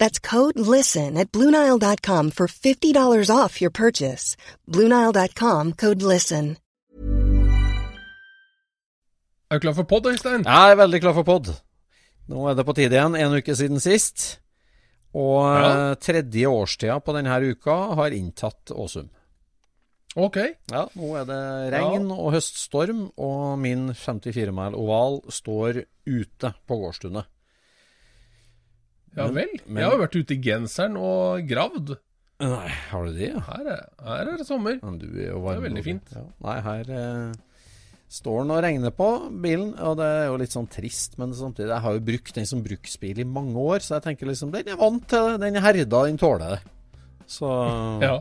That's 0.00 0.18
code 0.18 0.58
LISTEN 0.58 1.16
at 1.18 1.30
Bluenile.com 1.32 2.30
for 2.32 2.46
$50 2.48 3.30
off 3.36 3.60
your 3.60 3.70
purchase. 3.70 4.36
Bluenile.com 4.66 5.72
code 5.84 6.02
LISTEN. 6.02 6.56
Er 9.50 9.58
du 9.58 9.64
klar 9.64 9.74
for 9.74 9.84
pod, 9.84 10.06
Øystein? 10.06 10.44
Jeg 10.46 10.72
er 10.72 10.76
veldig 10.78 11.00
klar 11.02 11.14
for 11.16 11.26
pod. 11.26 11.48
Nå 12.30 12.44
er 12.50 12.54
det 12.54 12.64
på 12.68 12.74
tide 12.78 12.94
igjen, 12.94 13.16
en 13.18 13.32
uke 13.40 13.56
siden 13.58 13.80
sist. 13.82 14.38
Og 15.12 15.42
Ja. 15.42 15.90
eh, 15.90 15.94
tredje 15.98 16.46
årstida 16.46 17.00
på 17.02 17.12
denne 17.16 17.34
uka 17.50 17.94
har 17.98 18.10
inntatt 18.14 18.70
Åsum. 18.70 19.08
Ok. 20.16 20.36
Ja, 20.70 20.86
nå 20.94 21.16
er 21.20 21.24
det 21.26 21.72
regn 21.74 22.10
og 22.14 22.32
høststorm, 22.32 23.10
og 23.18 23.58
min 23.58 23.88
54 23.92 24.52
mil 24.54 24.74
oval 24.78 25.20
står 25.28 25.84
ute 26.06 26.54
på 26.68 26.78
gårdstunet. 26.80 27.26
Ja 29.16 29.26
Men- 29.26 29.34
vel. 29.34 29.48
men- 29.66 29.82
Jeg 29.82 29.90
har 29.90 29.98
vært 29.98 30.16
ute 30.20 30.30
i 30.34 30.40
genseren 30.40 30.96
og 30.96 31.46
gravd. 31.48 31.96
Nei, 32.40 32.68
har 32.68 33.04
du 33.04 33.12
det? 33.12 33.32
Ja? 33.34 33.40
Her 33.40 33.66
er, 33.68 33.80
her 34.06 34.28
er 34.32 34.36
det 34.38 34.46
sommer. 34.46 34.78
Men 34.82 34.98
du 34.98 35.06
er 35.12 35.32
jo 35.34 35.40
Det 35.48 35.56
er 35.58 35.68
veldig 35.68 35.84
fint. 35.84 36.12
Ja. 36.14 36.22
Nei, 36.40 36.60
her 36.60 36.80
eh, 36.90 37.32
står 38.08 38.38
den 38.42 38.50
og 38.50 38.62
regner 38.64 38.90
på 38.96 39.08
bilen, 39.42 39.74
og 39.78 39.96
det 39.98 40.06
er 40.06 40.26
jo 40.30 40.36
litt 40.40 40.50
sånn 40.54 40.68
trist, 40.70 41.18
men 41.18 41.32
samtidig 41.34 41.68
Jeg 41.68 41.80
har 41.84 41.92
jo 41.92 42.00
brukt 42.00 42.32
den 42.34 42.46
som 42.46 42.62
bruksbil 42.62 43.18
i 43.20 43.24
mange 43.24 43.54
år, 43.56 43.78
så 43.84 44.00
jeg 44.00 44.02
tenker 44.16 44.26
liksom 44.30 44.50
Den 44.52 44.68
er 44.68 44.76
vant 44.76 45.06
til 45.06 45.18
det. 45.32 45.40
Den 45.40 45.56
er 45.56 45.60
herda, 45.60 46.04
den 46.06 46.16
tåler 46.18 46.56
det. 46.56 46.60
Så 47.28 48.00
Ja. 48.02 48.20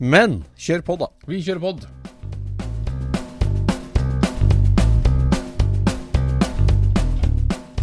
Men 0.00 0.44
kjør 0.56 0.82
på, 0.82 0.98
da. 0.98 1.06
Vi 1.26 1.42
kjører 1.42 1.60
pod. 1.60 1.86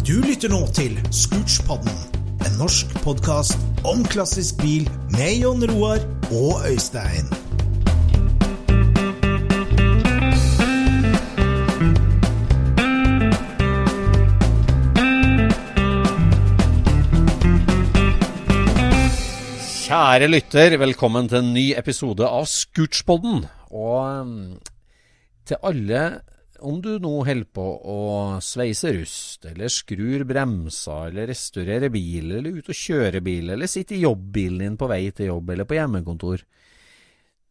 Du 0.06 0.20
lytter 0.22 0.52
nå 0.52 0.60
til 0.70 0.92
Scootspodden, 1.10 1.96
en 2.46 2.52
norsk 2.60 2.92
podkast 3.02 3.58
om 3.82 4.04
klassisk 4.06 4.60
bil 4.60 4.84
med 5.10 5.40
Jon 5.40 5.64
Roar 5.66 5.98
og 6.30 6.60
Øystein. 6.68 7.26
Kjære 19.88 20.30
lytter, 20.30 20.78
velkommen 20.78 21.26
til 21.26 21.42
en 21.42 21.50
ny 21.58 21.66
episode 21.74 22.30
av 22.30 22.46
Scootspodden. 22.46 23.42
Og 23.74 24.22
um, 24.22 24.54
til 25.50 25.58
alle, 25.66 26.06
om 26.60 26.80
du 26.82 26.96
nå 27.02 27.12
holder 27.26 27.48
på 27.54 27.64
å 27.92 28.00
sveise 28.44 28.92
rust, 28.96 29.46
eller 29.50 29.72
skrur 29.72 30.24
bremser, 30.28 31.10
eller 31.10 31.30
restaurerer 31.32 31.92
bil, 31.92 32.32
eller 32.38 32.60
ut 32.60 32.70
og 32.72 32.78
kjører 32.78 33.24
bil, 33.24 33.50
eller 33.54 33.70
sitter 33.70 33.98
i 33.98 34.04
jobbbilen 34.04 34.62
din 34.64 34.78
på 34.80 34.88
vei 34.90 35.02
til 35.16 35.32
jobb, 35.32 35.54
eller 35.54 35.68
på 35.68 35.78
hjemmekontor. 35.78 36.44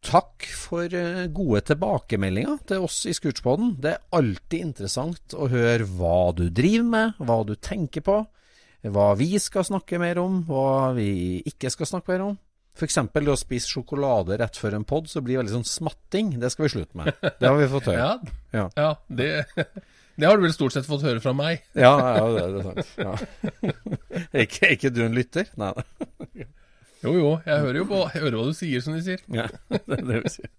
Takk 0.06 0.46
for 0.54 0.92
eh, 0.94 1.26
gode 1.34 1.64
tilbakemeldinger 1.66 2.60
til 2.70 2.84
oss 2.86 3.00
i 3.10 3.14
Scootspoden. 3.16 3.74
Det 3.82 3.94
er 3.94 4.18
alltid 4.18 4.68
interessant 4.70 5.34
å 5.34 5.48
høre 5.50 5.88
hva 5.98 6.30
du 6.36 6.46
driver 6.54 6.90
med, 6.92 7.20
hva 7.26 7.40
du 7.48 7.56
tenker 7.58 8.04
på 8.06 8.20
hva 8.92 9.12
vi 9.18 9.34
skal 9.42 9.64
snakke 9.66 9.98
mer 9.98 10.20
om, 10.22 10.42
hva 10.46 10.92
vi 10.96 11.40
ikke 11.48 11.70
skal 11.72 11.88
snakke 11.90 12.14
mer 12.14 12.24
om. 12.30 12.36
F.eks. 12.76 12.98
det 13.14 13.32
å 13.32 13.38
spise 13.40 13.70
sjokolade 13.72 14.36
rett 14.36 14.58
før 14.60 14.74
en 14.76 14.84
pod, 14.84 15.06
så 15.08 15.22
blir 15.24 15.36
det 15.38 15.44
veldig 15.44 15.54
sånn 15.58 15.68
smatting. 15.70 16.34
Det 16.42 16.50
skal 16.52 16.66
vi 16.66 16.72
slutte 16.74 16.98
med. 17.00 17.12
Det 17.40 17.48
har 17.48 17.56
vi 17.56 17.68
fått 17.72 17.88
høre. 17.88 18.02
Ja, 18.02 18.34
Ja. 18.52 18.66
ja 18.76 18.90
det, 19.08 19.30
det 20.16 20.28
har 20.28 20.36
du 20.36 20.44
vel 20.44 20.52
stort 20.52 20.76
sett 20.76 20.88
fått 20.88 21.04
høre 21.06 21.22
fra 21.24 21.32
meg. 21.36 21.64
Ja, 21.86 21.94
ja 22.18 22.26
det, 22.34 22.44
det 22.52 22.60
er 22.60 22.68
sant. 22.68 22.92
Ja. 23.00 23.16
Er 24.32 24.44
ikke, 24.46 24.70
ikke 24.76 24.92
du 24.92 25.02
en 25.06 25.16
lytter? 25.16 25.48
Nei. 25.60 25.72
Jo 27.04 27.12
jo, 27.16 27.32
jeg 27.44 27.60
hører 27.62 27.76
jo 27.82 27.86
på 27.90 27.98
Jeg 28.14 28.22
hører 28.24 28.36
hva 28.40 28.46
du 28.48 28.54
sier, 28.56 28.80
som 28.84 28.96
de 28.96 29.02
sier. 29.04 29.20
Ja, 29.32 29.44
det 29.72 29.98
er 30.00 30.06
det 30.12 30.20
vi 30.24 30.32
sier. 30.36 30.52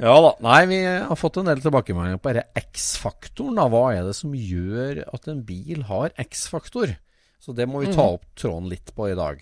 Ja 0.00 0.14
da. 0.20 0.30
Nei, 0.44 0.58
vi 0.68 0.78
har 0.84 1.16
fått 1.18 1.38
en 1.40 1.48
del 1.48 1.62
tilbakemeldinger 1.64 2.20
på 2.20 2.34
denne 2.34 2.60
X-faktoren. 2.66 3.62
Hva 3.72 3.84
er 3.96 4.04
det 4.10 4.16
som 4.18 4.34
gjør 4.36 5.00
at 5.08 5.28
en 5.32 5.40
bil 5.48 5.86
har 5.88 6.12
X-faktor? 6.20 6.92
Så 7.40 7.54
det 7.56 7.64
må 7.70 7.80
vi 7.84 7.94
ta 7.94 8.04
opp 8.18 8.26
tråden 8.36 8.68
litt 8.68 8.92
på 8.96 9.08
i 9.08 9.16
dag. 9.16 9.40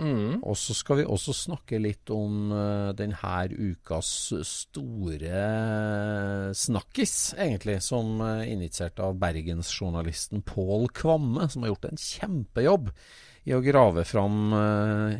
Mm. 0.00 0.40
Og 0.40 0.56
så 0.56 0.74
skal 0.76 1.02
vi 1.02 1.06
også 1.08 1.34
snakke 1.36 1.80
litt 1.80 2.08
om 2.14 2.52
uh, 2.54 2.90
denne 2.96 3.16
ukas 3.52 4.32
store 4.48 5.42
snakkis, 6.56 7.16
egentlig, 7.36 7.80
som 7.84 8.16
uh, 8.24 8.40
initiert 8.48 9.00
av 9.04 9.18
bergensjournalisten 9.20 10.44
Pål 10.46 10.88
Kvamme, 10.96 11.50
som 11.52 11.66
har 11.66 11.74
gjort 11.74 11.90
en 11.90 12.00
kjempejobb 12.00 12.88
i 13.48 13.54
å 13.56 13.62
grave 13.64 14.06
fram 14.08 14.54
uh, 14.56 15.12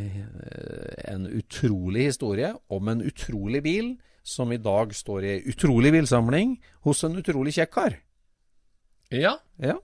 en 1.13 1.29
utrolig 1.29 2.09
historie 2.11 2.55
om 2.73 2.89
en 2.93 3.05
utrolig 3.05 3.63
bil, 3.67 3.93
som 4.25 4.53
i 4.53 4.61
dag 4.61 4.93
står 4.97 5.25
i 5.25 5.35
ei 5.35 5.45
utrolig 5.53 5.93
bilsamling 5.95 6.57
hos 6.87 7.05
en 7.05 7.21
utrolig 7.21 7.57
kjekk 7.57 7.77
kar. 7.77 8.01
Ja, 9.11 9.37
Ja, 9.61 9.77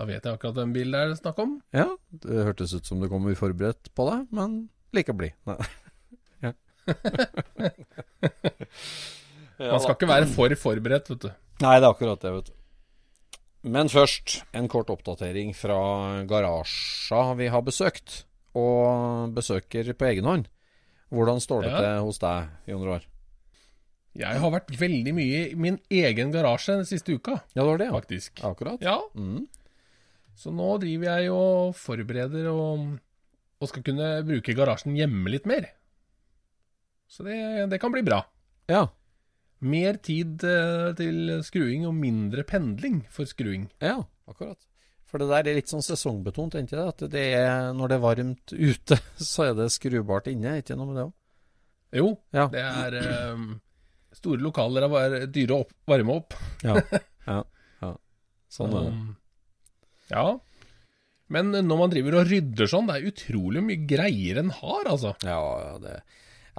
da 0.00 0.06
vet 0.08 0.24
jeg 0.24 0.32
akkurat 0.38 0.56
hvem 0.56 0.72
bil 0.72 0.94
det 0.96 1.00
er 1.04 1.14
snakk 1.20 1.38
om. 1.44 1.58
ja, 1.76 1.84
det 2.24 2.44
hørtes 2.48 2.72
ut 2.72 2.88
som 2.88 3.00
du 3.04 3.08
kom 3.12 3.28
uforberedt 3.28 3.92
på 3.94 4.08
det, 4.08 4.18
men 4.32 4.62
like 4.96 5.12
blid. 5.12 5.36
Ja. 9.60 9.74
Man 9.74 9.82
skal 9.84 9.92
ikke 9.92 10.08
være 10.08 10.28
for 10.32 10.54
forberedt, 10.56 11.10
vet 11.12 11.24
du. 11.26 11.28
Nei, 11.60 11.74
det 11.76 11.84
er 11.84 11.90
akkurat 11.92 12.22
det, 12.24 12.30
vet 12.32 12.46
du. 12.48 12.54
Men 13.76 13.90
først 13.92 14.38
en 14.56 14.70
kort 14.72 14.88
oppdatering 14.88 15.50
fra 15.52 15.76
garasja 16.28 17.20
vi 17.36 17.50
har 17.52 17.60
besøkt, 17.66 18.22
og 18.56 19.34
besøker 19.36 19.92
på 20.00 20.08
egen 20.08 20.24
hånd. 20.24 20.46
Hvordan 21.12 21.42
står 21.44 21.66
det 21.66 21.72
Ja. 21.74 21.80
til 21.84 22.06
hos 22.06 22.18
deg, 22.22 22.48
Jon 22.72 22.86
Roar? 22.88 23.04
Jeg 24.16 24.40
har 24.40 24.50
vært 24.50 24.72
veldig 24.80 25.12
mye 25.14 25.42
i 25.52 25.54
min 25.54 25.76
egen 25.92 26.32
garasje 26.32 26.78
den 26.80 26.88
siste 26.88 27.12
uka, 27.14 27.42
Ja, 27.54 27.60
det 27.62 27.68
var 27.68 27.78
det, 27.78 27.86
ja. 27.86 27.92
faktisk. 28.00 28.40
Akkurat. 28.42 28.80
Ja, 28.80 28.96
Mm. 29.14 29.46
Så 30.40 30.52
nå 30.56 30.70
driver 30.80 31.10
jeg 31.20 31.32
og 31.34 31.74
forbereder 31.76 32.46
og, 32.52 32.86
og 33.60 33.68
skal 33.68 33.84
kunne 33.84 34.08
bruke 34.24 34.54
garasjen 34.56 34.96
hjemme 34.96 35.32
litt 35.34 35.44
mer. 35.50 35.68
Så 37.10 37.26
det, 37.26 37.36
det 37.72 37.80
kan 37.82 37.92
bli 37.92 38.02
bra. 38.06 38.22
Ja. 38.70 38.86
Mer 39.60 39.98
tid 40.00 40.40
eh, 40.46 40.90
til 40.96 41.34
skruing 41.44 41.84
og 41.90 41.92
mindre 41.98 42.46
pendling 42.48 43.02
for 43.12 43.28
skruing. 43.28 43.68
ja, 43.84 43.98
akkurat. 44.30 44.62
For 45.10 45.18
det 45.18 45.26
der 45.26 45.48
er 45.50 45.56
litt 45.58 45.66
sånn 45.72 45.82
sesongbetont, 45.82 46.54
ikke 46.54 46.76
det? 46.78 46.82
At 46.92 47.02
det 47.10 47.22
er, 47.34 47.72
når 47.74 47.90
det 47.90 47.96
er 47.98 48.02
varmt 48.04 48.52
ute, 48.54 48.98
så 49.32 49.48
er 49.48 49.56
det 49.58 49.66
skrubart 49.74 50.28
inne. 50.30 50.60
Ikke 50.62 50.76
noe 50.78 50.86
med 50.86 51.00
det 51.00 51.06
òg? 51.08 51.14
Jo, 51.98 52.10
Ja. 52.36 52.44
det 52.52 52.62
er 52.62 52.96
um, 53.34 53.48
Store 54.14 54.38
lokaler 54.42 54.86
er 54.86 55.24
dyre 55.34 55.56
å 55.58 55.66
varme 55.90 56.14
opp. 56.20 56.36
Ja. 56.62 56.76
ja. 57.26 57.40
ja. 57.82 57.90
Sånn 58.54 58.70
er 58.78 58.86
det. 58.86 58.94
Um, 58.94 59.10
Ja. 60.10 60.38
Men 61.30 61.52
når 61.54 61.78
man 61.78 61.92
driver 61.92 62.18
og 62.20 62.30
rydder 62.30 62.70
sånn, 62.70 62.88
det 62.90 62.98
er 62.98 63.12
utrolig 63.12 63.62
mye 63.62 63.86
greier 63.88 64.40
en 64.42 64.50
har, 64.56 64.90
altså. 64.90 65.14
Ja, 65.26 65.78
det 65.82 66.00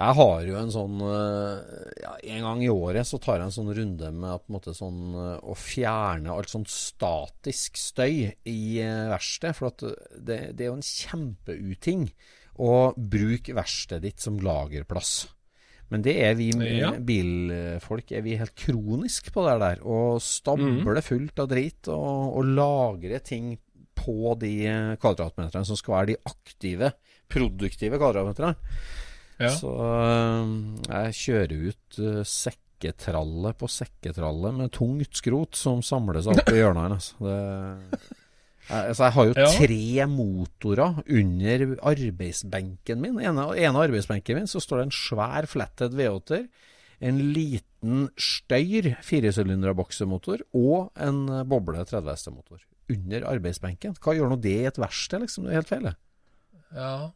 Jeg 0.00 0.16
har 0.16 0.46
jo 0.48 0.54
en 0.56 0.70
sånn 0.72 1.02
eh, 1.04 1.80
ja, 2.00 2.12
En 2.32 2.46
gang 2.46 2.62
i 2.64 2.70
året 2.72 3.06
så 3.06 3.20
tar 3.20 3.36
jeg 3.36 3.50
en 3.50 3.54
sånn 3.54 3.74
runde 3.76 4.08
med 4.16 4.40
på 4.40 4.48
en 4.48 4.56
måte 4.56 4.72
sånn 4.74 5.02
eh, 5.12 5.36
å 5.44 5.56
fjerne 5.58 6.32
alt 6.32 6.50
sånn 6.50 6.64
statisk 6.64 7.76
støy 7.76 8.32
i 8.48 8.62
eh, 8.80 9.10
verkstedet. 9.12 9.58
For 9.58 9.68
at 9.68 9.84
det, 10.16 10.40
det 10.56 10.64
er 10.64 10.72
jo 10.72 10.78
en 10.80 10.88
kjempeuting 10.88 12.08
å 12.64 12.72
bruke 12.96 13.54
verkstedet 13.56 14.08
ditt 14.08 14.24
som 14.24 14.40
lagerplass. 14.40 15.14
Men 15.92 16.02
det 16.04 16.14
er 16.24 16.34
vi 16.38 16.48
Ja. 16.56 16.90
bilfolk 16.96 18.12
er 18.16 18.24
vi 18.24 18.38
helt 18.40 18.54
kronisk 18.56 19.28
på 19.34 19.44
det 19.46 19.58
der. 19.60 19.82
Å 19.84 20.16
stable 20.24 21.02
fullt 21.04 21.42
av 21.44 21.50
drit 21.52 21.88
og, 21.92 22.38
og 22.40 22.48
lagre 22.56 23.20
ting 23.24 23.54
på 24.02 24.32
de 24.40 24.54
kvadratmeterne 24.98 25.68
som 25.68 25.76
skal 25.78 25.98
være 25.98 26.12
de 26.14 26.16
aktive, 26.26 26.92
produktive 27.30 28.00
kvadratmeterne. 28.00 28.56
Ja. 29.42 29.50
Så 29.52 29.70
øh, 29.76 30.56
jeg 30.88 31.14
kjører 31.18 31.54
ut 31.68 31.98
øh, 32.02 32.22
sekketralle 32.26 33.52
på 33.58 33.68
sekketralle 33.70 34.52
med 34.56 34.72
tungt 34.74 35.16
skrot 35.18 35.56
som 35.58 35.82
samler 35.86 36.22
seg 36.24 36.40
opp 36.40 36.50
i 36.52 36.58
hjørnene. 36.62 36.98
Altså. 36.98 37.16
Det, 37.26 38.12
altså 38.70 39.04
jeg 39.08 39.12
har 39.16 39.26
jo 39.26 39.34
Ja. 39.36 39.46
tre 39.56 40.06
motorer 40.06 41.02
under 41.08 41.64
arbeidsbenken 41.82 43.00
min. 43.02 43.18
ene, 43.20 43.46
ene 43.58 43.82
arbeidsbenken 43.86 44.38
min 44.38 44.46
så 44.46 44.60
står 44.62 44.78
det 44.78 44.84
en 44.86 44.94
svær 44.96 45.46
flatted 45.50 45.96
V8-er, 45.98 46.46
en 47.02 47.18
liten 47.34 48.08
Støyr 48.16 48.92
firesylindra 49.02 49.74
boksemotor 49.74 50.44
og 50.54 50.92
en 50.96 51.28
øh, 51.28 51.44
boble 51.44 51.82
30 51.84 52.10
hestemotor 52.12 52.60
under 52.92 53.26
arbeidsbenken. 53.26 53.96
Hva 53.98 54.14
gjør 54.14 54.30
nå 54.30 54.36
det 54.40 54.54
i 54.60 54.66
et 54.70 54.78
verksted, 54.78 55.20
liksom? 55.24 55.44
Det 55.44 55.50
er 55.52 55.58
helt 55.60 55.68
feil. 55.72 55.82
det. 55.90 55.96
ja. 56.76 57.10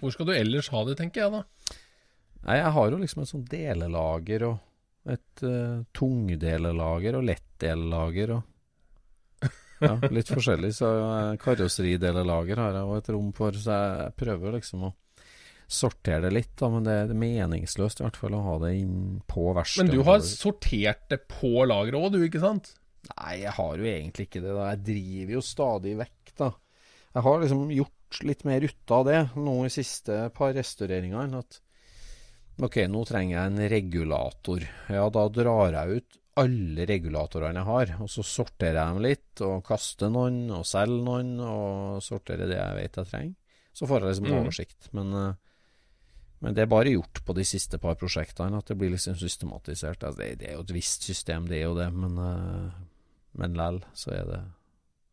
Hvor 0.00 0.10
skal 0.12 0.26
du 0.26 0.32
ellers 0.34 0.68
ha 0.74 0.82
det, 0.88 0.96
tenker 0.98 1.22
jeg 1.22 1.30
da. 1.36 1.44
Nei, 2.48 2.56
jeg 2.58 2.72
har 2.74 2.90
jo 2.90 2.98
liksom 2.98 3.22
et 3.22 3.30
sånt 3.30 3.48
delelager 3.50 4.44
og 4.50 4.58
et 5.08 5.42
uh, 5.46 5.84
tungdelelager 5.96 7.16
og 7.18 7.24
lettdelelager 7.30 8.34
og 8.36 8.42
ja, 9.84 9.94
litt 10.14 10.30
forskjellig. 10.30 10.72
Så 10.76 10.88
uh, 10.88 11.34
karosseridelelager 11.42 12.62
har 12.62 12.78
jeg 12.78 12.88
òg 12.88 13.02
et 13.02 13.12
rom 13.14 13.28
for, 13.36 13.58
så 13.58 13.76
jeg 13.76 14.16
prøver 14.18 14.58
liksom 14.58 14.88
å 14.88 14.94
sortere 15.68 16.24
det 16.24 16.32
litt, 16.32 16.54
da, 16.56 16.70
men 16.72 16.86
det, 16.86 16.96
det 17.10 17.14
er 17.14 17.20
meningsløst 17.20 18.00
i 18.00 18.06
hvert 18.06 18.16
fall 18.16 18.38
å 18.38 18.44
ha 18.46 18.54
det 18.62 18.72
inn 18.78 19.18
på 19.28 19.50
verkstedet. 19.52 19.90
Men 19.90 19.98
du 19.98 20.06
har 20.06 20.22
sortert 20.24 21.04
det 21.12 21.20
på 21.28 21.52
lageret 21.68 22.00
òg, 22.00 22.14
du, 22.16 22.22
ikke 22.24 22.40
sant? 22.40 22.72
Nei, 23.12 23.34
jeg 23.42 23.52
har 23.56 23.76
jo 23.76 23.88
egentlig 23.88 24.28
ikke 24.28 24.42
det. 24.44 24.54
da 24.56 24.70
Jeg 24.72 24.84
driver 24.88 25.36
jo 25.36 25.44
stadig 25.44 25.94
vekk, 26.00 26.34
da. 26.40 26.50
Jeg 27.14 27.24
har 27.24 27.40
liksom 27.42 27.62
gjort 27.72 28.20
litt 28.28 28.44
mer 28.48 28.64
ut 28.64 28.94
av 28.96 29.06
det 29.08 29.20
nå 29.36 29.56
i 29.66 29.72
siste 29.72 30.18
par 30.36 30.54
restaureringene. 30.56 31.42
At 31.42 31.60
ok, 32.64 32.80
nå 32.90 33.04
trenger 33.08 33.34
jeg 33.36 33.52
en 33.52 33.62
regulator. 33.74 34.66
Ja, 34.92 35.06
da 35.12 35.26
drar 35.32 35.76
jeg 35.76 36.00
ut 36.00 36.18
alle 36.40 36.86
regulatorene 36.88 37.60
jeg 37.60 37.68
har, 37.68 37.92
og 38.04 38.08
så 38.12 38.22
sorterer 38.26 38.78
jeg 38.78 38.94
dem 38.94 39.02
litt, 39.04 39.42
og 39.46 39.60
kaster 39.66 40.10
noen, 40.14 40.38
og 40.54 40.64
selger 40.68 41.04
noen, 41.06 41.34
og 41.44 41.98
sorterer 42.04 42.48
det 42.50 42.58
jeg 42.58 42.76
vet 42.78 42.98
jeg 43.02 43.10
trenger. 43.12 43.34
Så 43.78 43.86
får 43.86 44.00
jeg 44.02 44.10
liksom 44.12 44.28
Mm. 44.30 44.38
oversikt. 44.40 44.88
Men, 44.96 45.12
eh, 45.14 45.34
men 46.40 46.54
det 46.54 46.62
er 46.62 46.70
bare 46.70 46.90
gjort 46.94 47.20
på 47.26 47.34
de 47.34 47.44
siste 47.44 47.78
par 47.82 47.94
prosjektene, 47.98 48.58
at 48.58 48.66
det 48.66 48.78
blir 48.78 48.90
liksom 48.94 49.14
systematisert. 49.18 50.02
Altså, 50.02 50.18
det, 50.18 50.38
det 50.38 50.48
er 50.50 50.54
jo 50.54 50.64
et 50.66 50.74
visst 50.74 51.02
system, 51.06 51.46
det 51.50 51.58
er 51.60 51.66
jo 51.68 51.74
det, 51.78 51.92
men, 51.94 52.16
eh, 52.18 52.70
men 53.38 53.54
lell, 53.58 53.80
så 53.94 54.12
er 54.14 54.24
det 54.32 54.40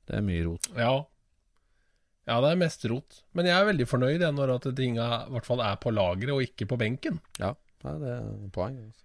Det 0.08 0.16
er 0.20 0.22
mye 0.22 0.44
rot. 0.46 0.68
Ja. 0.78 1.04
Ja, 2.28 2.40
det 2.42 2.52
er 2.52 2.60
mest 2.62 2.84
rot. 2.90 3.24
Men 3.34 3.46
jeg 3.46 3.54
er 3.58 3.66
veldig 3.72 3.86
fornøyd 3.90 4.20
jeg, 4.22 4.34
når 4.34 4.56
at 4.56 4.68
tinga 4.78 5.06
i 5.28 5.32
hvert 5.34 5.46
fall 5.46 5.62
er 5.62 5.76
på 5.82 5.94
lageret 5.94 6.34
og 6.34 6.42
ikke 6.46 6.68
på 6.70 6.78
benken. 6.78 7.20
Ja, 7.40 7.54
det 7.84 8.12
er 8.16 8.50
poeng. 8.54 8.78
Altså. 8.86 9.05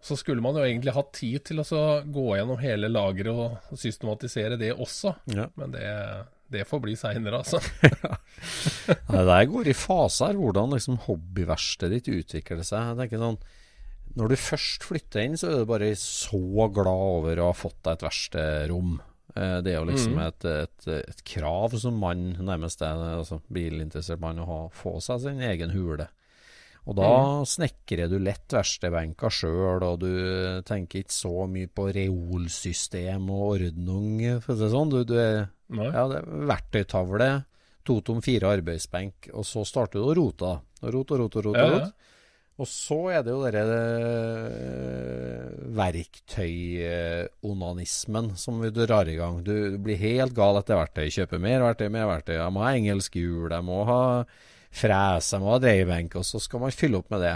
Så 0.00 0.14
skulle 0.16 0.40
man 0.44 0.54
jo 0.54 0.62
egentlig 0.62 0.92
hatt 0.94 1.12
tid 1.18 1.42
til 1.48 1.58
å 1.64 1.66
gå 2.06 2.26
gjennom 2.38 2.60
hele 2.62 2.86
lageret 2.92 3.34
og 3.34 3.78
systematisere 3.78 4.56
det 4.60 4.70
også. 4.76 5.14
Ja. 5.34 5.48
Men 5.58 5.72
det, 5.74 5.86
det 6.54 6.62
får 6.70 6.82
bli 6.84 6.94
seinere, 6.96 7.40
altså. 7.42 7.58
Nei, 9.12 9.24
Det 9.26 9.38
går 9.50 9.70
i 9.72 9.76
faser, 9.76 10.38
hvordan 10.38 10.74
liksom 10.76 11.00
hobbyverkstedet 11.08 11.98
ditt 12.06 12.12
utvikler 12.22 12.62
seg. 12.66 12.94
Det 12.94 13.04
er 13.06 13.10
ikke 13.10 13.22
sånn, 13.24 13.40
Når 14.18 14.32
du 14.32 14.36
først 14.40 14.86
flytter 14.88 15.24
inn, 15.26 15.36
så 15.38 15.50
er 15.50 15.58
du 15.64 15.68
bare 15.68 15.90
så 15.98 16.40
glad 16.74 17.04
over 17.18 17.42
å 17.42 17.50
ha 17.50 17.56
fått 17.56 17.80
deg 17.84 17.98
et 17.98 18.06
verkstedrom. 18.08 18.94
Eh, 19.34 19.58
Det 19.66 19.72
er 19.74 19.80
jo 19.80 19.88
liksom 19.90 20.18
et, 20.24 20.46
et, 20.48 20.88
et 20.94 21.24
krav 21.28 21.74
som 21.78 21.98
mann 22.00 22.36
nærmest 22.38 22.82
er, 22.86 23.02
altså 23.18 23.40
bilinteressert 23.52 24.22
mann, 24.22 24.38
å 24.42 24.46
ha, 24.48 24.60
få 24.72 24.96
seg 25.04 25.26
sin 25.26 25.42
egen 25.44 25.74
hule. 25.74 26.08
Og 26.86 26.96
da 26.96 27.10
snekrer 27.48 28.08
du 28.08 28.18
lett 28.22 28.54
verkstedbenker 28.54 29.34
sjøl, 29.34 29.82
og 29.84 30.00
du 30.04 30.12
tenker 30.68 31.02
ikke 31.02 31.16
så 31.16 31.46
mye 31.50 31.68
på 31.68 31.90
reolsystem 31.92 33.28
og 33.28 33.58
ordnung, 33.58 34.22
for 34.44 34.54
å 34.54 34.56
si 34.56 34.64
det 34.64 34.72
sånn. 34.72 34.94
Du, 34.94 34.98
du 35.08 35.16
er 35.20 35.48
ja, 35.68 36.06
det 36.08 36.22
er 36.22 36.28
verktøytavle, 36.48 37.30
to 37.88 38.00
tom 38.04 38.20
fire 38.24 38.46
arbeidsbenk, 38.56 39.16
og 39.34 39.44
så 39.48 39.60
starter 39.68 40.00
du 40.00 40.04
å 40.08 40.16
rote. 40.16 40.52
Rot 40.84 40.86
Og 40.88 40.94
Rot 40.94 41.10
og 41.12 41.18
rot 41.20 41.36
og 41.36 41.44
rot. 41.50 41.82
Ja. 41.82 41.88
Og 42.58 42.66
så 42.66 42.96
er 43.14 43.22
det 43.22 43.30
jo 43.30 43.46
denne 43.46 43.78
verktøyonanismen 45.78 48.32
som 48.40 48.58
du 48.58 48.80
drar 48.82 49.06
i 49.06 49.14
gang. 49.18 49.42
Du, 49.46 49.70
du 49.76 49.78
blir 49.82 49.98
helt 50.00 50.34
gal 50.34 50.56
etter 50.58 50.76
verktøy. 50.80 51.06
Kjøper 51.14 51.38
mer 51.42 51.62
verktøy, 51.62 51.88
mer 51.94 52.06
verktøy. 52.10 52.36
Jeg 52.40 52.52
må 52.56 52.60
ha 52.64 52.70
engelsk 52.74 53.12
hjul, 53.20 53.50
jeg 53.54 53.64
må 53.66 53.78
ha 53.86 54.00
fres, 54.78 55.32
jeg 55.34 55.42
må 55.42 55.52
ha 55.54 55.58
dreiebenk, 55.62 56.16
og 56.20 56.26
så 56.26 56.40
skal 56.42 56.62
man 56.64 56.74
fylle 56.74 57.00
opp 57.02 57.12
med 57.14 57.24
det. 57.26 57.34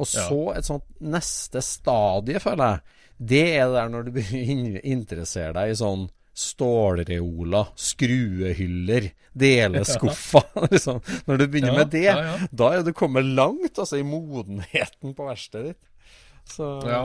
Og 0.00 0.08
så 0.08 0.38
et 0.56 0.64
sånt 0.64 0.86
neste 1.02 1.60
stadie, 1.64 2.40
føler 2.40 2.76
jeg, 2.76 2.96
det 3.30 3.44
er 3.60 3.68
der 3.74 3.90
når 3.92 4.06
du 4.06 4.14
begynner 4.16 4.80
interessere 4.88 5.52
deg 5.58 5.74
i 5.74 5.76
sånn 5.76 6.06
stålreoler, 6.40 7.72
skruehyller, 7.76 9.10
deleskuffer. 9.36 10.46
liksom. 10.72 11.00
Når 11.28 11.42
du 11.42 11.46
begynner 11.52 11.74
Ja, 11.74 11.78
med 11.82 11.92
det, 11.92 12.04
ja, 12.06 12.18
ja. 12.30 12.50
da 12.62 12.70
er 12.76 12.84
du 12.86 12.92
kommet 12.96 13.28
langt 13.28 13.76
altså, 13.76 13.98
i 14.00 14.06
modenheten 14.06 15.14
på 15.16 15.26
verkstedet 15.28 15.74
ditt. 15.74 16.14
Så 16.50 16.78
Ja. 16.88 17.02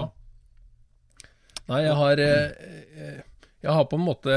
Nei, 1.65 1.79
jeg 1.81 1.95
har 1.97 2.19
eh, 2.21 3.21
Jeg 3.65 3.73
har 3.73 3.87
på 3.89 3.97
en 3.97 4.05
måte 4.05 4.33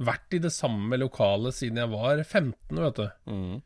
vært 0.00 0.36
i 0.36 0.40
det 0.40 0.52
samme 0.52 0.96
lokalet 1.00 1.56
siden 1.56 1.80
jeg 1.80 1.92
var 1.92 2.22
15, 2.24 2.80
vet 2.80 3.00
du. 3.00 3.06
Mm, 3.32 3.58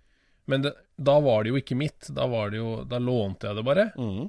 Men 0.51 0.67
det, 0.67 0.75
da 0.99 1.15
var 1.23 1.45
det 1.47 1.53
jo 1.55 1.61
ikke 1.61 1.79
mitt. 1.79 2.11
Da, 2.17 2.27
var 2.31 2.51
det 2.53 2.59
jo, 2.61 2.71
da 2.91 2.99
lånte 3.03 3.49
jeg 3.51 3.59
det 3.61 3.65
bare. 3.71 3.89
mm, 3.97 4.29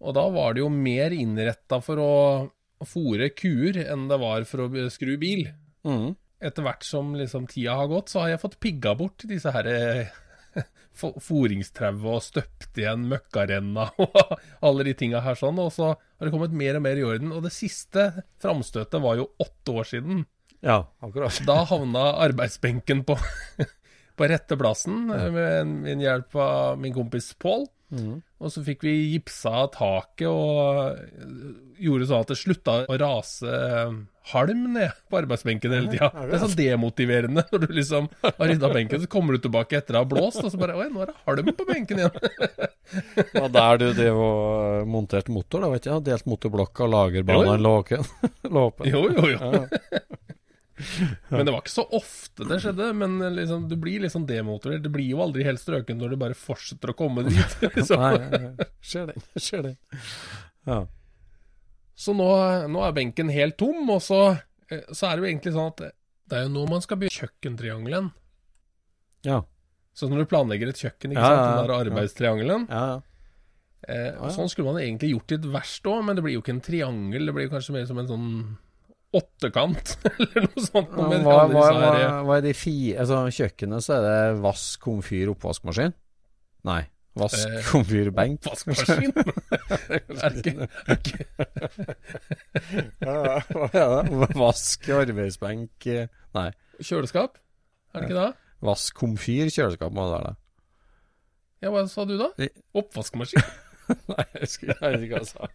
Og 0.00 0.14
da 0.16 0.24
var 0.32 0.54
det 0.56 0.62
jo 0.62 0.70
mer 0.72 1.12
innretta 1.16 1.80
for 1.84 2.00
å 2.00 2.12
fòre 2.88 3.26
kuer 3.36 3.76
enn 3.82 4.06
det 4.08 4.16
var 4.22 4.46
for 4.48 4.64
å 4.68 4.88
skru 4.92 5.16
bil. 5.20 5.46
mm. 5.84 6.10
Etter 6.40 6.64
hvert 6.64 6.86
som 6.88 7.10
liksom 7.12 7.44
tida 7.50 7.74
har 7.76 7.88
gått, 7.90 8.08
så 8.08 8.22
har 8.22 8.30
jeg 8.30 8.40
fått 8.40 8.54
pigga 8.64 8.94
bort 8.96 9.26
disse 9.28 9.50
her 9.52 9.66
fòringstrauet 11.28 12.06
og 12.14 12.22
støpt 12.24 12.78
igjen 12.80 13.04
møkkarenna 13.10 13.90
og 14.04 14.32
alle 14.64 14.86
de 14.88 14.94
tinga 14.96 15.20
her 15.24 15.36
sånn. 15.38 15.60
Og 15.60 15.68
så 15.74 15.90
har 15.92 16.24
det 16.24 16.32
kommet 16.32 16.54
mer 16.56 16.78
og 16.78 16.84
mer 16.86 16.96
i 17.00 17.04
orden. 17.06 17.32
Og 17.36 17.44
det 17.44 17.52
siste 17.54 18.06
framstøtet 18.42 19.02
var 19.04 19.20
jo 19.20 19.28
åtte 19.42 19.76
år 19.82 19.90
siden. 19.92 20.24
Ja, 20.64 20.82
akkurat. 21.04 21.38
Da 21.48 21.62
havna 21.68 22.06
arbeidsbenken 22.24 23.04
på, 23.08 23.16
på 24.20 24.28
rette 24.28 24.56
plassen 24.60 25.06
med 25.08 25.76
min 25.80 26.02
hjelp 26.04 26.36
av 26.36 26.80
min 26.80 26.92
kompis 26.96 27.32
Pål. 27.40 27.64
Mm. 27.90 28.20
Og 28.40 28.52
så 28.54 28.62
fikk 28.62 28.84
vi 28.86 28.92
gipsa 29.16 29.64
taket 29.74 30.28
og 30.30 31.80
gjorde 31.80 32.06
sånn 32.06 32.22
at 32.22 32.30
det 32.30 32.38
slutta 32.38 32.76
å 32.86 32.98
rase 33.00 33.54
halm 34.30 34.62
ned 34.76 34.92
på 35.10 35.18
arbeidsbenken 35.18 35.72
hele 35.74 35.90
tida. 35.90 36.10
Det 36.14 36.36
er 36.36 36.42
sånn 36.44 36.54
demotiverende 36.58 37.44
når 37.50 37.64
du 37.64 37.74
liksom 37.74 38.06
har 38.22 38.52
rydda 38.52 38.70
benken, 38.72 39.02
så 39.02 39.10
kommer 39.10 39.34
du 39.34 39.42
tilbake 39.46 39.80
etter 39.80 39.98
å 39.98 40.04
ha 40.04 40.08
blåst, 40.08 40.42
og 40.44 40.52
så 40.52 40.60
bare 40.60 40.76
Oi, 40.78 40.86
nå 40.92 41.02
er 41.02 41.10
det 41.10 41.16
halm 41.26 41.50
på 41.56 41.66
benken 41.68 42.04
igjen. 42.04 42.14
Det 42.90 43.38
var 43.38 43.52
der 43.54 43.76
du 43.78 43.84
drev 43.94 44.16
og 44.18 44.88
monterte 44.90 45.30
motor, 45.30 45.62
da, 45.62 45.68
vet 45.70 45.84
du? 45.86 45.92
Delt 46.08 46.26
motorblokka, 46.26 46.88
lagerbanen 46.90 47.62
Jo, 47.62 47.76
lå 48.50 48.64
åpen. 48.70 48.88
Jo, 48.90 49.04
jo, 49.14 49.28
jo. 49.30 49.38
Ja. 49.38 50.00
Men 51.32 51.46
det 51.46 51.52
var 51.54 51.62
ikke 51.64 51.72
så 51.72 51.84
ofte 51.96 52.46
det 52.48 52.60
skjedde. 52.62 52.88
Men 52.96 53.18
liksom, 53.36 53.66
du 53.70 53.76
blir 53.80 54.02
liksom 54.04 54.24
demotivert. 54.28 54.82
Det 54.84 54.92
blir 54.94 55.08
jo 55.12 55.20
aldri 55.24 55.44
helt 55.46 55.60
strøken 55.62 56.00
når 56.00 56.14
du 56.14 56.20
bare 56.22 56.38
fortsetter 56.38 56.92
å 56.92 56.96
komme 56.98 57.24
dit. 57.28 57.56
Liksom. 57.76 58.00
Nei, 58.00 58.16
nei, 58.18 58.40
det 58.56 59.04
den. 59.12 59.26
Ser. 59.36 59.70
Ja. 60.68 60.80
Så 62.00 62.14
nå, 62.16 62.28
nå 62.72 62.80
er 62.86 62.94
benken 62.96 63.28
helt 63.32 63.58
tom, 63.60 63.82
og 63.92 64.00
så, 64.04 64.20
eh, 64.72 64.86
så 64.96 65.10
er 65.10 65.16
det 65.18 65.24
jo 65.24 65.30
egentlig 65.34 65.52
sånn 65.56 65.72
at 65.74 65.82
Det 66.30 66.38
er 66.38 66.46
jo 66.46 66.52
nå 66.54 66.62
man 66.70 66.80
skal 66.84 67.00
bygge 67.02 67.12
kjøkkentriangelen. 67.18 68.08
Ja. 69.26 69.42
Så 69.92 70.08
når 70.08 70.22
du 70.22 70.30
planlegger 70.30 70.70
et 70.70 70.80
kjøkken, 70.80 71.12
ikke 71.12 71.20
Ja, 71.20 71.30
sant, 71.34 71.46
den 71.50 71.66
der 71.66 71.72
arbeidstriangelen 71.76 72.62
Ja, 72.70 72.82
ja. 72.94 73.00
eh. 73.90 74.30
Sånn 74.32 74.48
skulle 74.48 74.70
man 74.72 74.80
egentlig 74.80 75.10
gjort 75.12 75.34
i 75.34 75.36
et 75.40 75.48
verst 75.52 75.88
òg, 75.90 76.00
men 76.06 76.16
det 76.16 76.24
blir 76.24 76.38
jo 76.38 76.44
ikke 76.44 76.54
en 76.56 76.62
triangel. 76.64 77.26
Det 77.28 77.34
blir 77.36 77.48
jo 77.48 77.52
kanskje 77.56 77.74
mer 77.76 77.88
som 77.90 78.00
en 78.00 78.08
sånn 78.08 78.28
åttekant, 79.16 79.96
eller 80.22 80.44
noe 80.46 80.62
sånt. 80.64 80.92
Noe 80.94 81.18
hva, 81.24 81.36
hva, 81.50 81.66
hva, 81.74 81.90
eh, 81.98 82.16
hva 82.28 82.36
er 82.38 82.44
de 82.46 82.52
fire 82.54 83.00
Altså, 83.02 83.20
kjøkkenet 83.40 83.82
så 83.86 83.96
er 83.98 84.04
det 84.06 84.40
vask, 84.44 84.80
komfyr, 84.84 85.32
oppvaskmaskin? 85.34 85.94
Nei. 86.70 86.82
Vask, 87.18 87.40
Eh, 87.42 87.64
komfyr, 87.66 88.12
benk? 88.14 88.38
Oppvaskmaskin? 88.46 89.10
er 90.22 90.36
ikke, 90.38 90.68
er 90.86 91.00
ikke 91.00 91.24
Ja, 93.02 93.40
Hva 93.50 93.66
er 93.74 93.96
det? 93.96 94.28
Vask, 94.38 94.86
arbeidsbenk 94.94 95.88
eh, 95.90 96.06
Nei. 96.38 96.46
kjøleskap? 96.78 97.40
Er 97.90 98.04
det 98.04 98.12
ikke 98.12 98.20
det? 98.20 98.28
Vask, 98.70 98.94
komfyr, 99.00 99.50
kjøleskap 99.50 99.90
må 99.96 100.06
det 100.06 100.14
være. 100.20 100.32
Ja, 101.64 101.72
hva 101.74 101.82
sa 101.90 102.06
du 102.08 102.14
da? 102.20 102.30
Oppvaskmaskin? 102.78 103.42
Nei, 103.90 104.24
jeg 104.36 104.44
husker 104.46 104.70
ikke 104.70 104.86
hva 104.86 105.18
jeg 105.18 105.28
sa. 105.32 105.50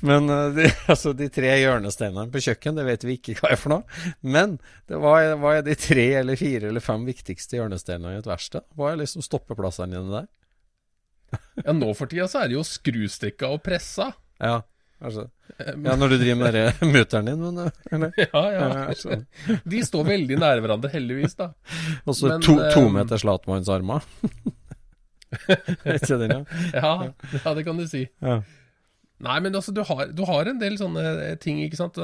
Men 0.00 0.30
eh, 0.30 0.48
de, 0.56 0.66
altså, 0.92 1.12
de 1.16 1.28
tre 1.32 1.50
hjørnesteinene 1.60 2.30
på 2.32 2.42
kjøkken, 2.48 2.78
det 2.78 2.86
vet 2.88 3.06
vi 3.06 3.18
ikke 3.18 3.36
hva 3.40 3.52
er 3.54 3.60
for 3.60 3.74
noe. 3.74 4.00
Men 4.22 4.58
det, 4.90 4.98
er, 4.98 5.34
er 5.52 5.62
de 5.66 5.76
tre 5.78 6.06
eller 6.20 6.38
fire 6.40 6.70
eller 6.72 6.84
fem 6.84 7.06
viktigste 7.08 7.58
hjørnesteinene 7.58 8.16
i 8.16 8.20
et 8.22 8.28
verksted? 8.28 8.66
Hva 8.78 8.92
er 8.92 9.02
liksom 9.02 9.24
stoppeplassene 9.26 9.94
dine 9.96 10.20
der? 10.20 10.28
Ja, 11.66 11.74
nå 11.76 11.90
for 11.92 12.08
tida 12.08 12.24
så 12.30 12.40
er 12.40 12.48
det 12.48 12.56
jo 12.56 12.64
skrustikka 12.64 13.50
og 13.52 13.60
pressa. 13.66 14.12
Ja, 14.40 14.62
altså. 15.04 15.26
Ja 15.58 15.96
når 15.98 16.14
du 16.14 16.16
driver 16.20 16.38
med 16.40 16.54
den 16.56 16.92
mutteren 16.94 17.28
din, 17.28 17.42
men 17.42 17.66
eh, 17.66 17.82
eller? 17.96 18.14
Ja, 18.22 18.44
ja. 18.54 18.68
Sånn. 18.96 19.26
De 19.68 19.82
står 19.84 20.06
veldig 20.08 20.38
nære 20.40 20.64
hverandre, 20.64 20.92
heldigvis, 20.94 21.36
da. 21.38 21.50
Og 22.06 22.16
så 22.16 22.38
to, 22.40 22.56
eh, 22.62 22.72
to 22.72 22.86
meter 22.94 23.20
slatmannsarmer. 23.20 24.06
Vet 25.84 26.06
ikke 26.06 26.16
den, 26.22 26.32
ja? 26.32 26.62
Ja, 26.72 26.92
ja, 27.42 27.52
det 27.58 27.66
kan 27.66 27.76
du 27.76 27.84
si. 27.90 28.06
ja. 28.24 28.40
Nei, 29.24 29.38
men 29.42 29.56
altså, 29.58 29.74
du 29.74 29.82
har, 29.86 30.10
du 30.14 30.22
har 30.28 30.50
en 30.50 30.60
del 30.60 30.76
sånne 30.78 31.06
eh, 31.24 31.38
ting, 31.42 31.62
ikke 31.64 31.80
sant. 31.80 31.98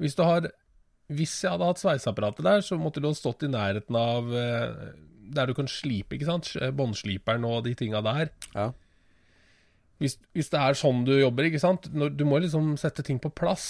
Hvis 0.00 0.16
du 0.18 0.24
har 0.26 0.50
Hvis 1.10 1.38
jeg 1.42 1.54
hadde 1.54 1.70
hatt 1.70 1.80
sveiseapparatet 1.80 2.46
der, 2.46 2.60
så 2.62 2.78
måtte 2.78 3.00
du 3.02 3.08
ha 3.08 3.16
stått 3.16 3.46
i 3.46 3.50
nærheten 3.50 3.96
av 3.98 4.28
eh, 4.36 4.92
der 5.30 5.50
du 5.50 5.54
kan 5.54 5.70
slipe, 5.70 6.16
ikke 6.16 6.28
sant. 6.28 6.52
Båndsliperen 6.76 7.46
og 7.46 7.64
de 7.66 7.74
tinga 7.78 8.02
der. 8.04 8.30
Ja. 8.54 8.70
Hvis, 10.00 10.16
hvis 10.32 10.48
det 10.48 10.60
er 10.60 10.78
sånn 10.78 11.02
du 11.04 11.12
jobber, 11.12 11.46
ikke 11.46 11.60
sant. 11.62 11.90
Når, 11.92 12.14
du 12.16 12.24
må 12.28 12.40
liksom 12.42 12.72
sette 12.80 13.04
ting 13.06 13.20
på 13.22 13.30
plass. 13.36 13.66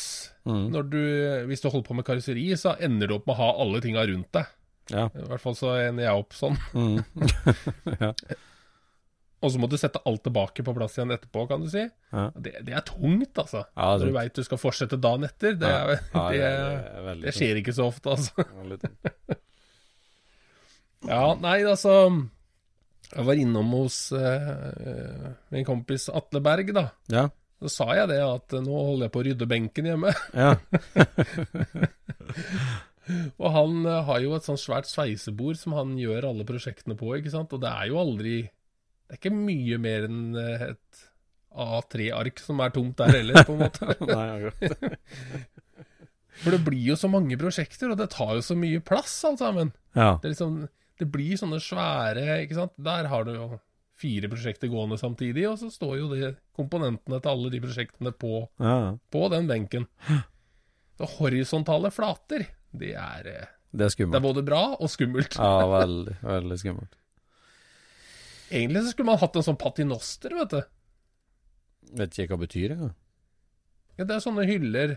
Mm. 0.49 0.69
Når 0.73 0.87
du, 0.93 1.03
hvis 1.51 1.65
du 1.65 1.69
holder 1.69 1.89
på 1.89 1.97
med 1.99 2.07
karosseri, 2.07 2.47
så 2.61 2.77
ender 2.81 3.11
du 3.11 3.17
opp 3.19 3.27
med 3.27 3.35
å 3.35 3.41
ha 3.41 3.51
alle 3.65 3.83
tinga 3.85 4.07
rundt 4.09 4.31
deg. 4.39 4.53
Ja. 4.91 5.09
I 5.15 5.27
hvert 5.31 5.43
fall 5.43 5.57
så 5.59 5.75
ender 5.79 6.07
jeg 6.07 6.23
opp 6.23 6.37
sånn. 6.39 6.57
Mm. 6.75 7.03
Og 9.41 9.53
så 9.53 9.61
må 9.61 9.69
du 9.73 9.77
sette 9.81 10.01
alt 10.05 10.21
tilbake 10.27 10.65
på 10.65 10.73
plass 10.77 10.99
igjen 10.99 11.15
etterpå, 11.15 11.47
kan 11.49 11.63
du 11.65 11.69
si. 11.73 11.87
Ja. 12.13 12.27
Det, 12.37 12.59
det 12.67 12.75
er 12.77 12.85
tungt, 12.85 13.39
altså. 13.41 13.63
Ja, 13.73 13.95
Når 13.97 14.11
du 14.11 14.17
veit 14.19 14.37
du 14.37 14.43
skal 14.45 14.61
fortsette 14.61 14.99
dagen 15.01 15.25
etter. 15.25 15.57
Det, 15.57 15.71
er, 15.71 15.95
Ja, 16.13 16.25
det, 16.29 16.51
det 17.07 17.15
det 17.25 17.33
skjer 17.39 17.61
ikke 17.63 17.75
så 17.77 17.89
ofte, 17.89 18.17
altså. 18.17 18.35
Ja, 21.09 21.33
nei, 21.41 21.63
altså 21.65 21.95
Jeg 23.09 23.25
var 23.25 23.39
innom 23.41 23.71
hos 23.73 24.11
uh, 24.13 25.31
min 25.49 25.65
kompis 25.65 26.11
Atle 26.13 26.43
Berg, 26.45 26.75
da. 26.77 26.91
Ja. 27.09 27.25
Så 27.65 27.73
sa 27.73 27.87
jeg 27.97 28.11
det, 28.13 28.21
at 28.21 28.53
nå 28.61 28.69
holder 28.73 29.07
jeg 29.07 29.15
på 29.15 29.23
å 29.23 29.27
rydde 29.31 29.49
benken 29.49 29.89
hjemme. 29.89 30.13
ja. 30.37 30.53
Og 33.41 33.49
han 33.51 33.81
har 34.07 34.21
jo 34.23 34.37
et 34.37 34.45
sånt 34.47 34.61
svært 34.63 34.87
sveisebord 34.87 35.59
som 35.59 35.75
han 35.75 35.97
gjør 35.99 36.29
alle 36.29 36.45
prosjektene 36.47 36.95
på, 36.95 37.09
ikke 37.17 37.33
sant. 37.33 37.51
Og 37.57 37.59
det 37.65 37.73
er 37.73 37.89
jo 37.91 37.99
aldri 37.99 38.35
Det 39.11 39.17
er 39.17 39.21
ikke 39.25 39.35
mye 39.35 39.79
mer 39.83 40.05
enn 40.07 40.21
eh, 40.39 40.69
et 40.71 41.01
A3-ark 41.51 42.39
som 42.39 42.61
er 42.63 42.71
tomt 42.71 43.01
der 43.01 43.17
heller, 43.17 43.43
på 43.43 43.57
en 43.57 43.65
måte. 43.65 43.97
Nei, 44.07 44.27
akkurat. 44.37 45.01
For 46.41 46.55
det 46.55 46.61
blir 46.65 46.93
jo 46.93 46.97
så 46.97 47.11
mange 47.11 47.37
prosjekter, 47.41 47.91
og 47.91 47.99
det 47.99 48.07
tar 48.15 48.37
jo 48.39 48.45
så 48.45 48.55
mye 48.57 48.79
plass, 48.87 49.17
alt 49.29 49.43
sammen. 49.43 49.73
Ja. 49.99 50.15
Det, 50.23 50.31
liksom, 50.33 50.63
det 51.03 51.09
blir 51.11 51.35
sånne 51.41 51.59
svære 51.61 52.39
ikke 52.45 52.57
sant? 52.57 52.73
Der 52.81 53.11
har 53.11 53.27
du 53.27 53.35
jo 53.35 53.49
fire 54.01 54.31
prosjekter 54.33 54.71
gående 54.73 54.97
samtidig, 55.01 55.45
og 55.51 55.59
så 55.61 55.69
står 55.75 55.97
jo 55.99 56.07
de 56.15 56.31
komponentene 56.57 57.19
til 57.21 57.33
alle 57.35 57.51
de 57.53 57.61
prosjektene 57.67 58.15
på, 58.17 58.45
ja. 58.63 58.95
på 59.13 59.25
den 59.35 59.51
benken. 59.51 59.89
Så 60.97 61.11
horisontale 61.19 61.91
flater, 61.93 62.47
det 62.71 62.95
er, 62.95 63.29
eh, 63.35 63.51
Det 63.71 63.91
er 63.91 64.07
det 64.07 64.17
er 64.17 64.25
både 64.25 64.47
bra 64.47 64.63
og 64.79 64.89
skummelt. 64.89 65.37
Ja, 65.37 65.67
veldig, 65.81 66.17
veldig 66.23 66.63
skummelt. 66.63 66.97
Egentlig 68.51 68.83
så 68.85 68.93
skulle 68.95 69.11
man 69.13 69.21
hatt 69.23 69.37
en 69.39 69.47
sånn 69.47 69.59
patinoster, 69.61 70.35
vet 70.35 70.51
du. 70.57 70.61
Vet 72.01 72.19
ikke 72.19 72.35
hva 72.35 72.41
det 72.41 72.47
betyr 72.49 72.75
engang. 72.77 72.93
Ja, 73.99 74.05
det 74.09 74.17
er 74.17 74.23
sånne 74.25 74.45
hyller. 74.49 74.97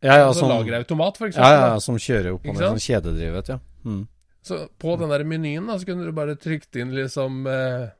Ja, 0.00 0.14
ja, 0.16 0.26
altså 0.30 0.46
som, 0.46 0.50
lagerautomat, 0.54 1.18
for 1.20 1.28
eksempel. 1.28 1.52
ja, 1.52 1.68
ja, 1.74 1.80
som 1.84 1.98
kjører 2.00 2.32
opp 2.34 2.44
og 2.46 2.50
Ikke 2.54 2.60
ned, 2.62 2.70
sånn 2.72 2.84
kjededrivet, 2.86 3.50
ja. 3.52 3.58
Mm. 3.84 4.02
Så 4.48 4.56
på 4.80 4.94
den 5.00 5.10
der 5.12 5.24
menyen 5.28 5.66
da, 5.68 5.76
så 5.76 5.84
kunne 5.90 6.06
du 6.08 6.12
bare 6.16 6.36
trykt 6.40 6.76
inn 6.80 6.94
liksom 6.96 7.42
eh, 7.50 7.90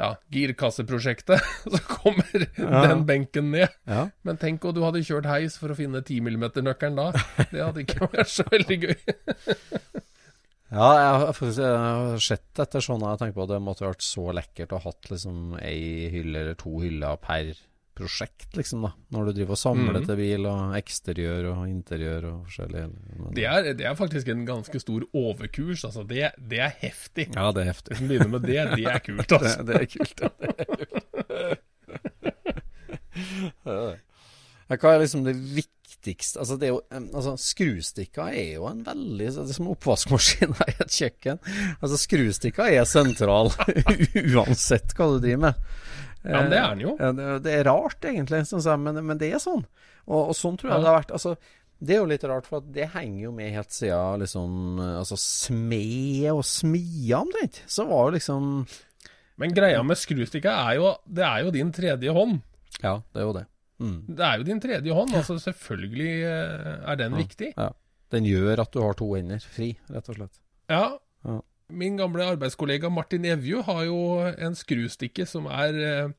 Ja, 0.00 0.08
girkasseprosjektet. 0.34 1.42
Så 1.74 1.78
kommer 1.86 2.46
Ja. 2.58 2.80
den 2.88 3.04
benken 3.06 3.50
ned. 3.52 3.68
Ja. 3.86 4.08
Men 4.26 4.38
tenk 4.42 4.64
om 4.64 4.74
du 4.74 4.80
hadde 4.82 5.02
kjørt 5.06 5.28
heis 5.30 5.58
for 5.60 5.70
å 5.70 5.76
finne 5.78 6.00
10 6.02 6.22
mm-nøkkelen 6.26 6.96
da. 6.98 7.10
Det 7.52 7.60
hadde 7.62 7.84
ikke 7.84 8.08
vært 8.14 8.30
så 8.32 8.46
veldig 8.50 8.78
gøy. 8.86 8.96
Ja, 10.70 10.90
jeg 10.94 11.32
har 11.34 12.20
sett 12.22 12.60
etter 12.62 12.84
sånn 12.84 13.02
og 13.02 13.10
jeg 13.10 13.20
tenker 13.24 13.38
på 13.40 13.46
at 13.46 13.52
det 13.54 13.64
måtte 13.64 13.88
vært 13.88 14.04
så 14.06 14.28
lekkert 14.36 14.70
å 14.70 14.78
ha 14.78 14.92
hatt 14.92 15.10
liksom 15.10 15.56
ei 15.58 16.06
hylle 16.12 16.44
eller 16.44 16.58
to 16.58 16.76
hyller 16.78 17.18
per 17.22 17.50
prosjekt, 18.00 18.56
liksom, 18.56 18.84
da. 18.86 18.92
Når 19.12 19.28
du 19.28 19.32
driver 19.40 19.56
og 19.56 19.60
samler 19.60 19.98
mm. 19.98 20.04
til 20.08 20.18
bil, 20.20 20.46
og 20.48 20.76
eksteriør 20.78 21.48
og 21.50 21.64
interiør 21.68 22.28
og 22.30 22.36
forskjellig. 22.48 22.84
Det 23.36 23.46
er, 23.50 23.72
det 23.76 23.88
er 23.90 23.98
faktisk 23.98 24.30
en 24.32 24.46
ganske 24.48 24.80
stor 24.80 25.04
overkurs. 25.10 25.84
Altså. 25.88 26.04
Det, 26.08 26.30
det 26.50 26.62
er 26.64 26.72
heftig. 26.80 27.26
Ja, 27.34 27.50
det 27.56 27.64
er 27.64 27.72
heftig. 27.72 27.96
Hvis 27.96 28.04
en 28.04 28.12
begynner 28.12 28.32
med 28.36 28.46
det, 28.46 28.60
det 28.78 28.86
er 28.88 29.02
kult, 29.04 29.34
altså. 29.36 29.66
Det, 29.66 29.74
det 29.74 29.74
er 29.80 29.90
kult, 29.96 30.16
ja. 30.22 30.28
Det 30.38 30.46
er 33.74 33.90
det. 33.90 33.98
Ja, 34.70 34.76
Hva 34.78 34.92
er 34.94 35.00
liksom 35.02 35.24
det 35.26 35.32
viktigste 36.00 36.40
Altså, 36.40 36.56
det 36.56 36.68
er 36.68 36.72
jo 36.74 36.80
altså, 37.14 37.36
Skrustikka 37.38 38.28
er 38.32 38.56
jo 38.56 38.66
en 38.70 38.82
veldig 38.86 39.30
Det 39.36 39.44
er 39.48 39.56
som 39.56 39.70
oppvaskmaskina 39.72 40.66
i 40.68 40.76
et 40.80 40.96
kjøkken. 40.96 41.40
Altså, 41.80 41.98
skrustikka 42.00 42.68
er 42.70 42.84
sentral 42.88 43.52
uansett 44.34 44.94
hva 44.96 45.10
du 45.14 45.18
driver 45.20 45.44
med. 45.48 45.54
Ja, 46.22 46.42
men 46.42 46.50
det 46.52 46.58
er 46.58 46.74
den 46.74 46.82
jo. 46.84 46.96
Det, 47.00 47.28
det 47.46 47.52
er 47.54 47.64
rart, 47.64 48.04
egentlig, 48.04 48.42
jeg, 48.44 48.80
men, 48.82 49.00
men 49.06 49.18
det 49.20 49.30
er 49.32 49.40
sånn. 49.40 49.64
Og, 50.06 50.30
og 50.32 50.36
sånn 50.36 50.58
tror 50.60 50.70
jeg 50.70 50.76
Ja. 50.76 50.82
det 50.82 50.90
har 50.90 50.98
vært. 50.98 51.14
Altså, 51.16 51.34
det 51.80 51.94
er 51.94 52.02
jo 52.02 52.08
litt 52.10 52.26
rart, 52.28 52.48
for 52.50 52.60
det 52.76 52.90
henger 52.92 53.22
jo 53.24 53.30
med 53.32 53.54
helt 53.54 53.72
siden 53.72 54.20
liksom 54.20 54.80
Altså, 54.84 55.16
smed 55.16 56.26
og 56.34 56.42
smia 56.44 57.22
omtrent. 57.22 57.62
Så 57.70 57.86
var 57.88 58.10
jo 58.10 58.18
liksom 58.18 58.50
Men 59.40 59.54
greia 59.56 59.80
med 59.82 59.96
skrustikka 59.96 60.52
er 60.68 60.76
jo 60.76 60.90
Det 61.08 61.24
er 61.24 61.46
jo 61.46 61.54
din 61.56 61.72
tredje 61.72 62.12
hånd. 62.12 62.42
Ja, 62.82 62.98
det 63.14 63.22
er 63.22 63.26
jo 63.30 63.32
det. 63.38 63.46
Mm. 63.80 64.00
Det 64.08 64.26
er 64.26 64.40
jo 64.40 64.46
din 64.46 64.60
tredje 64.62 64.96
hånd. 64.96 65.14
Altså 65.16 65.38
selvfølgelig 65.40 66.10
eh, 66.28 66.72
er 66.92 66.98
den 67.00 67.16
viktig. 67.16 67.52
Ja. 67.56 67.70
Den 68.10 68.26
gjør 68.26 68.64
at 68.64 68.72
du 68.74 68.82
har 68.82 68.96
to 68.98 69.12
hender 69.14 69.42
fri, 69.42 69.72
rett 69.90 70.10
og 70.10 70.18
slett. 70.18 70.40
Ja. 70.70 70.84
Ja. 71.26 71.38
Min 71.70 71.96
gamle 72.00 72.26
arbeidskollega 72.32 72.90
Martin 72.90 73.24
Evju 73.30 73.62
har 73.66 73.84
jo 73.86 74.00
en 74.26 74.56
skrustikke 74.58 75.26
som 75.28 75.48
er 75.50 75.84
eh, 75.84 76.16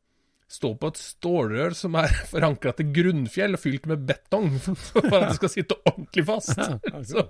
Står 0.51 0.74
på 0.82 0.89
et 0.91 0.98
stålrør 1.00 1.75
som 1.80 1.94
er 1.96 2.12
forankra 2.34 2.74
til 2.75 2.89
grunnfjell 2.91 3.56
og 3.56 3.62
fylt 3.63 3.86
med 3.88 4.01
betong 4.10 4.50
for 4.89 5.06
at 5.08 5.30
det 5.30 5.38
skal 5.38 5.51
sitte 5.53 5.77
ordentlig 5.88 6.25
fast. 6.27 6.60
Så, 7.12 7.24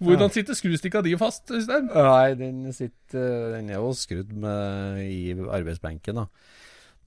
hvordan 0.00 0.32
sitter 0.32 0.56
skrustikka 0.56 1.02
di 1.04 1.12
fast, 1.20 1.52
Øystein? 1.52 1.90
Nei, 1.92 2.32
den 2.40 2.72
sitter 2.72 3.58
Den 3.58 3.68
er 3.68 3.76
jo 3.76 3.92
skrudd 3.92 4.32
med 4.32 5.02
i 5.04 5.36
arbeidsbenken, 5.36 6.22
da. 6.22 6.24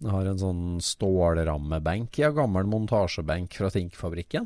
Den 0.06 0.14
har 0.14 0.28
en 0.30 0.38
sånn 0.38 0.66
stålrammebenk, 0.86 2.20
ja, 2.22 2.30
gammel 2.30 2.68
montasjebenk 2.70 3.56
fra 3.58 3.72
Think-fabrikken. 3.74 4.46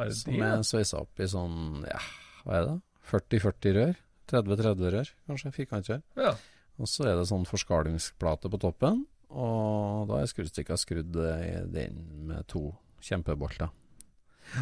Er 0.00 0.14
Som 0.16 0.40
er 0.40 0.62
sveisa 0.64 1.02
opp 1.02 1.20
i 1.20 1.28
sånn, 1.28 1.84
ja, 1.84 2.00
hva 2.46 2.54
er 2.56 2.64
det? 2.70 2.76
40-40 3.10 3.76
rør? 3.76 3.92
30-30 4.32 4.94
rør, 4.94 5.10
kanskje? 5.28 5.52
Firkantrør. 5.58 6.00
Ja. 6.16 6.32
Og 6.80 6.88
så 6.88 7.04
er 7.04 7.20
det 7.20 7.28
sånn 7.28 7.44
forskalingsplate 7.48 8.48
på 8.48 8.62
toppen, 8.64 9.04
og 9.28 10.08
da 10.08 10.22
er 10.22 10.32
skrustikka 10.32 10.80
skrudd 10.80 11.20
eh, 11.20 11.60
inn 11.84 12.00
med 12.32 12.48
to 12.48 12.70
kjempebolter. 13.04 13.68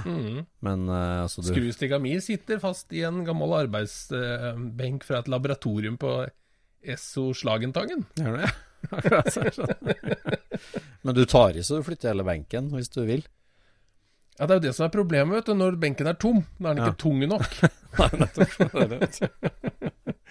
Mm. 0.02 0.42
Men 0.64 0.86
eh, 0.90 1.22
altså 1.22 1.46
du 1.46 1.52
Skrustikka 1.52 2.02
mi 2.02 2.16
sitter 2.24 2.58
fast 2.58 2.90
i 2.96 3.06
en 3.06 3.22
gammel 3.22 3.60
arbeidsbenk 3.62 5.06
fra 5.06 5.22
et 5.22 5.30
laboratorium 5.30 6.02
på 6.02 6.16
Esso 6.82 7.30
Slagentangen. 7.36 8.08
Gjør 8.18 8.42
det? 8.42 8.54
Sånn. 9.34 9.70
Men 11.04 11.16
du 11.16 11.24
tar 11.28 11.56
i 11.56 11.62
så 11.64 11.78
du 11.80 11.86
flytter 11.86 12.12
hele 12.12 12.24
benken 12.26 12.70
hvis 12.74 12.90
du 12.94 13.02
vil. 13.08 13.24
Ja, 14.38 14.46
det 14.48 14.54
er 14.54 14.58
jo 14.58 14.64
det 14.66 14.74
som 14.74 14.86
er 14.88 14.94
problemet, 14.94 15.36
vet 15.38 15.46
du. 15.50 15.54
Når 15.58 15.76
benken 15.82 16.08
er 16.10 16.16
tom, 16.18 16.40
da 16.58 16.72
er 16.72 16.78
den 16.78 16.88
ikke 16.88 17.02
tung 17.04 17.20
nok. 17.30 17.52
Nei, 18.00 18.08
nettopp. 18.18 18.50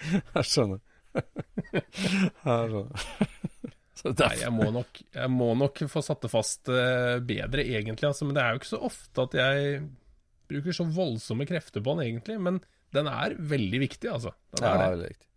Jeg 0.04 0.44
skjønner. 0.50 0.80
Jeg 1.14 2.44
skjønner. 2.44 2.90
Nei, 4.04 4.32
jeg 4.42 4.52
må 4.52 4.66
nok, 4.74 4.98
jeg 5.16 5.30
må 5.32 5.46
nok 5.56 5.80
få 5.88 6.02
satt 6.04 6.20
det 6.26 6.28
fast 6.28 6.68
eh, 6.68 7.14
bedre, 7.24 7.64
egentlig. 7.64 8.10
Altså. 8.10 8.26
Men 8.28 8.36
det 8.36 8.42
er 8.44 8.50
jo 8.52 8.60
ikke 8.60 8.72
så 8.74 8.80
ofte 8.90 9.24
at 9.24 9.36
jeg 9.38 9.78
bruker 10.52 10.76
så 10.76 10.84
voldsomme 10.92 11.46
krefter 11.48 11.80
på 11.80 11.94
den, 11.96 12.04
egentlig. 12.10 12.36
Men 12.44 12.58
den 12.92 13.08
er 13.08 13.38
veldig 13.40 13.80
viktig, 13.86 14.10
altså. 14.12 14.34
Den 14.58 14.66
Ja, 14.68 14.74
er 14.74 14.82
det. 14.82 14.90
veldig 14.98 15.08
riktig. 15.14 15.28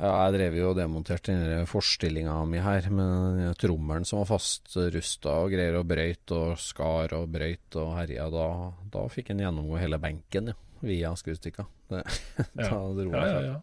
Ja, 0.00 0.10
jeg 0.24 0.32
drev 0.38 0.54
jo 0.56 0.68
og 0.70 0.78
demonterte 0.78 1.34
den 1.34 1.66
forstillinga 1.68 2.38
mi 2.48 2.60
her 2.64 2.86
med 2.88 3.50
trommelen 3.60 4.06
som 4.08 4.22
var 4.22 4.30
fastrusta 4.30 5.34
og 5.42 5.50
greier 5.52 5.76
og 5.76 5.84
brøyt 5.90 6.32
og 6.32 6.54
skar 6.62 7.12
og 7.18 7.26
brøyt 7.34 7.76
og 7.76 7.90
herja. 7.98 8.30
Da, 8.32 8.46
da 8.94 9.02
fikk 9.12 9.34
en 9.34 9.42
gjennomgå 9.44 9.76
hele 9.82 9.98
benken, 10.00 10.48
ja, 10.54 10.56
via 10.80 11.10
skruestikka. 11.20 11.66
Det- 11.92 12.06
Da 12.56 12.70
Ja. 12.70 12.78
dro 12.96 13.10
Ja, 13.12 13.26
ja, 13.26 13.40
ja. 13.50 13.56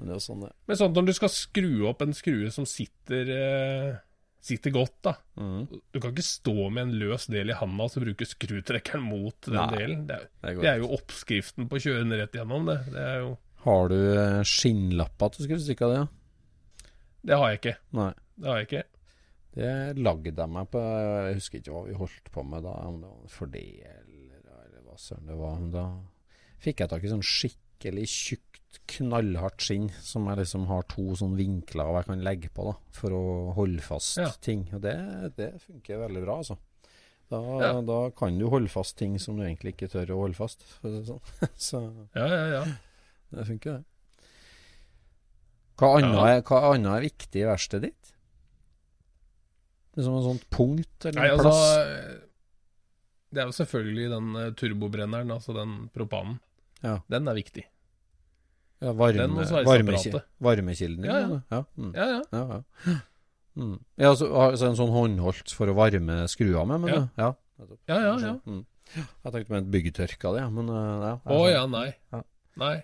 Men 0.00 0.08
det 0.08 0.14
er 0.16 0.24
sånn 0.24 0.40
det 0.46 0.50
Men 0.66 0.76
sånn 0.80 0.94
når 0.96 1.06
du 1.06 1.12
skal 1.12 1.28
skru 1.28 1.70
opp 1.90 2.02
en 2.02 2.14
skrue 2.16 2.50
som 2.50 2.64
sitter, 2.66 3.28
eh, 3.36 3.98
sitter 4.40 4.72
godt, 4.74 4.96
da. 5.04 5.12
mm, 5.36 5.66
Du 5.92 6.00
kan 6.00 6.10
ikke 6.14 6.24
stå 6.26 6.70
med 6.72 6.88
en 6.88 6.94
løs 6.98 7.26
del 7.30 7.50
i 7.52 7.58
handa 7.60 7.84
og 7.86 7.90
så 7.92 8.00
bruke 8.02 8.26
skrutrekkeren 8.26 9.04
mot 9.06 9.36
den 9.46 9.54
Nei, 9.60 9.76
delen. 9.76 10.06
Det 10.08 10.16
er, 10.16 10.26
det 10.42 10.56
det 10.64 10.70
er 10.72 10.78
jo 10.82 10.90
oppskriften 10.96 11.68
på 11.68 11.76
å 11.78 11.82
kjøre 11.86 12.02
den 12.02 12.18
rett 12.18 12.32
gjennom, 12.34 12.66
det. 12.66 12.78
Det, 12.96 13.04
er 13.12 13.18
jo, 13.28 13.36
Har 13.64 13.88
du 13.92 13.96
eh, 13.98 14.40
skinnlapper 14.48 15.34
til 15.34 15.50
av 15.84 15.90
det? 15.92 15.98
Ja? 16.00 16.06
det 17.22 17.36
har 17.36 17.50
jeg 17.52 17.58
ikke. 17.60 17.76
Nei. 17.98 18.12
Det 18.40 18.48
har 18.48 18.60
jeg 18.62 18.68
ikke. 18.70 18.84
Det 19.50 19.72
lagde 19.98 20.30
jeg 20.32 20.48
meg 20.54 20.68
på 20.70 20.80
Jeg 20.80 21.34
husker 21.40 21.58
ikke 21.60 21.72
hva 21.74 21.82
vi 21.88 21.96
holdt 21.98 22.30
på 22.32 22.44
med 22.46 22.62
da, 22.64 22.76
om 22.86 23.00
det 23.02 23.10
var 23.10 23.32
fordeler 23.34 23.98
eller 24.06 24.84
hva 24.86 24.96
søren 24.96 25.26
det 25.28 25.36
var. 25.40 25.58
Men 25.58 25.72
da 25.74 25.84
fikk 26.62 26.80
jeg 26.84 26.92
tak 26.92 27.04
i 27.04 27.10
sånn 27.12 27.24
skikkelig 27.26 28.06
tjukt, 28.08 28.46
knallhardt 28.86 29.64
skinn 29.66 29.88
som 29.98 30.28
jeg 30.30 30.38
liksom 30.44 30.68
har 30.70 30.84
to 30.88 31.08
sånn 31.18 31.34
vinkler 31.38 31.90
jeg 31.98 32.06
kan 32.06 32.20
legge 32.22 32.50
på 32.54 32.68
da, 32.68 32.74
for 32.94 33.16
å 33.16 33.22
holde 33.56 33.82
fast 33.82 34.20
Ja. 34.22 34.28
ting. 34.40 34.68
Og 34.72 34.80
det, 34.84 34.94
det 35.36 35.50
funker 35.64 35.98
veldig 36.06 36.22
bra, 36.24 36.36
altså. 36.44 36.56
Da, 37.30 37.40
Ja. 37.60 37.72
da 37.82 37.98
kan 38.14 38.38
du 38.38 38.48
holde 38.50 38.70
fast 38.70 38.96
ting 38.98 39.18
som 39.18 39.36
du 39.36 39.42
egentlig 39.44 39.74
ikke 39.76 39.90
tør 39.90 40.14
å 40.14 40.20
holde 40.24 40.38
fast. 40.38 40.62
For 40.78 40.88
å 40.88 41.00
si 41.02 41.10
sånn. 41.10 41.20
Så 41.68 41.82
Ja, 42.14 42.26
ja, 42.30 42.46
ja. 42.54 42.64
Det 43.30 43.46
funker, 43.48 43.80
det. 43.80 43.84
Hva 45.80 45.94
annet, 45.96 46.16
Ja. 46.16 46.26
er, 46.28 46.42
hva 46.44 46.60
annet 46.74 46.92
er 46.92 47.06
viktig 47.06 47.40
i 47.40 47.48
verkstedet 47.48 47.88
ditt? 47.88 48.12
Liksom 49.96 50.16
et 50.16 50.20
en 50.20 50.28
sånt 50.28 50.50
punkt 50.52 51.06
eller 51.08 51.20
Nei, 51.20 51.30
altså 51.34 51.48
plass? 51.48 52.26
Det 53.30 53.42
er 53.42 53.46
jo 53.46 53.54
selvfølgelig 53.54 54.06
den 54.10 54.30
eh, 54.36 54.50
turbobrenneren, 54.58 55.30
altså 55.30 55.54
den 55.54 55.88
propanen. 55.94 56.40
Ja. 56.82 56.98
Den 57.08 57.28
er 57.30 57.36
viktig. 57.38 57.64
Ja, 58.80 58.94
varme, 58.96 59.44
den 59.44 60.22
varmekilden? 60.40 61.04
Ja, 61.04 61.18
ja. 61.20 61.40
ja. 61.52 61.62
Mm. 61.76 61.92
Ja, 61.94 62.06
ja. 62.08 62.20
ja, 62.32 62.60
ja. 62.86 62.96
Mm. 63.60 63.76
ja 64.00 64.14
så, 64.16 64.28
altså 64.32 64.70
en 64.70 64.78
sånn 64.78 64.92
håndholdt 64.94 65.52
for 65.52 65.68
å 65.68 65.76
varme 65.76 66.22
skrua 66.32 66.64
med, 66.68 66.86
men 66.86 66.92
Ja. 66.94 67.02
Ja. 67.20 67.30
Ja, 67.90 67.98
ja, 68.00 68.12
ja. 68.24 68.34
Mm. 68.48 68.62
Jeg 68.96 69.32
tenkte 69.34 69.52
med 69.52 69.60
et 69.60 69.72
byggetørk 69.74 70.24
av 70.30 70.38
det, 70.38 70.44
men 70.54 70.70
uh, 70.72 71.02
ja. 71.04 71.12
Å 71.28 71.40
jeg 71.44 71.54
ja, 71.54 71.64
nei. 71.70 71.88
Ja. 72.14 72.22
Nei. 72.62 72.76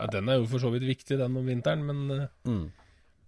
Ja, 0.00 0.06
den 0.10 0.28
er 0.32 0.36
jo 0.40 0.46
for 0.50 0.58
så 0.62 0.70
vidt 0.72 0.86
viktig, 0.88 1.18
den 1.20 1.36
om 1.36 1.44
vinteren, 1.46 1.82
men, 1.84 1.98
eh, 2.22 2.28
Mm. 2.48 2.70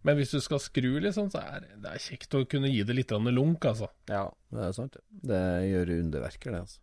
men 0.04 0.16
hvis 0.16 0.30
du 0.32 0.40
skal 0.40 0.58
skru, 0.58 0.96
liksom, 1.04 1.28
så 1.30 1.38
er 1.44 1.60
det 1.76 1.90
er 1.92 1.98
kjekt 2.00 2.32
å 2.34 2.46
kunne 2.48 2.70
gi 2.72 2.82
det 2.82 2.94
litt 2.96 3.10
lunk, 3.12 3.60
altså. 3.68 3.88
Ja, 4.08 4.30
det 4.50 4.60
er 4.68 4.72
sant. 4.72 4.92
det. 4.96 5.02
Det 5.28 5.42
gjør 5.70 5.90
underverker, 6.00 6.50
det, 6.52 6.60
altså. 6.64 6.78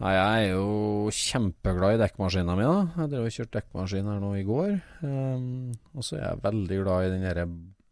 Nei, 0.00 0.14
jeg 0.16 0.48
er 0.48 0.52
jo 0.54 1.10
kjempeglad 1.12 1.94
i 1.98 2.00
dekkmaskina 2.00 2.54
mi, 2.56 2.62
da. 2.64 2.86
Jeg 3.02 3.10
drev 3.12 3.24
og 3.26 3.34
kjørte 3.34 3.58
dekkmaskin 3.60 4.06
her 4.08 4.20
nå 4.22 4.30
i 4.38 4.44
går. 4.48 4.70
Um, 5.04 5.72
og 5.94 6.02
så 6.06 6.12
er 6.16 6.22
jeg 6.30 6.40
veldig 6.46 6.78
glad 6.84 6.98
i 7.04 7.10
den 7.12 7.22
derre 7.26 7.44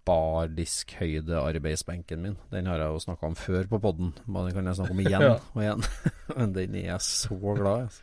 bardiskhøyde-arbeidsbenken 0.09 2.19
min. 2.23 2.37
Den 2.51 2.67
har 2.71 2.79
jeg 2.81 2.89
jo 2.95 2.99
snakka 3.05 3.25
om 3.29 3.35
før 3.37 3.65
på 3.69 3.77
poden, 3.83 4.15
men 4.27 4.47
den 4.49 4.55
kan 4.57 4.65
jeg 4.71 4.77
snakke 4.79 4.95
om 4.97 5.03
igjen 5.05 5.27
og 5.37 5.61
igjen. 5.63 5.83
men 6.39 6.49
den 6.57 6.75
er 6.81 6.87
jeg 6.95 7.01
så 7.05 7.35
glad 7.37 7.77
i, 7.77 7.85
altså. 7.89 8.03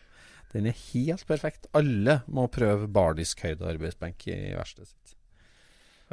Den 0.55 0.69
er 0.69 0.77
helt 0.93 1.25
perfekt. 1.27 1.67
Alle 1.75 2.21
må 2.31 2.47
prøve 2.51 2.87
bardiskhøyde-arbeidsbenk 2.95 4.27
i 4.31 4.37
verkstedet 4.55 4.91
sitt. 4.93 5.15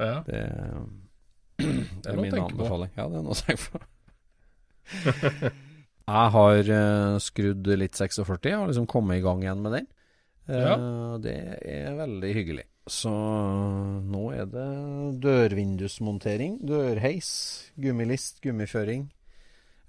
Ja. 0.00 0.16
Det, 0.26 0.40
det 2.02 2.10
er 2.10 2.18
min 2.18 2.34
tenke 2.34 2.58
på. 2.58 2.80
Ja, 2.96 3.06
det 3.06 3.20
er 3.20 3.26
noe 3.28 3.36
å 3.36 3.38
tenke 3.38 3.70
på. 3.70 3.82
jeg 6.12 6.34
har 6.36 6.72
uh, 6.74 7.20
skrudd 7.22 7.70
litt 7.78 7.98
46, 8.00 8.26
og 8.26 8.64
har 8.64 8.72
liksom 8.72 8.90
kommet 8.90 9.20
i 9.20 9.24
gang 9.24 9.46
igjen 9.46 9.62
med 9.62 9.78
den. 9.78 9.88
Eh, 10.50 11.18
Det 11.22 11.38
er 11.62 11.94
veldig 12.00 12.34
hyggelig. 12.34 12.66
Så 12.90 13.12
nå 13.14 14.24
er 14.34 14.48
det 14.50 14.68
dørvindusmontering, 15.22 16.58
dørheis, 16.66 17.28
gummilist, 17.78 18.40
gummiføring 18.42 19.06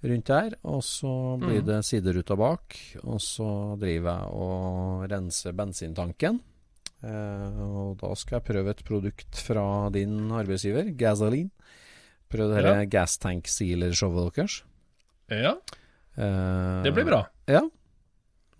rundt 0.04 0.30
der. 0.30 0.56
Og 0.68 0.82
så 0.86 1.10
blir 1.40 1.62
mm. 1.62 1.66
det 1.68 1.78
sideruta 1.88 2.36
bak. 2.38 2.76
Og 3.04 3.20
så 3.24 3.48
driver 3.80 4.10
jeg 4.20 4.34
og 4.44 5.06
renser 5.12 5.56
bensintanken. 5.56 6.40
Eh, 7.04 7.62
og 7.64 7.96
da 8.00 8.12
skal 8.16 8.38
jeg 8.38 8.46
prøve 8.48 8.70
et 8.74 8.84
produkt 8.86 9.40
fra 9.44 9.64
din 9.94 10.30
arbeidsgiver, 10.32 10.92
Gasoline. 10.96 11.50
Prøv 12.32 12.54
det 12.54 12.64
Ja. 12.64 12.74
her 12.74 12.86
gas 12.90 13.18
tank 13.18 13.46
sealer-showet 13.46 14.34
deres. 14.34 14.62
ja, 15.30 15.56
Eh, 16.16 16.82
det 16.84 16.92
blir 16.94 17.04
bra. 17.04 17.24
Ja. 17.50 17.60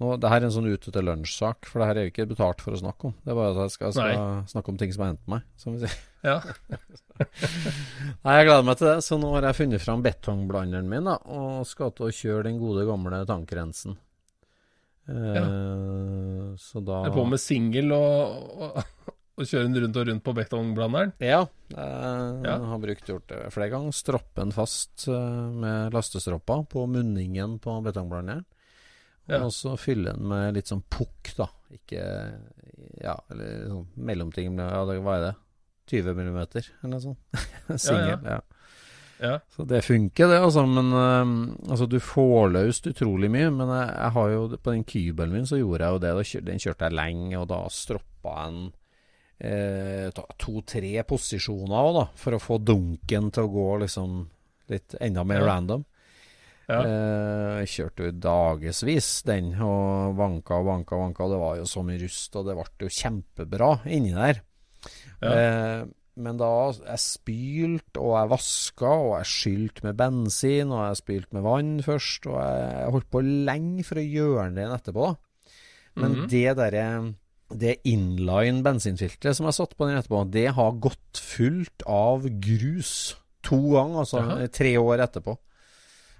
Og 0.05 0.21
det 0.21 0.31
her 0.31 0.43
er 0.43 0.47
en 0.49 0.55
sånn 0.55 0.69
ute 0.69 0.93
til 0.95 1.07
lunsj-sak, 1.09 1.67
for 1.71 1.81
det 1.81 1.89
her 1.89 1.99
er 2.01 2.07
jo 2.07 2.13
ikke 2.13 2.27
betalt 2.35 2.61
for 2.65 2.77
å 2.77 2.81
snakke 2.81 3.09
om. 3.11 3.15
Det 3.25 3.33
er 3.33 3.39
bare 3.39 3.53
at 3.55 3.61
jeg 3.65 3.75
skal, 3.77 3.93
skal 3.97 4.25
snakke 4.53 4.73
om 4.75 4.79
ting 4.81 4.93
som 4.95 5.05
har 5.07 5.13
hendt 5.15 5.29
meg, 5.35 5.45
som 5.61 5.77
vi 5.77 5.85
sier. 5.85 5.99
Ja. 6.25 6.37
Nei, 8.25 8.35
jeg 8.39 8.47
gleder 8.49 8.65
meg 8.67 8.79
til 8.81 8.89
det. 8.91 8.97
Så 9.07 9.19
nå 9.21 9.31
har 9.37 9.47
jeg 9.49 9.59
funnet 9.61 9.83
fram 9.85 10.03
betongblanderen 10.05 10.89
min, 10.91 11.09
da, 11.11 11.19
og 11.31 11.67
skal 11.69 11.93
til 11.97 12.09
å 12.09 12.15
kjøre 12.17 12.47
den 12.49 12.61
gode 12.63 12.87
gamle 12.89 13.21
tankrensen. 13.29 13.99
Eh, 15.09 16.55
Så 16.61 16.81
da 16.85 17.03
er 17.05 17.13
på 17.15 17.25
med 17.29 17.41
singel 17.43 17.93
og, 17.93 18.55
og, 18.57 19.11
og 19.37 19.45
kjøre 19.51 19.67
den 19.69 19.83
rundt 19.85 19.99
og 20.01 20.09
rundt 20.09 20.25
på 20.25 20.35
betongblanderen. 20.39 21.13
Ja, 21.21 21.43
jeg 21.75 22.45
Ja. 22.49 22.57
har 22.71 22.79
brukt 22.83 23.09
gjort 23.11 23.27
det 23.29 23.41
flere 23.53 23.71
ganger. 23.75 23.93
Stroppe 23.97 24.41
den 24.41 24.53
fast 24.57 25.07
eh, 25.09 25.51
med 25.61 25.93
lastestropper 25.97 26.65
på 26.73 26.87
munningen 26.89 27.59
på 27.61 27.77
betongblanderen. 27.85 28.45
Ja. 29.31 29.39
Og 29.47 29.53
så 29.57 29.73
fylle 29.81 30.13
den 30.13 30.27
med 30.29 30.55
litt 30.59 30.69
sånn 30.69 30.83
pukk, 30.93 31.31
da. 31.39 31.47
Ikke 31.73 32.03
Ja, 33.01 33.15
eller 33.33 33.69
sånn 33.71 33.87
mellomting. 33.97 34.59
Ja, 34.61 34.83
det, 34.89 34.99
hva 35.05 35.15
er 35.19 35.25
det? 35.31 35.35
20 35.91 36.15
millimeter, 36.17 36.67
eller 36.83 36.93
noe 36.95 37.01
sånt. 37.05 37.47
Singel. 37.87 38.21
Ja, 38.25 38.41
Ja. 39.25 39.39
Så 39.55 39.65
det 39.65 39.79
funker, 39.87 40.29
det, 40.29 40.41
altså. 40.43 40.65
Men 40.69 40.91
eh, 40.93 41.71
altså, 41.71 41.87
du 41.89 41.99
får 42.03 42.51
løst 42.53 42.87
utrolig 42.91 43.31
mye. 43.33 43.49
Men 43.55 43.71
jeg, 43.73 43.91
jeg 43.95 44.13
har 44.17 44.31
jo 44.35 44.41
På 44.59 44.73
den 44.75 44.85
kybelen 44.85 45.33
min 45.33 45.47
så 45.49 45.57
gjorde 45.61 45.87
jeg 45.87 45.95
jo 45.95 46.03
det. 46.03 46.15
Da 46.19 46.41
den 46.51 46.59
kjørte 46.65 46.89
jeg 46.89 46.99
lenge, 46.99 47.39
og 47.41 47.49
da 47.53 47.61
stroppa 47.73 48.35
jeg 48.43 48.53
den 48.53 48.73
eh, 49.41 50.23
to-tre 50.41 50.93
posisjoner 51.09 51.77
òg, 51.79 51.93
da. 52.01 52.05
For 52.21 52.37
å 52.37 52.43
få 52.43 52.59
dunken 52.61 53.31
til 53.35 53.47
å 53.49 53.53
gå 53.55 53.67
liksom 53.85 54.19
litt 54.73 54.97
enda 55.01 55.25
mer 55.25 55.41
Ja. 55.45 55.47
random. 55.55 55.85
Ja. 56.65 56.79
Eh, 56.81 57.65
kjørte 57.69 58.09
jo 58.09 58.15
dagevis 58.25 59.11
den, 59.29 59.53
og 59.61 60.15
vanka 60.17 60.61
og 60.61 60.71
vanka 60.71 61.01
vanka. 61.01 61.29
Det 61.29 61.41
var 61.43 61.59
jo 61.61 61.67
så 61.69 61.83
mye 61.85 62.01
rust, 62.01 62.39
og 62.41 62.49
det 62.49 62.57
ble 62.57 62.87
jo 62.87 62.95
kjempebra 63.01 63.71
inni 63.93 64.15
der. 64.17 64.41
Ja. 65.21 65.35
Eh, 65.35 65.85
men 66.15 66.39
da 66.39 66.49
jeg 66.71 67.03
spylte, 67.03 67.99
og 67.99 68.15
jeg 68.15 68.31
vaska, 68.31 68.87
og 68.87 69.13
jeg 69.19 69.31
skylte 69.33 69.87
med 69.89 69.99
bensin, 69.99 70.71
og 70.71 70.85
jeg 70.87 71.01
spylte 71.03 71.35
med 71.35 71.47
vann 71.47 71.75
først, 71.83 72.29
og 72.31 72.39
jeg, 72.39 72.89
holdt 72.95 73.11
på 73.11 73.25
lenge 73.25 73.87
for 73.87 73.99
å 73.99 74.07
gjøre 74.07 74.49
den 74.55 74.77
etterpå. 74.79 75.11
Men 75.95 76.11
Men 76.11 76.21
-hmm. 76.21 76.29
det 76.29 76.57
derre 76.57 77.15
det 77.53 77.77
inline 77.85 78.63
bensinfilteret 78.63 79.37
som 79.37 79.47
jeg 79.47 79.55
satte 79.55 79.77
på 79.77 79.87
den 79.87 79.99
etterpå, 79.99 80.25
det 80.31 80.49
har 80.57 80.81
gått 80.83 81.21
fullt 81.21 81.85
av 81.87 82.27
grus 82.41 83.17
to 83.43 83.59
ganger, 83.75 83.99
altså 83.99 84.19
Aha. 84.19 84.47
tre 84.47 84.77
år 84.81 85.05
etterpå. 85.05 85.37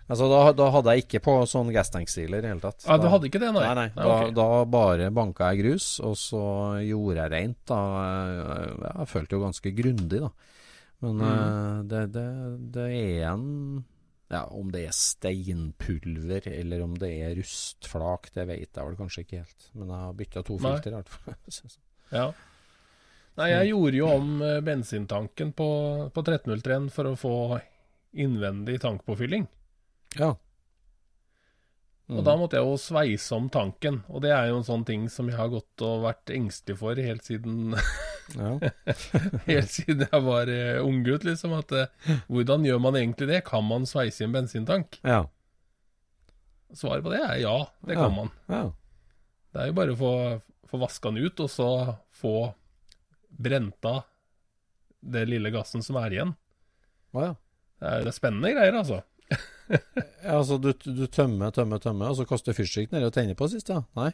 Altså 0.05 0.27
da, 0.29 0.41
da 0.53 0.67
hadde 0.75 0.93
jeg 0.93 1.05
ikke 1.07 1.21
på 1.25 1.35
sånn 1.49 1.71
gastanksealer 1.73 2.43
i 2.43 2.45
det 2.45 2.51
hele 2.53 2.61
tatt. 2.61 2.85
Ja, 2.85 2.99
du 3.01 3.07
hadde 3.09 3.29
ikke 3.31 3.41
det, 3.41 3.53
nei? 3.57 3.63
Nei, 3.65 3.75
nei. 3.79 3.87
Ja, 3.95 4.03
Da, 4.05 4.17
okay. 4.19 4.35
da 4.37 4.49
bare 4.69 5.07
banka 5.17 5.49
jeg 5.55 5.63
grus, 5.65 5.87
og 6.05 6.19
så 6.21 6.43
gjorde 6.85 7.23
jeg 7.23 7.33
rent. 7.33 7.61
da. 7.71 7.79
Jeg, 8.05 8.77
jeg 8.85 9.09
følte 9.15 9.39
jo 9.39 9.43
ganske 9.47 9.73
grundig, 9.81 10.21
da. 10.27 10.31
Men 11.05 11.19
Mm. 11.19 11.25
uh, 11.25 11.83
det, 11.91 12.03
det, 12.15 12.29
det 12.73 12.85
er 12.97 13.25
en 13.33 13.49
ja, 14.33 14.45
Om 14.57 14.71
det 14.73 14.87
er 14.89 14.95
steinpulver 14.97 16.47
eller 16.49 16.81
om 16.83 16.95
det 16.99 17.11
er 17.27 17.35
rustflak, 17.39 18.31
det 18.35 18.47
vet 18.49 18.71
jeg 18.73 18.87
vel 18.89 18.97
kanskje 18.99 19.25
ikke 19.25 19.41
helt. 19.43 19.67
Men 19.75 19.89
jeg 19.93 20.01
har 20.05 20.15
bytta 20.21 20.43
to 20.49 20.57
filter, 20.59 20.91
i 20.91 21.01
hvert 21.01 21.13
fall. 21.13 21.75
Ja. 22.15 22.27
Nei, 23.37 23.49
jeg 23.51 23.71
gjorde 23.73 23.99
jo 23.99 24.09
om 24.15 24.43
eh, 24.47 24.61
bensintanken 24.63 25.53
på, 25.59 25.67
på 26.15 26.23
1303 26.23 26.77
for 26.95 27.09
å 27.11 27.15
få 27.19 27.33
innvendig 28.15 28.77
tankpåfylling. 28.85 29.49
Ja. 30.19 30.35
Og 32.13 32.21
da 32.21 32.35
måtte 32.37 32.59
jeg 32.59 32.67
jo 32.69 32.75
sveise 32.77 33.33
om 33.33 33.47
tanken, 33.49 34.03
og 34.13 34.21
det 34.21 34.29
er 34.37 34.51
jo 34.51 34.59
en 34.59 34.67
sånn 34.67 34.83
ting 34.85 35.07
som 35.09 35.31
jeg 35.31 35.39
har 35.39 35.49
gått 35.49 35.81
og 35.87 36.03
vært 36.05 36.29
engstelig 36.35 36.77
for 36.77 36.99
helt 37.01 37.25
siden 37.25 37.73
Helt 39.49 39.73
siden 39.73 40.03
jeg 40.05 40.21
var 40.27 40.51
uh, 40.53 40.83
unggutt, 40.85 41.25
liksom. 41.25 41.55
At 41.57 41.73
uh, 41.73 42.11
hvordan 42.29 42.67
gjør 42.69 42.83
man 42.85 42.99
egentlig 43.01 43.31
det? 43.31 43.41
Kan 43.49 43.65
man 43.71 43.89
sveise 43.89 44.21
i 44.21 44.27
en 44.29 44.37
bensintank? 44.37 44.99
Ja. 45.01 45.23
Svaret 46.77 47.07
på 47.07 47.13
det 47.15 47.23
er 47.25 47.41
ja, 47.41 47.57
det 47.89 47.97
Ja. 47.97 48.05
kan 48.05 48.17
man. 48.19 48.31
ja. 48.53 48.63
Det 49.55 49.63
er 49.63 49.69
jo 49.71 49.79
bare 49.79 49.95
å 49.95 49.99
få, 50.01 50.13
få 50.67 50.79
vaska 50.83 51.13
den 51.15 51.25
ut, 51.25 51.41
og 51.41 51.51
så 51.53 51.69
få 52.21 52.35
brent 53.31 53.87
av 53.87 54.03
det 55.01 55.25
lille 55.31 55.53
gassen 55.55 55.85
som 55.85 55.97
er 56.01 56.17
igjen. 56.17 56.33
Ja. 57.15 57.33
Det 57.81 57.87
er, 57.91 58.01
det 58.05 58.11
er 58.13 58.17
spennende 58.17 58.51
greier, 58.53 58.77
altså. 58.77 59.01
Ja, 59.31 59.79
altså 60.39 60.59
du, 60.61 60.73
du 60.85 61.07
tømmer, 61.09 61.51
tømmer, 61.57 61.79
tømmer, 61.81 62.11
og 62.13 62.19
så 62.19 62.27
kaster 62.29 62.57
fyrstikk 62.57 62.93
nedi 62.93 63.07
og 63.09 63.15
tenner 63.17 63.37
på 63.39 63.49
sist, 63.53 63.71
ja? 63.73 63.81
Nei? 63.97 64.11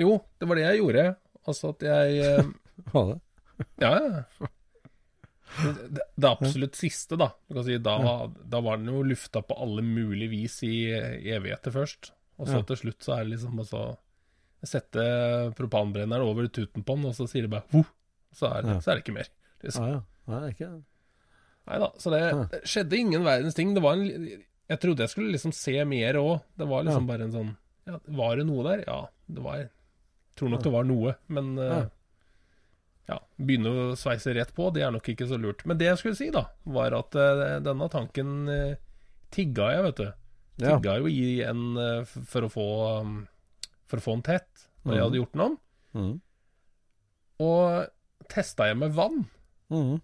Jo, 0.00 0.18
det 0.40 0.48
var 0.48 0.58
det 0.60 0.64
jeg 0.66 0.80
gjorde. 0.82 1.04
Altså 1.48 1.70
at 1.74 1.84
jeg 1.88 2.18
eh, 2.24 2.48
Var 2.94 3.12
det? 3.14 3.18
Ja, 3.80 3.92
ja. 4.00 4.48
Det, 5.90 6.04
det 6.14 6.28
absolutt 6.30 6.76
siste, 6.78 7.16
da. 7.20 7.30
Du 7.48 7.56
kan 7.58 7.64
si, 7.66 7.76
da, 7.82 7.96
da 8.52 8.60
var 8.62 8.78
den 8.78 8.92
jo 8.92 9.00
lufta 9.04 9.42
på 9.44 9.56
alle 9.60 9.82
mulige 9.84 10.30
vis 10.30 10.60
i, 10.64 10.74
i 10.94 11.32
evigheter 11.34 11.74
først. 11.74 12.12
Og 12.40 12.46
så 12.48 12.60
Ja. 12.60 12.66
til 12.70 12.78
slutt 12.84 13.02
så 13.04 13.16
er 13.18 13.24
det 13.26 13.34
liksom 13.34 13.58
altså 13.60 13.82
Sette 14.60 15.02
propanbrenneren 15.56 16.20
over 16.24 16.44
tuten 16.52 16.84
på 16.84 16.94
den, 16.98 17.06
og 17.08 17.14
så 17.16 17.24
sier 17.28 17.46
det 17.46 17.52
bare 17.52 17.64
Voh! 17.72 17.86
Så 18.36 18.46
Ja. 18.60 18.76
så 18.80 18.90
er 18.92 18.98
det 18.98 19.02
ikke 19.06 19.14
mer. 19.16 19.28
Liksom. 19.64 19.86
Ja, 19.88 19.94
ja. 19.98 20.00
Nei, 20.28 20.40
det 20.40 20.46
er 20.46 20.54
ikke 20.54 20.68
det. 20.70 20.82
Nei 21.68 21.78
da, 21.78 21.90
så 21.98 22.10
det 22.10 22.20
det 22.50 22.60
skjedde 22.66 22.96
ingen 22.98 23.22
verdens 23.24 23.54
ting. 23.54 23.74
Det 23.74 23.82
var 23.82 23.92
en 23.98 24.26
Jeg 24.70 24.80
trodde 24.80 25.02
jeg 25.04 25.10
skulle 25.10 25.32
liksom 25.34 25.52
se 25.52 25.84
mer 25.84 26.14
òg. 26.14 26.40
Det 26.56 26.66
var 26.68 26.84
liksom 26.86 27.06
bare 27.06 27.22
en 27.26 27.32
sånn 27.34 27.56
ja, 27.86 27.98
Var 28.06 28.36
det 28.36 28.46
noe 28.46 28.62
der? 28.68 28.84
Ja, 28.86 29.00
det 29.28 29.42
var 29.44 29.68
tror 30.36 30.48
nok 30.54 30.62
det 30.62 30.72
var 30.72 30.84
noe, 30.88 31.16
men 31.28 31.58
eh, 31.58 31.72
Ja. 31.74 31.88
ja, 33.08 33.18
begynne 33.36 33.70
å 33.70 33.96
sveise 33.98 34.32
rett 34.34 34.54
på, 34.54 34.70
det 34.72 34.82
er 34.86 34.90
nok 34.94 35.08
ikke 35.12 35.26
så 35.28 35.36
lurt. 35.36 35.64
Men 35.66 35.76
det 35.76 35.86
jeg 35.90 35.98
skulle 35.98 36.16
si, 36.16 36.30
da, 36.30 36.46
var 36.64 36.94
at 36.96 37.14
uh, 37.18 37.58
denne 37.60 37.88
tanken 37.92 38.48
uh, 38.48 38.74
tigga 39.34 39.66
jeg, 39.74 39.82
vet 39.88 39.96
du. 40.00 40.06
Ja. 40.64 40.76
Tigga 40.78 40.94
jo 41.02 41.10
i 41.10 41.42
en 41.44 41.76
uh, 41.76 42.04
for 42.06 42.46
å 42.46 42.50
få 42.52 42.66
um, 43.02 43.26
For 43.90 43.98
å 44.00 44.04
få 44.06 44.14
en 44.16 44.22
tett, 44.22 44.68
når 44.84 44.94
jeg 44.94 45.00
Mhm. 45.00 45.04
hadde 45.08 45.18
gjort 45.20 45.32
den 45.32 45.44
om. 45.44 45.58
Mhm. 45.98 46.20
Og 47.40 48.28
testa 48.30 48.66
jeg 48.70 48.76
med 48.78 48.92
vann. 48.96 49.24
Mhm. 49.70 50.00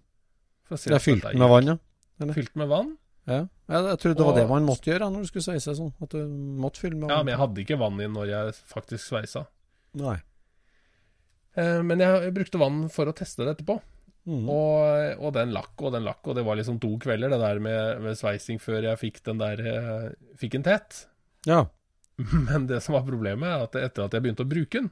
Se 0.74 0.90
Det 0.90 0.96
er 0.98 1.04
fylt 1.04 1.26
med 1.38 1.48
vann, 1.48 1.66
ja? 1.70 1.76
eller? 2.20 2.34
Fylt 2.34 2.56
med 2.58 2.68
vann. 2.68 2.96
Ja. 3.26 3.40
jeg 3.68 3.98
trodde 3.98 4.16
det 4.18 4.24
var 4.26 4.32
Og- 4.32 4.38
det 4.38 4.48
man 4.48 4.66
måtte 4.66 4.86
gjøre 4.90 5.08
når 5.10 5.22
du 5.22 5.26
skulle 5.30 5.46
sveise 5.46 5.74
sånn. 5.78 5.92
At 6.02 6.10
du 6.10 6.26
måtte 6.26 6.78
fylle 6.82 6.94
med 6.98 7.08
vann. 7.08 7.16
Ja, 7.16 7.22
men 7.22 7.32
jeg 7.34 7.40
hadde 7.42 7.62
ikke 7.64 7.78
vann 7.78 8.00
i 8.00 8.06
når 8.10 8.26
jeg 8.30 8.54
faktisk 8.70 9.04
sveisa. 9.10 9.46
Nei. 9.94 10.16
Eh, 11.56 11.82
men 11.82 11.98
jeg, 12.02 12.22
jeg 12.26 12.34
brukte 12.36 12.60
vann 12.60 12.88
for 12.92 13.08
å 13.10 13.14
teste 13.16 13.44
det 13.46 13.56
etterpå. 13.56 13.78
Mm. 14.26 14.48
Og, 14.50 15.20
og 15.22 15.32
den 15.36 15.52
lakk 15.54 15.82
og 15.86 15.92
den 15.94 16.02
lakk, 16.02 16.26
og 16.26 16.34
det 16.34 16.42
var 16.44 16.58
liksom 16.58 16.80
to 16.82 16.90
kvelder, 16.98 17.30
det 17.30 17.38
der 17.38 17.60
med, 17.62 18.00
med 18.02 18.18
sveising 18.18 18.58
før 18.58 18.82
jeg 18.88 18.98
fikk 18.98 19.20
den 19.28 19.38
der 19.38 19.60
eh, 19.62 20.08
Fikk 20.40 20.56
den 20.58 20.64
tett. 20.66 21.04
Ja. 21.46 21.60
Men 22.48 22.66
det 22.66 22.80
som 22.82 22.96
var 22.98 23.06
problemet, 23.06 23.46
er 23.46 23.66
at 23.68 23.78
etter 23.78 24.06
at 24.08 24.16
jeg 24.16 24.24
begynte 24.24 24.42
å 24.46 24.50
bruke 24.50 24.80
den, 24.82 24.90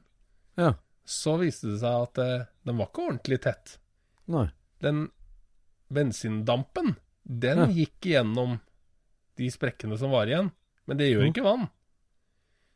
Ja. 0.60 0.74
så 1.04 1.34
viste 1.40 1.72
det 1.72 1.80
seg 1.82 2.06
at 2.06 2.18
eh, 2.22 2.46
den 2.64 2.78
var 2.78 2.90
ikke 2.92 3.08
ordentlig 3.08 3.40
tett. 3.42 3.78
Nei. 4.30 4.46
Den 4.84 5.08
bensindampen, 5.92 6.94
den 7.24 7.70
gikk 7.74 8.00
gjennom 8.12 8.58
de 9.36 9.48
sprekkene 9.50 9.96
som 9.98 10.10
var 10.14 10.26
igjen. 10.30 10.52
Men 10.86 10.96
det 11.00 11.10
gjør 11.12 11.22
Mhm. 11.24 11.32
ikke 11.32 11.44
vann. 11.44 11.68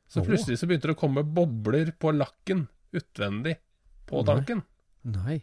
Så 0.09 0.23
plutselig 0.25 0.59
så 0.59 0.67
begynte 0.67 0.89
det 0.89 0.97
å 0.97 1.01
komme 1.01 1.23
bobler 1.23 1.93
på 1.99 2.13
lakken 2.17 2.69
utvendig 2.93 3.59
på 4.07 4.25
tanken. 4.25 4.63
Nei. 5.05 5.43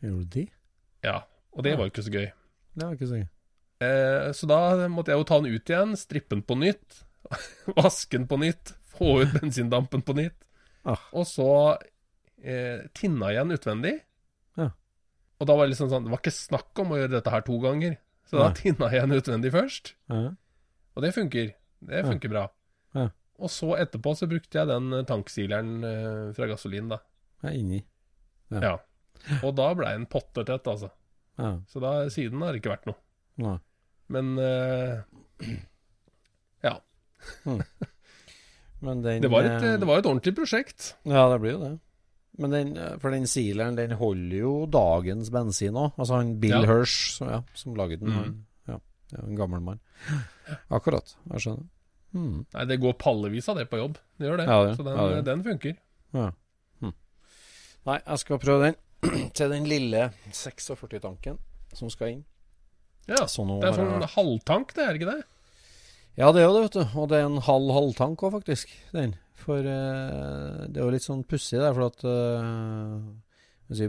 Gjorde 0.00 0.30
du 0.30 0.40
det? 0.40 0.48
Ja, 1.02 1.24
og 1.52 1.64
det 1.64 1.76
var 1.76 1.86
jo 1.88 1.90
ikke 1.90 2.04
så 2.06 2.12
gøy. 2.14 2.32
Det 2.76 2.84
var 2.86 2.94
ikke 2.94 3.08
så 3.10 3.18
gøy. 3.18 3.28
Eh, 3.80 4.30
så 4.32 4.46
da 4.46 4.88
måtte 4.88 5.10
jeg 5.10 5.18
jo 5.18 5.24
ta 5.24 5.40
den 5.40 5.52
ut 5.54 5.64
igjen, 5.70 5.96
strippe 5.96 6.30
den 6.36 6.42
på 6.42 6.56
nytt, 6.58 7.02
vaske 7.76 8.10
den 8.16 8.26
på 8.28 8.38
nytt, 8.38 8.74
få 8.94 9.22
ut 9.22 9.32
bensindampen 9.34 10.02
på 10.02 10.14
nytt. 10.14 10.38
Ah. 10.84 10.98
Og 11.12 11.26
så 11.26 11.76
eh, 12.42 12.86
tinna 12.94 13.32
igjen 13.34 13.50
utvendig. 13.50 14.00
Ja. 15.38 15.42
Og 15.42 15.46
da 15.46 15.54
var 15.54 15.66
det 15.66 15.74
liksom 15.74 15.90
sånn 15.92 16.06
Det 16.06 16.10
var 16.10 16.18
ikke 16.18 16.34
snakk 16.34 16.80
om 16.82 16.92
å 16.92 16.96
gjøre 16.98 17.14
dette 17.14 17.32
her 17.32 17.44
to 17.46 17.58
ganger. 17.62 17.96
Så 18.28 18.40
da 18.40 18.48
Nei. 18.50 18.56
tinna 18.58 18.90
jeg 18.92 19.06
den 19.06 19.20
utvendig 19.22 19.52
først. 19.54 19.94
Ja. 20.10 20.32
Og 20.98 21.04
det 21.04 21.12
funker. 21.16 21.52
Det 21.88 22.02
funker 22.04 22.32
bra. 22.32 22.44
Ja. 22.98 23.06
Og 23.38 23.52
så 23.54 23.70
etterpå 23.78 24.12
så 24.18 24.26
brukte 24.28 24.58
jeg 24.58 24.68
den 24.68 24.90
eh, 24.96 25.06
tanksileren 25.06 25.72
eh, 25.86 26.24
fra 26.36 26.48
gasolin, 26.50 26.90
da. 26.90 26.98
Jeg 27.44 27.52
er 27.52 27.58
inni. 27.60 27.78
Ja. 28.50 28.62
Ja. 28.64 28.74
Og 29.46 29.54
da 29.58 29.70
blei 29.78 29.94
den 29.94 30.08
pottetett, 30.10 30.66
altså. 30.66 30.90
Ja. 31.38 31.52
Så 31.70 31.82
da 31.82 31.92
siden 32.10 32.42
har 32.42 32.52
det 32.52 32.62
ikke 32.62 32.74
vært 32.74 32.88
noe. 32.90 32.98
Nei. 33.38 33.56
Men 34.10 34.32
uh, 34.40 35.04
ja. 36.64 36.78
Men 38.84 39.02
den 39.04 39.22
Det 39.22 39.30
var, 39.30 39.46
et, 39.46 39.66
det 39.78 39.86
var 39.86 40.00
et 40.00 40.08
ordentlig 40.08 40.34
prosjekt. 40.38 40.94
Ja, 41.06 41.28
det 41.30 41.38
blir 41.42 41.54
jo 41.54 41.62
det. 41.62 41.72
Men 42.38 42.50
den, 42.54 42.76
eh, 42.78 42.96
for 43.02 43.10
den 43.10 43.26
sealeren, 43.26 43.74
den 43.76 43.90
holder 43.98 44.36
jo 44.38 44.52
dagens 44.70 45.30
bensin 45.34 45.74
òg. 45.74 45.92
Altså 45.98 46.14
han 46.20 46.36
Bill 46.40 46.54
Ja. 46.54 46.66
Hirsch, 46.66 47.16
som, 47.16 47.28
ja, 47.28 47.40
som 47.54 47.74
laget 47.74 48.00
den. 48.00 48.08
Mm. 48.08 48.18
Han, 48.18 48.46
ja, 48.68 48.78
det 49.10 49.24
en 49.24 49.36
gammel 49.36 49.60
mann. 49.60 49.80
Akkurat. 50.70 51.16
Jeg 51.32 51.40
skjønner. 51.40 51.66
Mm. 52.14 52.46
Nei, 52.54 52.64
det 52.70 52.80
går 52.80 52.94
pallevis 52.98 53.48
av 53.50 53.56
det 53.58 53.66
på 53.70 53.76
jobb. 53.80 53.98
Det 54.18 54.28
gjør 54.30 54.36
det. 54.38 54.46
Ja, 54.46 54.64
det- 54.64 54.76
Så 54.78 54.84
den, 54.84 54.96
ja, 54.96 55.08
det. 55.16 55.24
den 55.24 55.42
funker. 55.44 55.76
Ja. 56.14 56.30
Hm. 56.80 56.92
Nei, 57.86 57.98
jeg 58.06 58.18
skal 58.18 58.38
prøve 58.38 58.62
den. 58.68 58.74
Til 59.34 59.50
den 59.50 59.64
lille 59.64 60.12
46-tanken 60.32 61.38
som 61.74 61.90
skal 61.90 62.08
inn. 62.08 62.24
Ja, 63.08 63.26
Så 63.26 63.44
nå 63.46 63.60
Det 63.60 63.68
er 63.70 63.76
sånn 63.76 64.00
jeg- 64.00 64.14
halvtank, 64.14 64.74
det 64.74 64.84
er 64.86 64.94
ikke 64.94 65.10
det? 65.12 65.24
Ja, 66.16 66.32
det 66.32 66.42
er 66.42 66.46
jo 66.48 66.54
det, 66.54 66.62
vet 66.70 66.72
du. 66.94 66.98
Og 67.00 67.08
det 67.08 67.18
er 67.18 67.26
en 67.26 67.38
halv 67.40 67.70
halvtank 67.72 68.18
òg, 68.26 68.32
faktisk. 68.32 68.68
Den. 68.92 69.16
For 69.38 69.62
uh, 69.62 70.66
det 70.66 70.80
er 70.80 70.84
jo 70.84 70.90
litt 70.92 71.04
sånn 71.06 71.22
pussig 71.28 71.60
der, 71.62 71.72
for 71.76 71.86
at 71.92 72.04
uh, 72.04 73.00
si, 73.74 73.88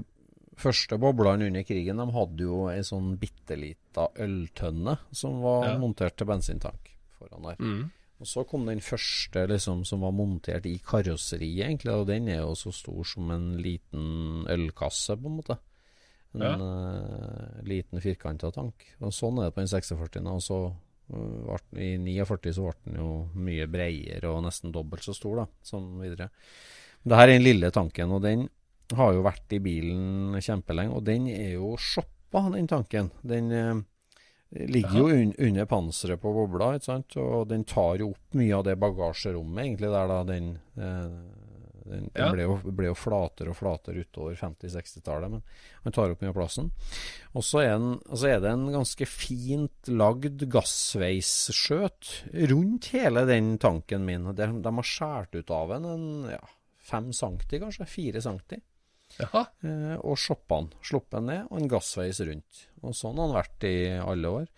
Første 0.60 0.98
boblene 1.00 1.48
under 1.48 1.64
krigen 1.64 2.02
de 2.02 2.06
hadde 2.12 2.44
jo 2.44 2.66
ei 2.68 2.82
sånn 2.84 3.14
bitte 3.22 3.56
lita 3.56 4.10
øltønne 4.20 4.98
som 5.16 5.38
var 5.40 5.70
Ja. 5.70 5.78
montert 5.80 6.18
til 6.20 6.28
bensintank 6.28 6.90
foran 7.16 7.46
der. 7.48 7.56
Mm. 7.64 7.86
Og 8.20 8.28
så 8.28 8.44
kom 8.46 8.66
den 8.68 8.82
første 8.84 9.46
liksom, 9.48 9.86
som 9.88 10.02
var 10.04 10.12
montert 10.12 10.66
i 10.68 10.74
karosseriet, 10.84 11.64
egentlig. 11.64 11.94
Og 11.96 12.06
den 12.10 12.28
er 12.28 12.42
jo 12.42 12.52
så 12.60 12.74
stor 12.76 13.08
som 13.08 13.32
en 13.32 13.54
liten 13.64 14.44
ølkasse, 14.52 15.16
på 15.16 15.32
en 15.32 15.38
måte. 15.40 15.56
En 16.36 16.42
Ja. 16.44 16.52
uh, 16.60 17.62
liten 17.64 18.02
firkanta 18.04 18.52
tank. 18.52 18.84
Og 19.00 19.14
sånn 19.16 19.40
er 19.40 19.48
det 19.48 19.56
på 19.56 19.64
den 19.64 19.72
46. 19.72 20.28
Og 20.28 20.42
så 20.44 20.60
i 21.10 21.96
49 21.98 22.54
så 22.56 22.68
ble 22.68 22.76
den 22.86 23.00
jo 23.02 23.10
mye 23.40 23.68
bredere 23.72 24.30
og 24.30 24.44
nesten 24.46 24.74
dobbelt 24.74 25.06
så 25.06 25.16
stor, 25.18 25.44
da, 25.44 25.48
sånn 25.66 25.92
videre. 26.02 26.30
Det 27.04 27.18
her 27.18 27.30
er 27.30 27.38
den 27.38 27.46
lille 27.46 27.72
tanken, 27.74 28.12
og 28.14 28.24
den 28.26 28.48
har 28.98 29.14
jo 29.16 29.26
vært 29.26 29.56
i 29.56 29.62
bilen 29.64 30.38
kjempelenge. 30.42 30.96
Og 30.98 31.06
den 31.08 31.30
er 31.32 31.56
jo 31.56 31.76
shoppa, 31.80 32.46
den 32.54 32.68
tanken. 32.70 33.10
Den 33.26 33.52
eh, 33.56 33.82
ligger 34.70 34.98
jo 34.98 35.10
un 35.14 35.34
under 35.48 35.70
panseret 35.70 36.22
på 36.22 36.34
bobla, 36.34 36.74
ikke 36.78 36.90
sant? 36.92 37.18
og 37.22 37.48
den 37.50 37.66
tar 37.70 38.02
jo 38.02 38.12
opp 38.14 38.38
mye 38.38 38.58
av 38.58 38.66
det 38.68 38.78
bagasjerommet, 38.82 39.64
egentlig, 39.66 39.94
der 39.94 40.12
da 40.12 40.20
den 40.28 40.52
eh, 40.78 41.49
den, 41.90 42.06
den 42.14 42.22
Ja. 42.22 42.30
ble, 42.34 42.46
jo, 42.46 42.56
ble 42.78 42.88
jo 42.92 42.96
flatere 42.98 43.52
og 43.52 43.58
flatere 43.60 44.04
utover 44.06 44.38
50-60-tallet, 44.40 45.34
men 45.34 45.44
han 45.84 45.96
tar 45.96 46.14
opp 46.14 46.22
mye 46.24 46.32
av 46.32 46.38
plassen. 46.38 46.70
Og 47.34 47.44
så 47.46 47.64
er, 47.66 47.74
den, 47.76 47.98
er 48.30 48.40
det 48.46 48.54
en 48.54 48.68
ganske 48.74 49.08
fint 49.10 49.92
lagd 49.92 50.46
gassveisskjøt 50.54 52.14
rundt 52.54 52.90
hele 52.94 53.26
den 53.30 53.58
tanken 53.62 54.06
min. 54.08 54.30
De, 54.36 54.48
de 54.64 54.74
har 54.80 54.88
skåret 54.88 55.36
ut 55.36 55.52
av 55.54 55.74
den 55.76 55.86
en 55.90 56.08
ja, 56.34 56.42
fem 56.90 57.12
centi, 57.16 57.60
kanskje. 57.62 57.88
Fire 57.90 58.22
centi. 58.24 58.60
Eh, 59.66 59.96
og 60.06 60.18
shoppa 60.22 60.62
den. 60.62 60.72
Sluppet 60.86 61.18
den 61.20 61.30
ned, 61.32 61.48
og 61.50 61.60
en 61.62 61.72
gassveis 61.72 62.22
rundt. 62.28 62.66
Og 62.84 62.94
sånn 62.98 63.18
har 63.20 63.28
den 63.32 63.38
vært 63.40 63.66
i 63.70 63.76
alle 64.00 64.34
år. 64.42 64.50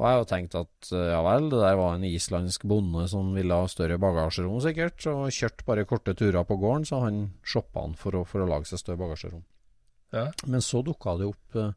Og 0.00 0.06
jeg 0.08 0.16
har 0.16 0.28
tenkt 0.30 0.54
at 0.56 0.90
eh, 0.96 1.10
ja 1.12 1.20
vel, 1.26 1.50
det 1.52 1.60
der 1.60 1.76
var 1.76 1.96
en 1.96 2.06
islandsk 2.08 2.64
bonde 2.70 3.04
som 3.12 3.34
ville 3.36 3.56
ha 3.56 3.68
større 3.68 3.98
bagasjerom, 4.00 4.56
sikkert. 4.64 5.04
Og 5.12 5.28
kjørte 5.36 5.66
bare 5.68 5.84
korte 5.88 6.14
turer 6.16 6.46
på 6.48 6.56
gården, 6.62 6.86
så 6.88 7.02
han 7.04 7.26
shoppa 7.44 7.84
han 7.84 7.96
for 8.00 8.16
å, 8.16 8.24
for 8.28 8.40
å 8.40 8.48
lage 8.48 8.70
seg 8.70 8.80
større 8.80 9.02
bagasjerom. 9.02 9.44
Ja. 10.16 10.30
Men 10.48 10.64
så 10.64 10.80
dukka 10.86 11.18
det 11.20 11.28
opp 11.28 11.60
eh, 11.60 11.74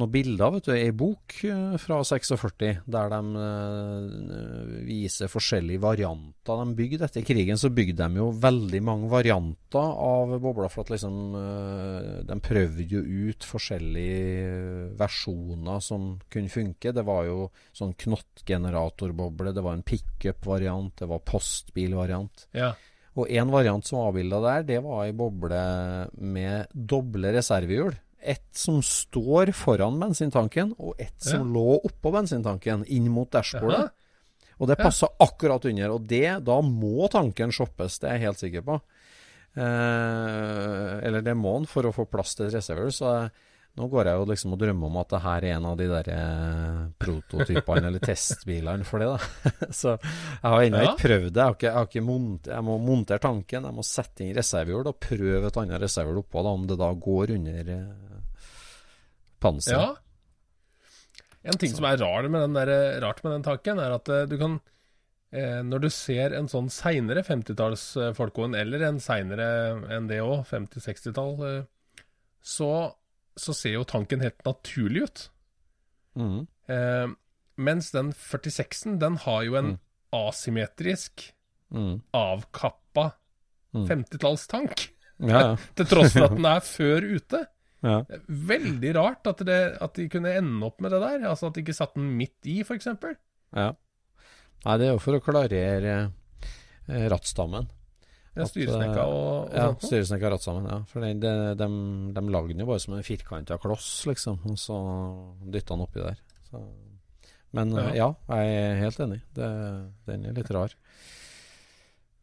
noen 0.00 0.12
bilder, 0.12 0.52
vet 0.54 0.68
du, 0.68 0.72
ei 0.72 0.92
bok 0.96 1.34
eh, 1.44 1.74
fra 1.80 1.98
46, 2.06 2.78
der 2.88 3.10
de 3.12 3.18
eh, 3.44 4.76
viser 4.86 5.28
forskjellige 5.28 5.82
varianter. 5.82 6.62
De 6.62 6.76
bygde 6.78 7.04
etter 7.04 7.26
krigen, 7.28 7.60
så 7.60 7.68
bygde 7.74 8.06
de 8.08 8.20
jo 8.22 8.30
veldig 8.40 8.80
mange 8.84 9.10
varianter 9.12 9.90
av 10.06 10.32
bobler, 10.40 10.72
for 10.72 10.86
at 10.86 10.92
liksom 10.94 11.18
eh, 11.36 12.14
De 12.28 12.38
prøvde 12.40 12.86
jo 12.88 13.02
ut 13.02 13.44
forskjellige 13.44 14.94
versjoner 15.00 15.82
som 15.84 16.14
kunne 16.32 16.52
funke. 16.52 16.94
Det 16.96 17.04
var 17.04 17.26
jo 17.28 17.50
sånn 17.76 17.92
knottgeneratorboble, 18.00 19.52
det 19.52 19.66
var 19.66 19.76
en 19.76 19.84
pickup-variant, 19.84 20.94
det 21.02 21.10
var 21.10 21.20
postbil-variant. 21.28 22.46
Ja. 22.56 22.72
Og 23.20 23.28
en 23.28 23.52
variant 23.52 23.84
som 23.84 24.00
avbilda 24.06 24.40
der, 24.40 24.64
det 24.70 24.80
var 24.86 25.04
ei 25.04 25.12
boble 25.12 25.60
med 26.16 26.72
doble 26.72 27.34
reservehjul. 27.36 27.92
Ett 28.22 28.48
som 28.54 28.78
står 28.82 29.50
foran 29.52 29.98
bensintanken, 30.00 30.74
og 30.78 30.94
et 31.02 31.18
som 31.22 31.40
Ja. 31.40 31.52
lå 31.58 31.80
oppå 31.84 32.12
bensintanken, 32.12 32.84
inn 32.86 33.08
mot 33.10 33.30
dashbordet. 33.30 33.90
Og 34.60 34.68
det 34.68 34.76
Ja. 34.78 34.90
akkurat 35.20 35.64
under. 35.64 35.90
Og 35.90 36.06
det, 36.06 36.44
da 36.44 36.60
må 36.62 37.08
tanken 37.10 37.50
shoppes, 37.50 37.98
det 37.98 38.08
er 38.10 38.18
jeg 38.18 38.26
helt 38.28 38.38
sikker 38.38 38.62
på. 38.62 38.80
Eh, 39.56 40.98
eller 41.06 41.20
det 41.24 41.34
må 41.36 41.56
den 41.58 41.66
for 41.66 41.82
å 41.88 41.92
få 41.94 42.06
plass 42.10 42.34
til 42.38 42.46
et 42.46 42.54
reservehjul. 42.54 42.92
Så 42.94 43.30
nå 43.78 43.86
går 43.90 44.04
jeg 44.04 44.18
jo 44.20 44.24
liksom 44.28 44.52
og 44.52 44.58
drømmer 44.60 44.86
om 44.90 44.96
at 45.00 45.08
det 45.14 45.20
her 45.24 45.44
er 45.48 45.56
en 45.56 45.66
av 45.70 45.76
de 45.80 45.86
der 45.88 46.08
eh, 46.12 46.80
prototypene 47.00 47.86
eller 47.88 48.04
testbilene 48.04 48.84
for 48.84 48.98
det. 49.02 49.08
da. 49.08 49.50
så 49.80 49.96
jeg 49.98 50.44
har 50.44 50.62
ennå 50.66 50.82
ikke 50.86 51.02
prøvd 51.08 51.30
det. 51.32 51.40
Jeg, 51.40 51.44
har 51.48 51.54
ikke, 51.56 51.66
jeg, 51.70 51.74
har 51.80 51.90
ikke 51.90 52.06
mont, 52.06 52.46
jeg 52.52 52.66
må 52.68 52.78
montere 52.86 53.18
tanken, 53.24 53.68
jeg 53.68 53.74
må 53.80 53.86
sette 53.86 54.24
inn 54.26 54.34
reservehjul 54.36 54.92
og 54.92 55.00
prøve 55.00 55.46
et 55.48 55.60
annet 55.64 55.84
reservehjul 55.86 56.22
oppå, 56.24 56.44
da, 56.46 56.56
om 56.60 56.66
det 56.70 56.78
da 56.80 56.92
går 57.08 57.36
under 57.38 57.72
eh, 57.76 58.11
panseret. 59.42 59.98
Ja. 59.98 59.98
En 61.42 61.58
ting 61.58 61.72
som 61.74 61.86
er 61.88 61.98
rar 61.98 62.28
med 62.30 62.44
den 62.44 62.54
der, 62.54 62.70
rart 63.02 63.22
med 63.24 63.32
den 63.34 63.44
tanken, 63.46 63.80
er 63.82 63.96
at 63.96 64.08
eh, 64.14 64.26
du 64.30 64.36
kan 64.38 64.60
eh, 65.34 65.58
Når 65.66 65.82
du 65.82 65.88
ser 65.90 66.34
en 66.38 66.46
sånn 66.50 66.68
seinere 66.70 67.24
50-talls 67.26 67.86
eh, 67.98 68.60
eller 68.60 68.84
en 68.86 69.00
seinere 69.02 69.48
enn 69.96 70.06
det 70.10 70.20
òg, 70.22 70.44
50-60-tall, 70.46 71.32
eh, 71.48 72.04
så, 72.42 72.70
så 73.34 73.54
ser 73.56 73.74
jo 73.80 73.84
tanken 73.88 74.22
helt 74.22 74.38
naturlig 74.46 75.02
ut. 75.08 75.24
Mm. 76.14 76.46
Eh, 76.70 77.08
mens 77.62 77.90
den 77.94 78.12
46-en, 78.12 79.00
den 79.02 79.16
har 79.26 79.42
jo 79.48 79.56
en 79.58 79.72
Mm. 79.72 79.78
asymmetrisk, 80.12 81.32
mm. 81.72 82.02
avkappa 82.12 83.12
Mm. 83.72 83.86
50-tallstank. 83.88 84.82
Ja, 85.24 85.38
ja. 85.40 85.52
Til 85.78 85.86
tross 85.88 86.12
for 86.12 86.26
at 86.26 86.34
den 86.36 86.44
er 86.54 86.60
før 86.60 87.06
ute. 87.16 87.38
Ja. 87.82 87.98
Veldig 88.52 88.94
rart 88.94 89.26
at, 89.26 89.42
det, 89.46 89.60
at 89.82 89.98
de 89.98 90.08
kunne 90.12 90.32
ende 90.38 90.66
opp 90.66 90.82
med 90.82 90.94
det 90.94 91.00
der. 91.02 91.24
Altså 91.30 91.48
At 91.48 91.56
de 91.56 91.64
ikke 91.64 91.76
satte 91.76 91.98
den 91.98 92.12
midt 92.18 92.50
i, 92.50 92.60
f.eks. 92.62 92.88
Ja. 93.56 93.72
Nei, 94.62 94.74
det 94.78 94.86
er 94.86 94.92
jo 94.92 95.02
for 95.02 95.18
å 95.18 95.22
klarere 95.24 95.94
eh, 95.98 97.06
rattstammen. 97.10 97.66
Ja, 98.32 98.46
Styresnekka 98.48 99.02
eh, 99.02 99.10
og, 99.10 99.50
og 99.50 99.56
Ja, 99.58 99.66
styresnekka 99.82 100.28
og 100.28 100.34
rattstammen. 100.36 100.68
Ja. 100.70 100.78
For 100.92 101.04
de, 101.04 101.10
de, 101.20 101.32
de, 101.58 101.68
de 102.16 102.24
lagde 102.32 102.54
den 102.54 102.62
jo 102.64 102.68
bare 102.70 102.84
som 102.84 102.94
en 102.96 103.06
firkanta 103.06 103.58
kloss, 103.60 103.90
liksom. 104.08 104.38
Og 104.48 104.60
så 104.62 104.78
dytta 105.42 105.74
den 105.74 105.84
oppi 105.88 106.04
der. 106.04 106.22
Så. 106.48 106.62
Men 107.52 107.74
ja. 107.76 107.90
ja, 107.98 108.08
jeg 108.38 108.54
er 108.62 108.78
helt 108.80 109.02
enig. 109.04 109.20
Det, 109.36 109.50
den 110.08 110.30
er 110.30 110.38
litt 110.38 110.54
rar. 110.54 110.72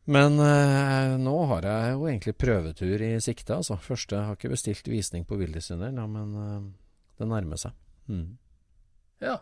Men 0.10 0.40
eh, 0.42 1.16
nå 1.22 1.36
har 1.52 1.68
jeg 1.70 1.94
jo 1.94 2.08
egentlig 2.10 2.34
prøvetur 2.42 3.04
i 3.06 3.12
sikte, 3.22 3.60
altså. 3.60 3.78
Første 3.84 4.18
jeg 4.18 4.26
har 4.26 4.38
ikke 4.40 4.54
bestilt 4.56 4.90
visning 4.90 5.26
på 5.30 5.38
Vildisunderen, 5.38 6.00
ja, 6.02 6.08
men 6.10 6.32
eh, 6.44 6.64
det 7.22 7.28
nærmer 7.30 7.62
seg. 7.62 7.76
Mm. 8.10 8.32
Ja. 9.22 9.38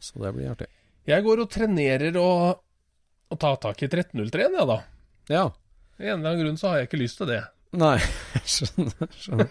Så 0.00 0.22
det 0.22 0.32
blir 0.36 0.54
artig. 0.54 0.70
Jeg 1.06 1.24
går 1.26 1.44
og 1.44 1.50
trenerer 1.52 2.16
og, 2.18 2.62
og 3.28 3.40
tar 3.42 3.60
tak 3.62 3.84
i 3.84 3.90
1303-en, 3.90 4.56
ja 4.62 4.64
da. 4.70 4.78
Ja. 5.28 5.44
I 6.00 6.08
en 6.08 6.18
eller 6.18 6.32
annen 6.32 6.42
grunn 6.44 6.58
så 6.60 6.72
har 6.72 6.80
jeg 6.80 6.90
ikke 6.90 7.02
lyst 7.04 7.20
til 7.20 7.30
det. 7.34 7.42
Nei, 7.76 7.98
skjønner. 8.56 9.12
skjønner. 9.12 9.48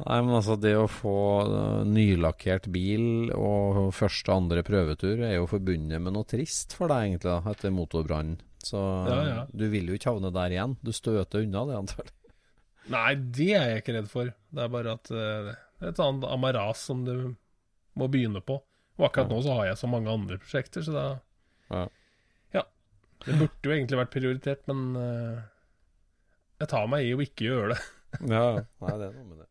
Nei, 0.00 0.18
men 0.24 0.34
altså 0.38 0.56
det 0.60 0.76
å 0.78 0.88
få 0.88 1.18
uh, 1.50 1.84
nylakkert 1.84 2.70
bil 2.72 3.32
og 3.36 3.90
første 3.96 4.32
og 4.32 4.46
andre 4.46 4.64
prøvetur 4.64 5.20
er 5.26 5.36
jo 5.36 5.48
forbundet 5.50 6.00
med 6.00 6.16
noe 6.16 6.28
trist 6.28 6.76
for 6.78 6.88
deg 6.88 7.10
egentlig 7.10 7.34
da, 7.34 7.40
etter 7.52 7.74
motorbrannen. 7.74 8.38
Så 8.66 8.82
Ja, 9.06 9.18
ja. 9.28 9.42
du 9.50 9.66
vil 9.70 9.90
jo 9.90 9.96
ikke 9.98 10.14
havne 10.14 10.32
der 10.34 10.54
igjen. 10.54 10.76
Du 10.82 10.92
støter 10.96 11.44
unna 11.44 11.64
det 11.68 11.80
antagelig. 11.84 12.14
Nei, 12.90 13.10
det 13.34 13.50
er 13.58 13.70
jeg 13.70 13.82
ikke 13.82 13.96
redd 13.96 14.08
for. 14.10 14.30
Det 14.30 14.62
er 14.62 14.72
bare 14.72 14.94
at 14.98 15.10
eh, 15.10 15.50
det 15.76 15.88
er 15.88 15.92
et 15.92 16.02
annet 16.02 16.26
amaras 16.30 16.84
som 16.88 17.02
du 17.06 17.34
må 17.98 18.08
begynne 18.12 18.42
på. 18.44 18.60
Og 18.96 19.08
akkurat 19.08 19.32
nå 19.32 19.40
så 19.44 19.56
har 19.58 19.70
jeg 19.70 19.80
så 19.80 19.90
mange 19.90 20.12
andre 20.12 20.38
prosjekter, 20.40 20.84
så 20.86 20.94
da 20.94 21.06
Ja. 21.72 21.82
Ja. 22.54 22.62
Det 23.24 23.34
burde 23.36 23.68
jo 23.68 23.74
egentlig 23.74 23.98
vært 24.00 24.14
prioritert, 24.14 24.62
men 24.70 24.96
uh, 24.96 25.42
jeg 26.62 26.70
tar 26.72 26.88
meg 26.88 27.04
i 27.04 27.12
å 27.16 27.20
ikke 27.24 27.48
gjøre 27.48 27.74
det. 27.74 27.82
Ja, 28.32 28.46
nei, 28.62 28.94
det 28.96 29.08
er 29.10 29.10
noe 29.10 29.10
med 29.10 29.10
det. 29.10 29.10
det, 29.10 29.10
er 29.10 29.14
noe 29.18 29.28
med 29.32 29.42
det. 29.42 29.48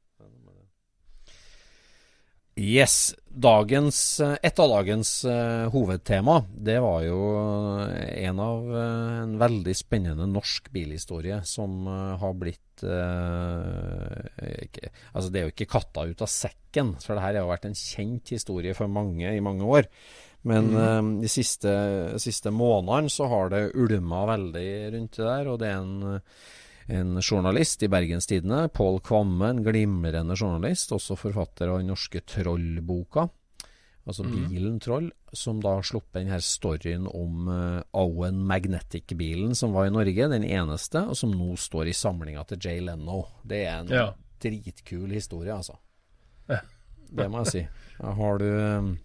Yes. 2.55 3.13
Dagens, 3.27 4.19
eh, 4.23 4.37
et 4.47 4.59
av 4.63 4.69
dagens 4.71 5.09
uh, 5.27 5.67
hovedtema, 5.73 6.37
det 6.55 6.77
var 6.79 7.01
jo 7.03 7.17
en 7.75 8.37
av 8.39 8.69
uh, 8.71 9.23
en 9.25 9.33
veldig 9.41 9.73
spennende 9.75 10.23
norsk 10.31 10.69
bilhistorie 10.71 11.41
som 11.43 11.81
uh, 11.83 12.13
har 12.21 12.37
blitt 12.39 12.65
eh, 12.83 14.61
ikke, 14.65 14.91
Altså, 15.13 15.29
det 15.31 15.39
er 15.39 15.47
jo 15.47 15.53
ikke 15.53 15.71
katta 15.71 16.05
ut 16.07 16.23
av 16.23 16.31
sekken, 16.31 16.95
for 17.03 17.15
det 17.15 17.25
her 17.25 17.39
har 17.39 17.49
vært 17.49 17.69
en 17.69 17.77
kjent 17.77 18.33
historie 18.35 18.75
for 18.77 18.91
mange 18.91 19.29
i 19.31 19.43
mange 19.43 19.65
år. 19.67 19.89
Men 20.45 20.71
eh, 20.75 21.01
de 21.23 21.31
siste, 21.31 21.71
siste 22.21 22.53
månedene 22.53 23.11
så 23.11 23.29
har 23.31 23.51
det 23.53 23.63
ulma 23.73 24.25
veldig 24.35 24.69
rundt 24.95 25.19
det 25.19 25.27
der, 25.27 25.51
og 25.51 25.59
det 25.61 25.71
er 25.71 25.81
en 25.81 26.21
en 26.87 27.21
journalist 27.21 27.83
i 27.83 27.89
Bergens 27.89 28.27
Tidende, 28.29 28.67
Pål 28.69 28.99
Kvamme, 29.05 29.49
en 29.49 29.63
glimrende 29.65 30.35
journalist, 30.37 30.91
også 30.93 31.17
forfatter 31.17 31.71
av 31.71 31.79
den 31.81 31.89
norske 31.89 32.21
Trollboka, 32.21 33.27
altså 34.05 34.25
bilen 34.29 34.77
Troll, 34.79 35.07
som 35.33 35.57
da 35.63 35.79
har 35.79 35.87
sluppet 35.87 36.21
denne 36.21 36.37
storyen 36.45 37.07
om 37.09 37.49
uh, 37.49 37.81
Owen 37.97 38.43
Magnetic-bilen 38.47 39.55
som 39.57 39.73
var 39.73 39.89
i 39.89 39.95
Norge, 39.95 40.29
den 40.31 40.45
eneste, 40.45 41.01
og 41.09 41.17
som 41.17 41.33
nå 41.33 41.55
står 41.59 41.89
i 41.89 41.97
samlinga 41.97 42.45
til 42.51 42.61
Jay 42.61 42.83
Leno. 42.85 43.23
Det 43.43 43.63
er 43.65 43.79
en 43.79 43.89
Ja. 43.89 44.05
dritkul 44.45 45.09
historie, 45.11 45.51
altså. 45.55 45.79
Ja. 46.47 46.61
Det 47.09 47.29
må 47.31 47.41
jeg 47.43 47.51
si. 47.51 47.67
Har 48.01 48.37
du 48.37 48.45
um... 48.45 48.97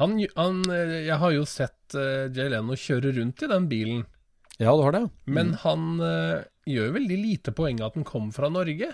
Han, 0.00 0.18
han, 0.36 0.64
eh, 0.70 1.06
jeg 1.06 1.16
har 1.22 1.32
jo 1.32 1.44
sett 1.48 1.94
uh, 1.94 2.26
Jay 2.34 2.50
Leno 2.50 2.74
kjøre 2.76 3.14
rundt 3.16 3.42
i 3.46 3.48
den 3.48 3.68
bilen, 3.70 4.02
Ja, 4.60 4.74
du 4.76 4.82
har 4.84 4.92
det? 4.92 5.06
men 5.26 5.54
han 5.62 6.00
eh, 6.04 6.42
gjør 6.68 6.92
veldig 6.98 7.16
lite 7.22 7.52
poeng 7.56 7.80
av 7.80 7.86
at 7.90 7.94
den 7.96 8.04
kom 8.04 8.28
fra 8.36 8.50
Norge. 8.52 8.90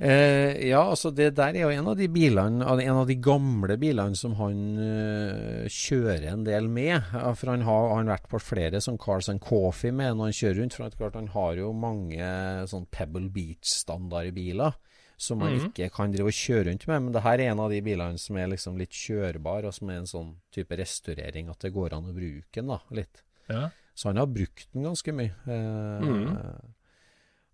Eh, 0.00 0.54
ja, 0.70 0.80
altså 0.88 1.10
det 1.12 1.34
der 1.36 1.56
er 1.58 1.66
jo 1.66 1.72
en 1.76 1.88
av 1.90 1.96
de 1.98 2.06
bilene 2.08 2.64
En 2.64 2.96
av 3.02 3.08
de 3.10 3.18
gamle 3.20 3.74
bilene 3.76 4.16
som 4.16 4.32
han 4.38 4.60
eh, 4.80 5.66
kjører 5.68 6.24
en 6.30 6.44
del 6.46 6.68
med. 6.72 7.04
For 7.36 7.50
han 7.52 7.66
har, 7.66 7.88
han 7.98 8.08
vært 8.08 8.28
på 8.32 8.40
flere 8.40 8.80
som 8.80 8.96
Cars 9.00 9.28
and 9.28 9.42
Coffee 9.44 9.92
med 9.92 10.16
når 10.16 10.30
han 10.30 10.38
kjører 10.38 10.60
rundt. 10.62 10.78
For 10.78 10.96
klart 10.96 11.18
han 11.20 11.28
har 11.34 11.60
jo 11.60 11.72
mange 11.76 12.30
sånn 12.70 12.88
Pebble 12.92 13.28
Beach-standardbiler 13.34 14.72
som 15.20 15.42
han 15.44 15.52
Mhm. 15.58 15.66
ikke 15.68 15.90
kan 15.92 16.12
drive 16.14 16.30
og 16.32 16.32
kjøre 16.32 16.70
rundt 16.70 16.86
med. 16.88 17.02
Men 17.02 17.12
det 17.12 17.22
her 17.26 17.38
er 17.38 17.50
en 17.52 17.60
av 17.60 17.68
de 17.70 17.82
bilene 17.84 18.16
som 18.18 18.38
er 18.40 18.48
liksom 18.48 18.78
litt 18.80 18.90
kjørbar, 18.96 19.66
og 19.68 19.74
som 19.74 19.90
er 19.90 19.98
en 20.00 20.08
sånn 20.08 20.30
type 20.50 20.72
restaurering 20.80 21.50
at 21.50 21.58
det 21.60 21.74
går 21.74 21.92
an 21.92 22.08
å 22.08 22.14
bruke 22.16 22.54
den 22.56 22.68
da, 22.72 22.78
litt. 22.90 23.20
Ja. 23.50 23.68
Så 23.94 24.08
han 24.10 24.20
har 24.20 24.26
brukt 24.30 24.68
den 24.74 24.84
ganske 24.88 25.12
mye. 25.16 25.32
Eh, 25.46 26.04
Mhm. 26.06 26.36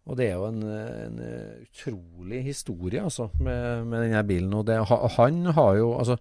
Og 0.06 0.14
det 0.16 0.28
er 0.30 0.34
jo 0.38 0.44
en, 0.46 0.60
en 0.62 1.16
utrolig 1.64 2.44
historie, 2.46 3.00
altså, 3.02 3.24
med, 3.42 3.86
med 3.90 4.04
denne 4.04 4.20
bilen. 4.28 4.52
Og 4.54 4.64
det, 4.68 4.76
han 5.16 5.40
har 5.56 5.72
jo 5.80 5.88
Altså, 5.98 6.16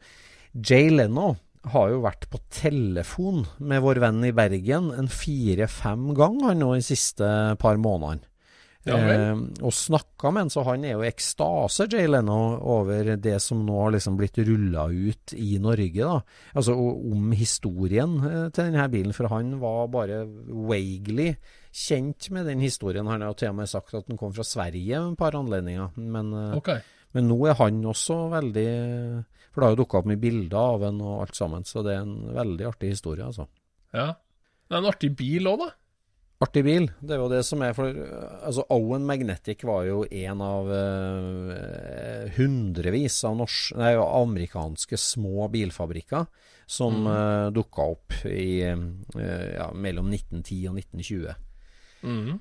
Jay 0.58 0.90
Leno 0.90 1.36
har 1.70 1.90
jo 1.92 2.00
vært 2.02 2.26
på 2.32 2.40
telefon 2.50 3.44
med 3.60 3.82
vår 3.86 4.00
venn 4.02 4.24
i 4.26 4.32
Bergen 4.34 4.90
en 4.94 5.08
fire-fem 5.10 6.16
ganger 6.18 6.58
nå 6.58 6.72
de 6.76 6.82
siste 6.86 7.30
par 7.62 7.78
månedene. 7.78 8.26
Ja 8.86 8.98
eh, 9.02 9.40
og 9.66 9.74
snakka 9.74 10.30
med 10.30 10.46
han, 10.46 10.52
så 10.54 10.62
han 10.68 10.84
er 10.86 10.94
jo 10.94 11.04
i 11.04 11.10
ekstase, 11.10 11.88
Jay 11.90 12.06
Leno, 12.06 12.38
over 12.76 13.16
det 13.18 13.40
som 13.42 13.64
nå 13.66 13.80
har 13.82 13.96
liksom 13.96 14.18
blitt 14.20 14.38
rulla 14.46 14.86
ut 14.94 15.34
i 15.34 15.58
Norge. 15.62 16.06
da. 16.06 16.20
Altså 16.54 16.76
om 16.78 17.32
historien 17.34 18.18
eh, 18.30 18.42
til 18.54 18.70
denne 18.70 18.86
bilen, 18.94 19.16
for 19.18 19.32
han 19.34 19.56
var 19.62 19.88
bare 19.94 20.22
vaguely 20.70 21.32
kjent 21.76 22.30
med 22.36 22.46
den 22.52 22.62
historien. 22.62 23.10
Han 23.10 23.26
har 23.26 23.34
jo 23.34 23.40
til 23.42 23.54
og 23.54 23.58
med 23.62 23.72
sagt 23.72 23.96
at 23.98 24.06
den 24.12 24.22
kom 24.22 24.36
fra 24.36 24.46
Sverige 24.46 25.02
med 25.02 25.16
et 25.16 25.24
par 25.24 25.38
anledninger. 25.38 25.98
Men, 25.98 26.30
okay. 26.60 26.86
Men 27.16 27.30
nå 27.32 27.40
er 27.50 27.58
han 27.58 27.80
også 27.88 28.20
veldig 28.34 28.70
For 29.50 29.62
det 29.62 29.66
har 29.66 29.74
jo 29.74 29.82
dukka 29.82 30.02
opp 30.02 30.08
mye 30.12 30.20
bilder 30.20 30.60
av 30.60 30.86
han 30.86 31.02
og 31.02 31.24
alt 31.24 31.38
sammen, 31.38 31.66
så 31.66 31.82
det 31.84 31.96
er 31.96 32.06
en 32.06 32.36
veldig 32.36 32.70
artig 32.70 32.94
historie, 32.94 33.26
altså. 33.26 33.48
Ja. 33.96 34.12
Det 34.66 34.76
er 34.76 34.82
en 34.82 34.90
artig 34.92 35.12
bil 35.16 35.48
òg, 35.48 35.62
da. 35.64 35.70
Artig 36.46 36.66
bil. 36.68 36.90
Det 37.00 37.16
er 37.16 37.22
jo 37.22 37.30
det 37.32 37.42
som 37.48 37.64
er 37.66 37.76
for 37.78 37.90
Altså, 38.46 38.66
Owen 38.74 39.06
Magnetic 39.08 39.66
var 39.68 39.86
jo 39.88 40.04
en 40.06 40.44
av 40.46 40.72
eh, 40.76 42.34
hundrevis 42.38 43.22
av 43.28 43.40
norsk, 43.42 43.76
nei, 43.82 43.94
amerikanske 43.98 45.00
små 45.00 45.50
bilfabrikker 45.54 46.28
som 46.66 47.04
mm. 47.06 47.54
dukka 47.56 47.90
opp 47.94 48.20
i 48.30 48.50
eh, 48.66 48.84
ja, 49.58 49.70
mellom 49.74 50.12
1910 50.14 50.62
og 50.72 50.82
1920. 50.82 51.42
Mm. 52.06 52.36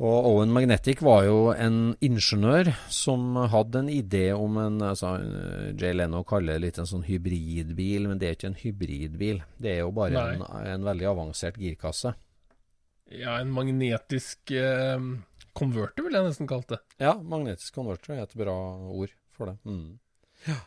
Og 0.00 0.26
Owen 0.30 0.52
Magnetic 0.54 1.02
var 1.04 1.26
jo 1.26 1.50
en 1.52 1.92
ingeniør 2.00 2.70
som 2.88 3.36
hadde 3.52 3.82
en 3.82 3.90
idé 3.92 4.30
om 4.32 4.56
en 4.56 4.80
altså, 4.88 5.18
Jay 5.76 5.92
Leno 5.92 6.22
kaller 6.24 6.56
det 6.56 6.64
litt 6.64 6.80
en 6.80 6.88
sånn 6.88 7.04
hybridbil, 7.04 8.08
men 8.08 8.20
det 8.20 8.28
er 8.28 8.38
ikke 8.38 8.52
en 8.54 8.62
hybridbil. 8.62 9.42
Det 9.60 9.74
er 9.74 9.82
jo 9.82 9.90
bare 9.92 10.22
en, 10.32 10.46
en, 10.62 10.86
veldig 10.88 11.10
avansert 11.10 11.60
girkasse. 11.60 12.14
Ja, 13.20 13.36
en 13.40 13.52
magnetisk 13.52 14.50
eh, 14.56 15.00
konverter, 15.56 16.06
vil 16.06 16.16
jeg 16.16 16.28
nesten 16.28 16.48
kalt 16.50 16.70
det. 16.72 16.80
Ja, 17.02 17.16
magnetisk 17.18 17.76
konverter 17.76 18.16
er 18.16 18.24
et 18.24 18.36
bra 18.38 18.56
ord 18.92 19.12
for 19.36 19.52
det. 19.52 19.58
Mm. 19.68 19.98
Ja. 20.48 20.58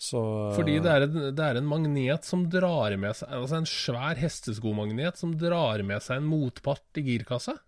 Så, 0.00 0.20
Fordi 0.56 0.78
det 0.80 0.88
er, 0.88 1.04
en, 1.04 1.16
det 1.36 1.44
er, 1.44 1.58
en, 1.58 1.66
magnet 1.68 2.24
som 2.24 2.46
drar 2.48 2.94
med 2.96 3.12
seg 3.18 3.34
Altså 3.36 3.58
en 3.58 3.66
svær 3.68 4.16
hesteskomagnet 4.16 5.20
som 5.20 5.34
drar 5.36 5.82
med 5.84 6.00
seg 6.00 6.22
en 6.22 6.30
motpart 6.30 6.96
i 6.96 7.04
girkassa? 7.04 7.58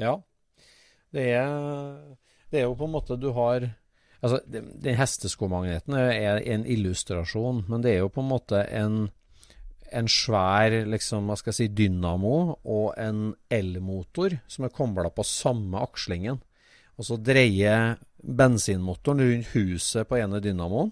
Ja. 0.00 0.14
Det 1.12 1.26
er, 1.36 1.52
det 2.48 2.62
er 2.62 2.64
jo 2.64 2.78
på 2.78 2.88
en 2.88 2.94
måte 2.96 3.20
du 3.20 3.28
har 3.36 3.68
Altså, 4.18 4.40
den 4.48 4.96
hesteskomagneten 4.98 5.94
er 5.94 6.40
en 6.40 6.64
illustrasjon, 6.66 7.60
men 7.70 7.84
det 7.84 7.92
er 7.92 8.00
jo 8.00 8.08
på 8.10 8.24
en 8.24 8.32
måte 8.32 8.64
en, 8.74 8.96
en 9.92 10.08
svær 10.10 10.74
liksom, 10.88 11.28
hva 11.28 11.36
skal 11.38 11.52
jeg 11.52 11.58
si, 11.58 11.68
dynamo 11.84 12.36
og 12.68 12.92
en 13.00 13.32
elmotor 13.52 14.38
som 14.50 14.66
er 14.66 14.74
kobla 14.74 15.10
på 15.14 15.26
samme 15.26 15.80
akslingen. 15.84 16.40
Og 16.98 17.06
så 17.06 17.18
dreier 17.22 17.98
bensinmotoren 18.18 19.22
rundt 19.22 19.52
huset 19.54 20.08
på 20.08 20.18
ene 20.18 20.40
dynamoen. 20.42 20.90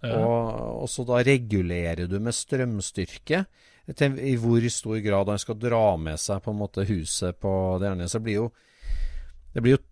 Ja. 0.00 0.16
Og, 0.16 0.82
og, 0.82 0.86
så 0.88 1.04
da 1.08 1.20
regulerer 1.24 2.08
du 2.08 2.16
med 2.20 2.36
strømstyrke 2.36 3.44
til 3.96 4.20
i 4.22 4.36
hvor 4.40 4.64
stor 4.72 5.00
grad 5.04 5.32
han 5.32 5.40
skal 5.40 5.58
dra 5.60 5.84
med 6.00 6.20
seg 6.20 6.40
på 6.44 6.52
en 6.52 6.60
måte 6.60 6.86
huset 6.88 7.36
på 7.40 7.52
det 7.82 7.90
ene. 7.90 8.08
Så 8.08 8.20
det 8.20 8.28
blir 8.28 8.38
jo 8.42 8.50
Det 9.50 9.62
blir 9.64 9.74
jo 9.74 9.82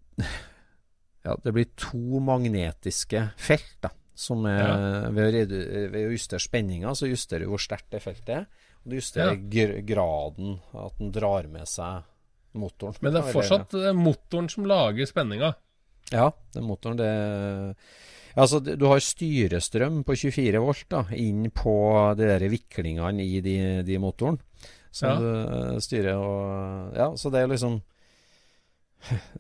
ja, 1.26 1.34
det 1.44 1.52
blir 1.52 1.66
to 1.76 2.20
magnetiske 2.24 3.24
felt, 3.36 3.74
da. 3.82 3.90
Som 4.18 4.48
er, 4.50 4.58
ja. 4.58 5.10
ved, 5.14 5.52
ved, 5.52 6.00
å, 6.00 6.10
justere 6.10 6.42
spenninga, 6.42 6.90
så 6.98 7.06
justerer 7.06 7.46
du 7.46 7.52
hvor 7.52 7.62
sterkt 7.62 7.92
det 7.94 8.02
feltet 8.02 8.32
er. 8.34 8.46
Og 8.82 8.90
du 8.90 8.96
justerer 8.98 9.36
ja. 9.38 9.78
graden, 9.86 10.56
at 10.74 10.98
den 10.98 11.12
drar 11.14 11.46
med 11.52 11.70
seg 11.70 12.02
motoren. 12.58 12.98
Men 13.04 13.14
det 13.14 13.22
er 13.22 13.36
fortsatt 13.36 13.76
eller, 13.78 13.94
motoren 13.94 14.50
som 14.50 14.66
lager 14.66 15.06
spenninga? 15.06 15.52
Ja, 16.10 16.30
det 16.52 16.62
er 16.62 16.66
motoren. 16.66 16.98
Det 16.98 17.10
Altså, 18.38 18.60
du 18.62 18.84
har 18.86 19.00
styrestrøm 19.02 20.02
på 20.06 20.14
24 20.14 20.60
volt 20.62 20.84
da, 20.92 21.00
inn 21.18 21.48
på 21.50 21.74
de 22.18 22.28
der 22.28 22.44
viklingene 22.52 23.24
i 23.24 23.40
de, 23.42 23.56
de 23.86 23.98
motoren. 23.98 24.38
Som 24.94 25.10
ja. 25.10 25.16
du 25.18 25.28
eh, 25.30 25.78
styrer 25.82 26.18
og 26.18 26.94
Ja, 26.96 27.08
så 27.18 27.32
det 27.34 27.42
er 27.42 27.50
liksom 27.50 27.80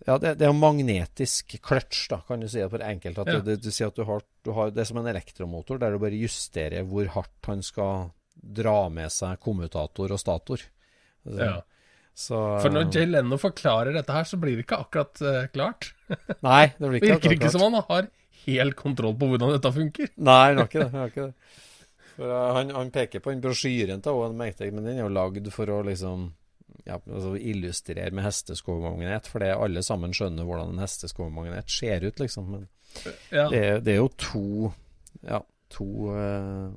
ja, 0.06 0.16
det, 0.18 0.36
det 0.38 0.46
er 0.46 0.52
jo 0.52 0.56
magnetisk 0.56 1.56
clutch, 1.64 2.06
da, 2.12 2.20
kan 2.26 2.42
du 2.42 2.48
si 2.48 2.60
det 2.62 2.70
for 2.72 2.84
enkelt. 2.84 3.18
At 3.22 3.32
ja. 3.32 3.40
du, 3.44 3.54
du, 3.58 3.70
sier 3.74 3.90
at 3.90 3.98
du 3.98 4.04
har, 4.08 4.22
du 4.46 4.52
har, 4.56 4.70
Det 4.74 4.84
er 4.84 4.90
som 4.90 5.00
en 5.00 5.10
elektromotor, 5.10 5.80
der 5.82 5.94
du 5.94 6.02
bare 6.02 6.20
justerer 6.20 6.86
hvor 6.88 7.10
hardt 7.16 7.50
han 7.50 7.64
skal 7.66 8.12
dra 8.38 8.80
med 8.92 9.10
seg 9.12 9.40
kommutator 9.42 10.14
og 10.14 10.22
stator. 10.22 10.62
Så, 11.26 11.38
ja. 11.42 11.56
Så, 12.18 12.38
For 12.62 12.74
når 12.74 12.88
Jay 12.94 13.06
Leno 13.06 13.38
forklarer 13.38 13.94
dette 13.94 14.14
her, 14.14 14.26
så 14.26 14.38
blir 14.42 14.58
det 14.58 14.64
ikke 14.66 14.80
akkurat 14.82 15.20
uh, 15.22 15.44
klart. 15.54 15.92
Nei, 16.46 16.64
det 16.74 16.88
blir 16.88 17.02
ikke 17.02 17.14
Virker 17.18 17.36
ikke 17.36 17.52
som 17.54 17.66
han 17.68 17.78
har 17.78 18.08
helt 18.48 18.78
kontroll 18.78 19.14
på 19.18 19.28
hvordan 19.30 19.54
dette 19.54 19.74
funker. 19.74 20.10
Nei, 20.16 20.44
han 20.50 20.62
har 20.62 20.70
ikke 20.70 20.82
det. 20.82 20.90
Han, 20.94 21.02
har 21.02 21.12
ikke 21.12 21.28
det. 21.28 21.54
For, 22.16 22.26
uh, 22.26 22.48
han, 22.56 22.72
han, 22.74 22.90
peker 22.94 23.22
på 23.22 23.30
den 23.30 23.42
brosjyren 23.44 24.02
til 24.02 24.18
Owen 24.18 24.34
Magnetic, 24.38 24.72
men 24.74 24.88
den 24.88 24.98
er 24.98 25.04
jo 25.04 25.12
lagd 25.14 25.46
for 25.54 25.70
å 25.70 25.82
liksom 25.86 26.30
ja, 26.88 26.96
altså 26.96 27.34
illustrere 27.36 28.10
med 28.16 28.24
hesteskovmagnet, 28.24 29.28
for 29.28 29.44
det 29.44 29.52
alle 29.52 29.82
sammen 29.84 30.14
skjønner 30.16 30.46
hvordan 30.48 30.72
en 30.72 30.82
hesteskovmagnet 30.82 31.68
ser 31.70 32.06
ut, 32.06 32.22
liksom. 32.22 32.48
Men 32.54 32.64
ja. 33.28 33.48
det, 33.52 33.64
det, 33.84 33.94
er 33.94 34.00
jo 34.00 34.08
to 34.16 34.44
Ja, 35.20 35.42
to 35.68 35.86
uh, 36.14 36.70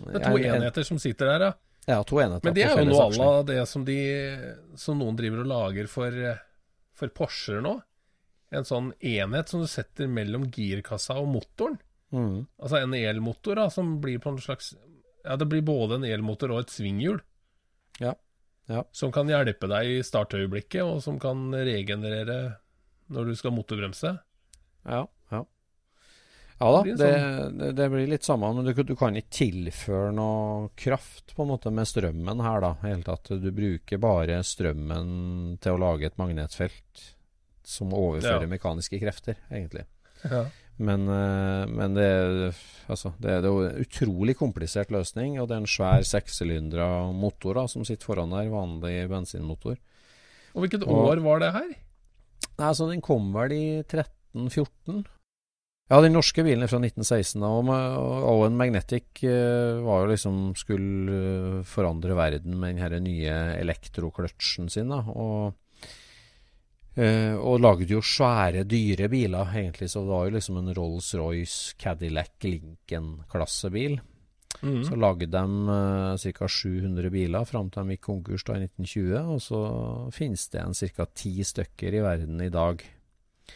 Det 0.00 0.18
er 0.18 0.24
to 0.24 0.40
en, 0.40 0.48
enheter 0.56 0.88
som 0.88 0.98
sitter 1.02 1.30
der, 1.30 1.46
ja. 1.50 1.52
Ja, 1.86 2.00
to 2.02 2.18
enheter. 2.18 2.42
Men 2.48 2.56
det 2.56 2.66
er 2.66 2.74
jo 2.74 2.88
noe 2.88 3.06
à 3.06 3.10
la 3.14 3.42
det 3.46 3.60
som, 3.70 3.84
de, 3.86 4.00
som 4.74 4.98
noen 4.98 5.18
driver 5.18 5.44
og 5.44 5.52
lager 5.52 5.86
for, 5.90 6.16
for 6.98 7.14
Porscher 7.14 7.62
nå. 7.62 7.76
En 8.50 8.66
sånn 8.66 8.90
enhet 8.98 9.50
som 9.50 9.62
du 9.62 9.70
setter 9.70 10.10
mellom 10.10 10.48
girkassa 10.50 11.14
og 11.22 11.30
motoren. 11.30 11.78
Mm. 12.10 12.46
Altså 12.58 12.80
en 12.80 12.94
elmotor 12.98 13.58
da, 13.58 13.70
som 13.70 13.96
blir 14.02 14.20
på 14.22 14.30
en 14.30 14.42
slags 14.42 14.74
Ja, 15.26 15.34
det 15.38 15.48
blir 15.50 15.64
både 15.66 15.98
en 15.98 16.06
elmotor 16.06 16.54
og 16.54 16.64
et 16.64 16.74
svinghjul. 16.74 17.22
Ja. 18.02 18.16
Ja. 18.66 18.84
Som 18.92 19.12
kan 19.14 19.28
hjelpe 19.30 19.68
deg 19.70 19.90
i 19.90 19.98
startøyeblikket, 20.04 20.82
og 20.82 21.02
som 21.04 21.20
kan 21.22 21.48
regenerere 21.54 22.56
når 23.14 23.30
du 23.30 23.36
skal 23.38 23.54
motorbremse. 23.54 24.16
Ja, 24.86 25.04
ja. 25.30 25.44
Ja 26.58 26.70
da, 26.72 26.78
det, 26.88 27.08
det, 27.58 27.72
det, 27.76 27.86
blir 27.92 28.06
litt 28.08 28.24
samme, 28.24 28.48
men 28.56 28.64
du, 28.64 28.72
du, 28.72 28.94
kan 28.96 29.16
ikke 29.18 29.34
tilføre 29.44 30.12
noe 30.16 30.70
kraft 30.78 31.34
på 31.36 31.44
en 31.44 31.50
måte 31.52 31.72
med 31.74 31.88
strømmen 31.88 32.40
her, 32.40 32.62
da. 32.64 32.70
Helt 32.86 33.10
at 33.12 33.28
du 33.42 33.50
bruker 33.52 34.00
bare 34.00 34.40
strømmen 34.40 35.58
til 35.60 35.76
å 35.76 35.82
lage 35.82 36.08
et 36.08 36.16
magnetfelt 36.18 37.04
som 37.66 37.92
overfører 37.92 38.46
ja. 38.46 38.50
mekaniske 38.50 38.98
krefter, 39.02 39.36
egentlig. 39.50 39.84
Ja. 40.24 40.46
Men, 40.76 41.08
eh, 41.08 41.64
men 41.72 41.96
det, 41.96 42.08
altså, 42.90 43.14
det, 43.16 43.40
det, 43.44 43.48
er 43.48 43.70
en 43.70 43.82
utrolig 43.86 44.36
komplisert 44.36 44.92
løsning, 44.92 45.38
og 45.40 45.48
det 45.48 45.56
er 45.56 45.64
en 45.64 45.70
svær 45.70 46.04
sekssylindra 46.04 46.88
motor 47.16 47.62
da, 47.62 47.66
som 47.70 47.86
sitter 47.88 48.10
foran 48.10 48.34
der, 48.34 48.52
vanlig 48.52 49.06
bensinmotor. 49.12 49.78
Og 50.54 50.64
Hvilket 50.64 50.84
og, 50.84 51.12
år 51.12 51.24
var 51.24 51.42
det 51.42 51.52
her? 51.56 51.68
Nei, 52.56 52.68
altså, 52.70 52.88
Den 52.90 53.04
kom 53.04 53.32
vel 53.36 53.56
i 53.56 53.66
1314. 53.84 55.04
Ja, 55.86 56.00
den 56.02 56.16
norske 56.16 56.42
bilen 56.42 56.64
er 56.66 56.70
fra 56.70 56.80
1916. 56.82 57.44
Og, 57.46 57.68
Owen 58.26 58.56
Magnetic 58.58 59.22
uh, 59.22 59.84
var 59.86 60.02
jo 60.02 60.10
liksom 60.10 60.40
skulle 60.58 61.18
uh, 61.60 61.66
forandre 61.68 62.16
verden 62.18 62.56
med 62.58 62.80
den 62.90 63.06
nye 63.06 63.36
elektrokløtsjen 63.60 64.72
sin. 64.72 64.90
da, 64.90 65.04
og 65.06 65.54
Uh, 66.96 67.36
og 67.44 67.60
laget 67.60 67.90
jo 67.92 68.00
svære, 68.00 68.64
dyre 68.64 69.10
biler, 69.12 69.50
egentlig. 69.52 69.90
Så 69.92 70.00
det 70.00 70.12
var 70.14 70.26
jo 70.26 70.36
liksom 70.38 70.60
en 70.62 70.74
Rolls-Royce 70.76 71.76
Cadillac 71.76 72.46
Lincoln-klassebil. 72.46 73.98
Mm. 74.62 74.80
Så 74.84 74.96
lagde 74.96 75.28
de 75.28 75.44
uh, 75.68 76.16
ca. 76.16 76.48
700 76.48 77.10
biler 77.12 77.44
fram 77.44 77.68
til 77.70 77.84
de 77.84 77.96
gikk 77.96 78.06
konkurs 78.08 78.46
da 78.48 78.56
i 78.56 78.64
1920. 78.64 79.34
Og 79.34 79.42
så 79.44 79.60
finnes 80.16 80.48
det 80.54 80.62
en 80.62 80.76
ca. 80.96 81.08
ti 81.12 81.34
stykker 81.44 81.98
i 81.98 82.04
verden 82.06 82.40
i 82.40 82.52
dag. 82.52 82.84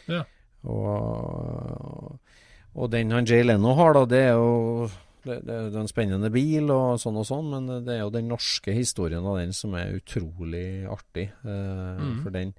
Ja. 0.05 0.21
Og, 0.69 2.19
og 2.77 2.91
den 2.93 3.13
han 3.15 3.25
Jay 3.25 3.41
Leno 3.41 3.73
har, 3.79 3.95
da, 3.97 4.05
det 4.05 4.25
er 4.27 4.35
jo 4.37 4.91
det, 5.25 5.39
det, 5.45 5.55
det, 5.55 5.73
er 5.73 5.81
en 5.81 5.89
spennende 5.89 6.29
bil 6.33 6.69
og 6.73 7.01
sånn 7.01 7.17
og 7.17 7.25
sånn, 7.25 7.49
men 7.53 7.85
det 7.85 7.95
er 7.95 8.03
jo 8.03 8.13
den 8.13 8.29
norske 8.29 8.73
historien 8.73 9.25
av 9.25 9.41
den 9.41 9.53
som 9.53 9.73
er 9.77 9.97
utrolig 9.97 10.85
artig. 10.89 11.31
Uh, 11.41 11.97
mm. 11.97 12.19
For 12.21 12.37
den 12.37 12.53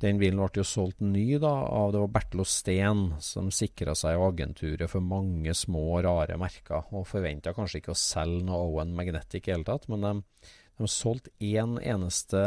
den 0.00 0.20
bilen 0.20 0.40
ble 0.40 0.62
jo 0.62 0.64
solgt 0.64 1.02
ny 1.04 1.36
da, 1.42 1.50
av 1.68 1.92
det 1.92 2.00
var 2.00 2.12
Bertil 2.14 2.44
Steen, 2.48 3.02
som 3.20 3.50
sikra 3.52 3.94
seg 3.98 4.20
agenturet 4.20 4.88
for 4.88 5.04
mange 5.04 5.52
små, 5.56 6.00
rare 6.06 6.38
merker. 6.40 6.88
Og 6.96 7.08
forventa 7.08 7.52
kanskje 7.56 7.82
ikke 7.82 7.92
å 7.92 8.00
selge 8.00 8.46
noe 8.48 8.70
Owen 8.70 8.94
Magnetic 8.96 9.48
i 9.48 9.54
hele 9.54 9.68
tatt, 9.68 9.84
men 9.92 10.06
de, 10.06 10.14
de 10.80 10.88
solgte 10.88 11.34
én 11.44 11.76
eneste 11.82 12.40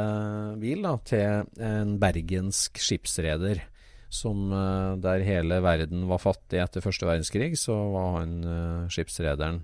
bil 0.61 0.81
da, 0.85 0.95
til 1.05 1.45
en 1.61 1.93
bergensk 2.01 2.81
skipsreder. 2.81 3.67
Som, 4.13 4.51
eh, 4.53 4.95
der 5.01 5.23
hele 5.25 5.57
verden 5.65 6.03
var 6.05 6.21
fattig 6.21 6.59
etter 6.61 6.85
første 6.85 7.07
verdenskrig, 7.09 7.55
så 7.57 7.73
var 7.95 8.19
han 8.19 8.35
uh, 8.45 8.89
skipsrederen 8.93 9.63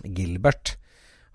Gilbert 0.00 0.78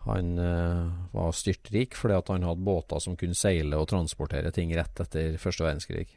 han 0.05 0.35
uh, 0.37 0.91
var 1.15 1.33
styrtrik 1.33 1.97
fordi 1.97 2.17
at 2.19 2.29
han 2.33 2.45
hadde 2.45 2.65
båter 2.65 3.01
som 3.01 3.17
kunne 3.19 3.37
seile 3.37 3.79
og 3.79 3.89
transportere 3.89 4.51
ting 4.55 4.73
rett 4.77 5.01
etter 5.01 5.39
første 5.41 5.65
verdenskrig. 5.65 6.07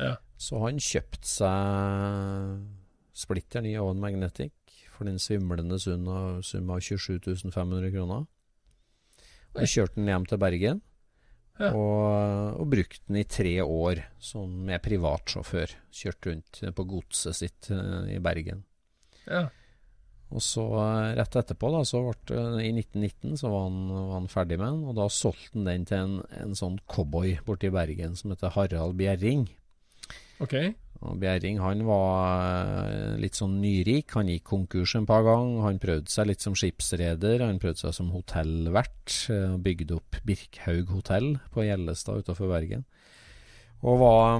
Ja. 0.00 0.16
Så 0.40 0.58
han 0.64 0.80
kjøpte 0.82 1.28
seg 1.28 2.62
splitter 3.12 3.62
ny 3.62 3.76
Owen 3.78 4.00
Magnetic 4.02 4.54
for 4.92 5.08
den 5.08 5.20
svimlende 5.22 5.78
sum 5.80 6.08
av, 6.10 6.40
sum 6.46 6.70
av 6.72 6.80
27 6.82 7.52
500 7.52 7.92
kroner. 7.94 8.26
Og 9.52 9.68
kjørte 9.68 10.00
den 10.00 10.08
hjem 10.08 10.26
til 10.28 10.40
Bergen. 10.40 10.82
Ja. 11.60 11.70
Og, 11.76 12.60
og 12.62 12.68
brukte 12.72 13.04
den 13.10 13.20
i 13.20 13.26
tre 13.28 13.58
år 13.62 14.00
som 14.22 14.52
med 14.66 14.82
privatsjåfør. 14.84 15.74
Kjørte 15.92 16.30
rundt 16.30 16.62
på 16.78 16.86
godset 16.88 17.38
sitt 17.38 17.68
uh, 17.70 18.08
i 18.08 18.18
Bergen. 18.24 18.64
Ja. 19.26 19.46
Og 20.32 20.42
så 20.44 20.64
eh, 20.80 21.14
rett 21.18 21.38
etterpå, 21.42 21.70
da, 21.74 21.82
så 21.88 22.02
ble, 22.06 22.44
i 22.64 22.70
1919, 22.72 23.36
så 23.40 23.50
var 23.52 23.66
han, 23.68 23.80
var 23.92 24.14
han, 24.16 24.30
ferdig 24.32 24.58
med 24.60 24.68
den. 24.68 24.84
Og 24.88 24.96
da 24.98 25.08
solgte 25.12 25.58
han 25.58 25.68
den 25.68 25.88
til 25.88 25.98
en, 26.04 26.14
en 26.40 26.56
sånn 26.58 26.78
cowboy 26.90 27.36
borte 27.46 27.68
i 27.68 27.74
Bergen 27.74 28.16
som 28.18 28.32
heter 28.32 28.54
Harald 28.56 28.96
Bjerring. 29.00 29.46
Ok. 30.42 30.56
Og 31.02 31.18
Bjerring 31.18 31.58
han 31.62 31.82
var 31.86 32.86
eh, 32.86 33.18
litt 33.20 33.38
sånn 33.38 33.58
nyrik. 33.62 34.14
Han 34.16 34.30
gikk 34.30 34.46
konkurs 34.52 34.94
en 34.98 35.08
par 35.08 35.24
ganger. 35.26 35.64
Han 35.66 35.82
prøvde 35.82 36.12
seg 36.12 36.30
litt 36.30 36.44
som 36.44 36.56
skipsreder. 36.58 37.42
Han 37.42 37.60
prøvde 37.62 37.84
seg 37.84 37.96
som 37.98 38.12
hotellvert. 38.14 39.16
eh, 39.34 39.56
Bygde 39.62 39.98
opp 39.98 40.22
Birkhaug 40.26 40.94
hotell 40.94 41.34
på 41.54 41.66
Gjellestad 41.66 42.22
utenfor 42.22 42.54
Bergen. 42.54 42.86
Og 43.82 43.96
var, 43.98 44.36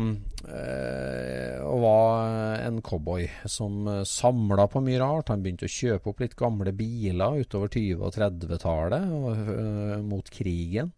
øh, 0.47 1.57
og 1.67 1.79
var 1.83 2.61
en 2.69 2.77
cowboy 2.87 3.25
som 3.51 3.89
eh, 3.91 4.05
samla 4.07 4.69
på 4.71 4.83
mye 4.87 5.01
rart. 5.03 5.33
Han 5.35 5.43
begynte 5.43 5.67
å 5.67 5.73
kjøpe 5.73 6.13
opp 6.13 6.23
litt 6.23 6.37
gamle 6.39 6.71
biler 6.79 7.41
utover 7.43 7.73
20- 7.75 8.05
og 8.07 8.15
30-tallet 8.15 9.09
øh, 9.11 9.97
mot 10.07 10.31
krigen. 10.31 10.93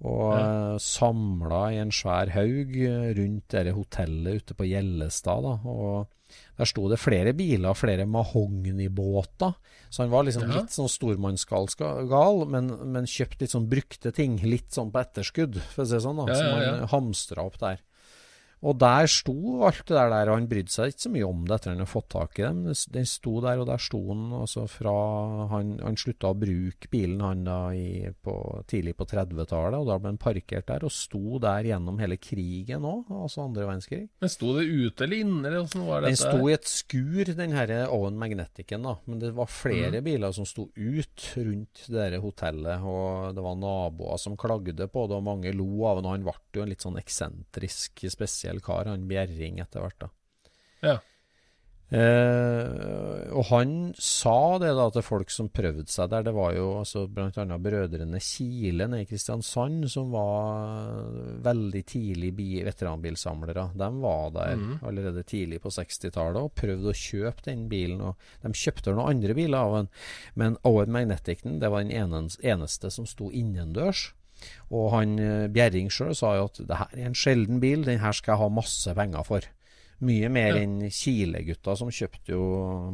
Og 0.00 0.32
Ja. 0.32 0.76
samla 0.80 1.62
i 1.72 1.80
en 1.80 1.90
svær 1.92 2.30
haug 2.36 2.76
eh, 2.76 3.10
rundt 3.16 3.48
dette 3.52 3.72
hotellet 3.76 4.42
ute 4.44 4.54
på 4.56 4.68
Gjellestad. 4.68 5.42
Da. 5.44 5.56
Og 5.64 6.06
der 6.58 6.64
sto 6.68 6.88
det 6.88 6.98
flere 6.98 7.32
biler, 7.36 7.74
flere 7.74 8.06
mahognibåter. 8.06 9.54
Så 9.90 10.02
han 10.02 10.10
var 10.10 10.24
liksom 10.24 10.48
Ja. 10.48 10.60
litt 10.60 10.70
sånn 10.70 10.88
stormannsgal, 10.88 12.46
men, 12.48 12.68
men 12.92 13.04
kjøpt 13.06 13.40
litt 13.40 13.50
sånn 13.50 13.68
brukte 13.68 14.12
ting. 14.14 14.36
Litt 14.42 14.70
sånn 14.70 14.90
på 14.92 15.00
etterskudd, 15.02 15.60
for 15.74 15.82
å 15.84 15.86
si 15.86 15.94
det 15.94 16.02
sånn. 16.04 16.16
da, 16.16 16.32
Ja, 16.32 16.34
Som 16.38 16.46
han 16.60 16.88
hamstra 16.88 17.42
opp 17.44 17.58
der. 17.58 17.78
Og 18.60 18.76
der 18.76 19.06
sto 19.08 19.34
alt 19.64 19.86
det 19.88 19.96
der, 19.96 20.28
og 20.28 20.36
han 20.36 20.48
brydde 20.50 20.72
seg 20.72 20.92
ikke 20.92 21.04
så 21.06 21.12
mye 21.14 21.28
om 21.28 21.44
det 21.48 21.56
etter 21.56 21.72
han 21.72 21.80
hadde 21.80 21.88
fått 21.88 22.10
tak 22.12 22.40
i 22.40 22.44
dem. 22.44 22.58
Den 22.92 23.06
sto 23.08 23.38
der, 23.40 23.62
og 23.62 23.68
der 23.70 23.80
sto 23.80 24.00
han 24.10 24.26
altså 24.36 24.66
fra 24.68 24.92
Han, 25.50 25.72
han 25.80 25.96
slutta 25.98 26.30
å 26.30 26.36
bruke 26.36 26.90
bilen 26.92 27.22
han 27.24 27.44
da 27.46 27.58
i, 27.72 28.10
på, 28.12 28.34
tidlig 28.68 28.94
på 28.98 29.06
30-tallet, 29.08 29.78
og 29.78 29.88
da 29.88 29.96
ble 29.96 30.12
han 30.12 30.20
parkert 30.20 30.68
der, 30.68 30.84
og 30.84 30.92
sto 30.92 31.40
der 31.42 31.70
gjennom 31.70 32.00
hele 32.02 32.18
krigen 32.20 32.84
òg, 32.86 33.08
altså 33.22 33.46
andre 33.46 33.64
verdenskrig. 33.64 34.02
Men 34.20 34.32
sto 34.32 34.52
det 34.58 34.66
ute 34.68 35.06
eller 35.06 35.24
inne, 35.24 35.40
eller 35.48 35.64
åssen 35.64 35.86
var 35.88 36.04
Den 36.04 36.20
sto 36.20 36.44
i 36.50 36.54
et 36.54 36.68
skur, 36.68 37.32
den 37.40 37.56
her 37.56 37.74
Owen 37.88 38.20
Magneticen, 38.20 38.84
da. 38.84 38.96
Men 39.08 39.24
det 39.24 39.32
var 39.38 39.50
flere 39.50 40.02
biler 40.04 40.36
som 40.36 40.48
sto 40.48 40.68
ut 40.76 41.26
rundt 41.40 41.86
det 41.88 41.96
der 41.96 42.20
hotellet, 42.20 42.84
og 42.84 43.32
det 43.36 43.44
var 43.44 43.58
naboer 43.60 44.20
som 44.20 44.36
klagde 44.40 44.90
på 44.90 45.08
det, 45.08 45.16
og 45.16 45.26
mange 45.26 45.56
lo 45.56 45.70
av 45.88 46.02
det. 46.02 46.06
og 46.06 46.14
Han 46.14 46.28
ble 46.28 46.38
jo 46.60 46.66
en 46.66 46.72
litt 46.74 46.84
sånn 46.84 47.00
eksentrisk, 47.00 48.04
spesiell 48.12 48.49
kar, 48.58 48.90
han 48.90 49.06
Bjerring 49.06 49.62
etter 49.62 49.86
hvert, 49.86 50.00
da. 50.02 50.10
Ja. 50.82 50.98
Eh, 51.90 53.22
og 53.34 53.48
han 53.48 53.70
sa 53.98 54.60
det 54.62 54.68
da 54.78 54.84
til 54.94 55.02
folk 55.02 55.32
som 55.34 55.48
prøvde 55.50 55.90
seg 55.90 56.12
der. 56.12 56.22
Det 56.28 56.34
var 56.36 56.52
jo 56.54 56.68
altså 56.78 57.02
bl.a. 57.10 57.30
brødrene 57.34 58.20
Kile 58.22 58.86
nede 58.86 59.02
i 59.02 59.08
Kristiansand 59.10 59.88
som 59.90 60.12
var 60.14 61.10
veldig 61.42 61.82
tidlig 61.90 62.30
bi 62.38 62.48
veteranbilsamlere. 62.66 63.72
De 63.74 63.90
var 64.04 64.30
der 64.36 64.62
allerede 64.86 65.26
tidlig 65.26 65.58
på 65.64 65.74
60-tallet 65.74 66.46
og 66.46 66.54
prøvde 66.54 66.92
å 66.92 67.00
kjøpe 67.00 67.48
den 67.48 67.66
bilen. 67.72 68.04
og 68.06 68.46
De 68.46 68.54
kjøpte 68.54 68.94
noen 68.94 69.16
andre 69.16 69.34
biler 69.34 69.58
av 69.58 69.76
den, 69.80 69.92
men 70.38 70.60
Owen 70.68 70.94
Magneticen 70.94 71.58
det 71.58 71.74
var 71.74 71.82
den 71.82 72.14
eneste 72.38 72.94
som 72.94 73.08
sto 73.08 73.32
innendørs. 73.34 74.12
Og 74.70 74.90
han 74.94 75.16
eh, 75.18 75.46
Bjerring 75.52 75.90
sjøl 75.92 76.14
sa 76.18 76.34
jo 76.38 76.48
at 76.50 76.60
det 76.66 76.76
her 76.80 76.92
er 76.96 77.06
en 77.10 77.16
sjelden 77.18 77.60
bil, 77.62 77.82
den 77.86 77.98
her 78.02 78.12
skal 78.16 78.34
jeg 78.36 78.42
ha 78.44 78.48
masse 78.60 78.94
penger 78.96 79.26
for. 79.26 79.48
Mye 80.00 80.30
mer 80.32 80.54
Ja. 80.56 80.62
enn 80.64 80.78
Kile-gutta 80.88 81.74
som 81.76 81.90
kjøpte 81.92 82.32
jo 82.32 82.44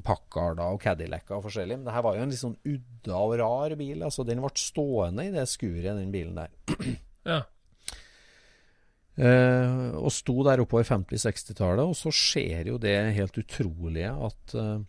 Packarder 0.03 0.73
og 0.75 0.81
Cadillacer 0.83 1.37
og 1.37 1.45
forskjellig. 1.45 1.77
Men 1.79 1.85
det 1.87 1.95
her 1.95 2.03
var 2.03 2.17
jo 2.17 2.23
en 2.25 2.33
litt 2.35 2.41
sånn 2.43 2.57
udda 2.67 3.21
og 3.21 3.37
rar 3.39 3.77
bil. 3.79 4.03
altså 4.03 4.25
Den 4.27 4.41
ble 4.43 4.51
stående 4.59 5.29
i 5.29 5.31
det 5.31 5.45
skuret, 5.47 5.95
den 6.01 6.11
bilen 6.11 6.35
der. 6.35 6.51
Ja. 7.25 7.43
Eh, 9.17 9.95
og 9.97 10.11
sto 10.13 10.35
der 10.45 10.61
oppover 10.61 10.85
50-60-tallet, 10.85 11.81
og 11.89 11.95
så 11.97 12.11
skjer 12.13 12.69
jo 12.69 12.75
det 12.77 12.93
helt 13.17 13.39
utrolige 13.41 14.11
at 14.13 14.53
eh, 14.61 14.83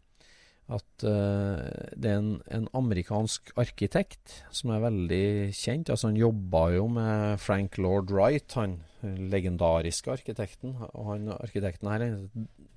at 0.68 1.06
uh, 1.08 1.64
det 1.96 2.10
er 2.12 2.18
en, 2.20 2.34
en 2.52 2.68
amerikansk 2.76 3.54
arkitekt 3.60 4.42
som 4.52 4.74
er 4.76 4.84
veldig 4.84 5.28
kjent. 5.56 5.92
altså 5.94 6.10
Han 6.10 6.20
jobba 6.20 6.64
jo 6.76 6.88
med 6.92 7.40
Frank 7.40 7.80
Lord 7.80 8.12
Wright, 8.12 8.52
han 8.60 8.82
legendariske 9.02 10.12
arkitekten. 10.12 10.76
Og 10.92 11.14
han 11.14 11.30
arkitekten 11.38 11.92
her 11.92 12.04
er 12.04 12.18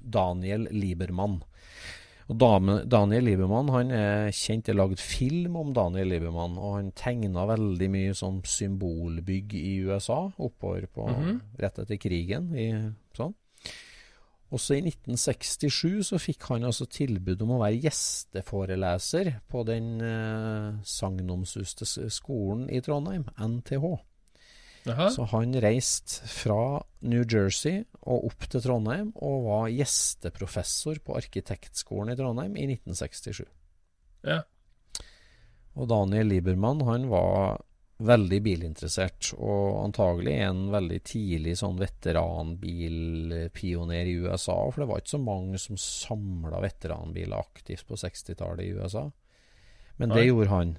Daniel 0.00 0.68
Liebermann. 0.70 1.40
Og 2.30 2.38
Daniel 2.38 3.26
Liebermann 3.26 3.72
han 3.74 3.90
er 3.90 4.28
kjent, 4.30 4.68
det 4.68 4.74
er 4.76 4.78
lagd 4.78 5.00
film 5.02 5.56
om 5.58 5.72
Daniel 5.74 6.12
Liebermann. 6.12 6.58
Og 6.62 6.76
han 6.76 6.92
tegna 6.94 7.48
veldig 7.50 7.90
mye 7.90 8.14
sånn 8.14 8.38
symbolbygg 8.46 9.56
i 9.58 9.80
USA 9.88 10.22
oppover 10.38 10.86
på 10.94 11.08
rett 11.58 11.82
etter 11.82 11.98
krigen. 11.98 12.52
I. 12.54 12.70
Også 14.50 14.74
i 14.74 14.82
1967 14.82 16.08
så 16.08 16.18
fikk 16.18 16.48
han 16.50 16.66
altså 16.66 16.88
tilbud 16.90 17.42
om 17.44 17.54
å 17.54 17.60
være 17.62 17.78
gjesteforeleser 17.84 19.36
på 19.50 19.62
den 19.68 20.00
eh, 20.02 20.80
sagnomsuste 20.82 21.86
skolen 22.10 22.66
i 22.66 22.80
Trondheim, 22.82 23.28
NTH. 23.38 23.84
Aha. 24.90 25.06
Så 25.12 25.26
han 25.30 25.54
reiste 25.60 26.26
fra 26.32 26.80
New 27.04 27.22
Jersey 27.22 27.84
og 28.00 28.30
opp 28.30 28.46
til 28.50 28.64
Trondheim 28.64 29.10
og 29.20 29.46
var 29.46 29.72
gjesteprofessor 29.74 31.02
på 31.04 31.18
arkitektskolen 31.20 32.14
i 32.14 32.18
Trondheim 32.18 32.56
i 32.56 32.66
1967. 32.72 33.44
Ja. 34.26 34.42
Og 35.78 35.90
Daniel 35.92 36.32
Liebermann 36.32 36.82
han 36.88 37.06
var 37.12 37.60
veldig 38.00 38.40
bilinteressert, 38.42 39.34
og 39.36 39.84
antagelig 39.84 40.40
en 40.46 40.70
veldig 40.72 41.00
tidlig 41.04 41.58
sånn 41.60 41.78
veteranbilpioner 41.80 44.06
i 44.08 44.14
USA. 44.24 44.70
For 44.70 44.80
det 44.82 44.88
var 44.90 44.98
ikke 45.02 45.16
så 45.16 45.24
mange 45.24 45.58
som 45.60 45.76
samla 45.80 46.58
veteranbiler 46.64 47.36
aktivt 47.40 47.84
på 47.88 47.94
60-tallet 48.00 48.64
i 48.64 48.72
USA. 48.76 49.04
Men 50.00 50.08
det 50.14 50.22
Nei. 50.22 50.30
gjorde 50.30 50.54
han. 50.54 50.70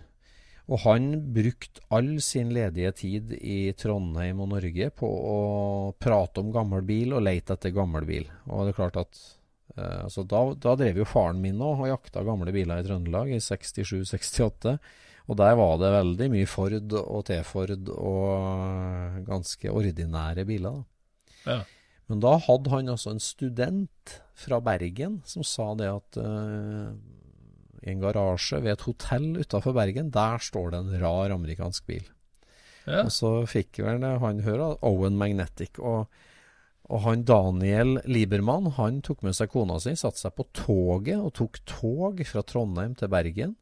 Og 0.71 0.77
han 0.85 1.03
brukte 1.35 1.83
all 1.91 2.13
sin 2.23 2.53
ledige 2.55 2.91
tid 3.01 3.25
i 3.35 3.73
Trondheim 3.77 4.39
og 4.43 4.49
Norge 4.53 4.87
på 4.95 5.07
å 5.07 5.39
prate 5.99 6.39
om 6.41 6.51
gammel 6.53 6.81
bil 6.87 7.13
og 7.17 7.25
lete 7.25 7.53
etter 7.57 7.71
gammel 7.75 8.03
bil. 8.07 8.25
Og 8.47 8.57
det 8.65 8.71
er 8.71 8.79
klart 8.79 8.97
at 9.01 9.13
eh, 9.75 9.99
altså 10.05 10.21
da, 10.23 10.41
da 10.55 10.75
drev 10.79 10.95
jo 11.01 11.09
faren 11.09 11.41
min 11.43 11.61
òg 11.61 11.77
og 11.83 11.91
jakta 11.91 12.23
gamle 12.27 12.51
biler 12.55 12.77
i 12.79 12.85
Trøndelag 12.87 13.27
i 13.35 13.39
67-68. 13.43 14.77
Og 15.29 15.37
der 15.39 15.53
var 15.59 15.77
det 15.81 15.91
veldig 15.93 16.29
mye 16.33 16.49
Ford 16.49 16.95
og 16.97 17.21
T-Ford 17.27 17.91
og 17.93 19.21
ganske 19.27 19.71
ordinære 19.71 20.45
biler. 20.49 20.81
Ja. 21.45 21.61
Men 22.11 22.23
da 22.23 22.35
hadde 22.43 22.71
han 22.73 22.91
altså 22.91 23.13
en 23.13 23.23
student 23.23 24.17
fra 24.35 24.59
Bergen 24.63 25.21
som 25.29 25.45
sa 25.47 25.69
det 25.79 25.87
at 25.87 26.17
uh, 26.19 26.91
i 27.81 27.93
en 27.93 28.01
garasje 28.01 28.59
ved 28.61 28.75
et 28.75 28.83
hotell 28.85 29.29
utafor 29.39 29.77
Bergen, 29.77 30.11
der 30.13 30.41
står 30.43 30.73
det 30.73 30.81
en 30.81 30.97
rar 31.01 31.33
amerikansk 31.33 31.87
bil. 31.87 32.03
Ja. 32.85 33.05
Og 33.05 33.13
så 33.13 33.31
fikk 33.49 33.79
vel 33.85 34.03
han 34.03 34.43
høre 34.45 34.75
Owen 34.85 35.17
Magnetic. 35.17 35.79
Og, 35.79 36.11
og 36.91 37.03
han 37.05 37.25
Daniel 37.25 37.99
Liebermann 38.05 38.73
han 38.77 39.01
tok 39.05 39.23
med 39.25 39.37
seg 39.37 39.53
kona 39.53 39.79
si, 39.81 39.95
satte 39.97 40.21
seg 40.21 40.35
på 40.37 40.47
toget 40.57 41.17
og 41.21 41.33
tok 41.37 41.61
tog 41.69 42.21
fra 42.27 42.45
Trondheim 42.45 42.97
til 42.99 43.11
Bergen. 43.13 43.55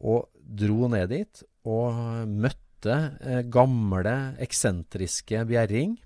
Og 0.00 0.28
dro 0.50 0.90
ned 0.90 1.10
dit 1.12 1.42
og 1.68 2.28
møtte 2.28 2.96
eh, 3.20 3.42
gamle, 3.52 4.16
eksentriske 4.42 5.44
Bjerring. 5.48 5.98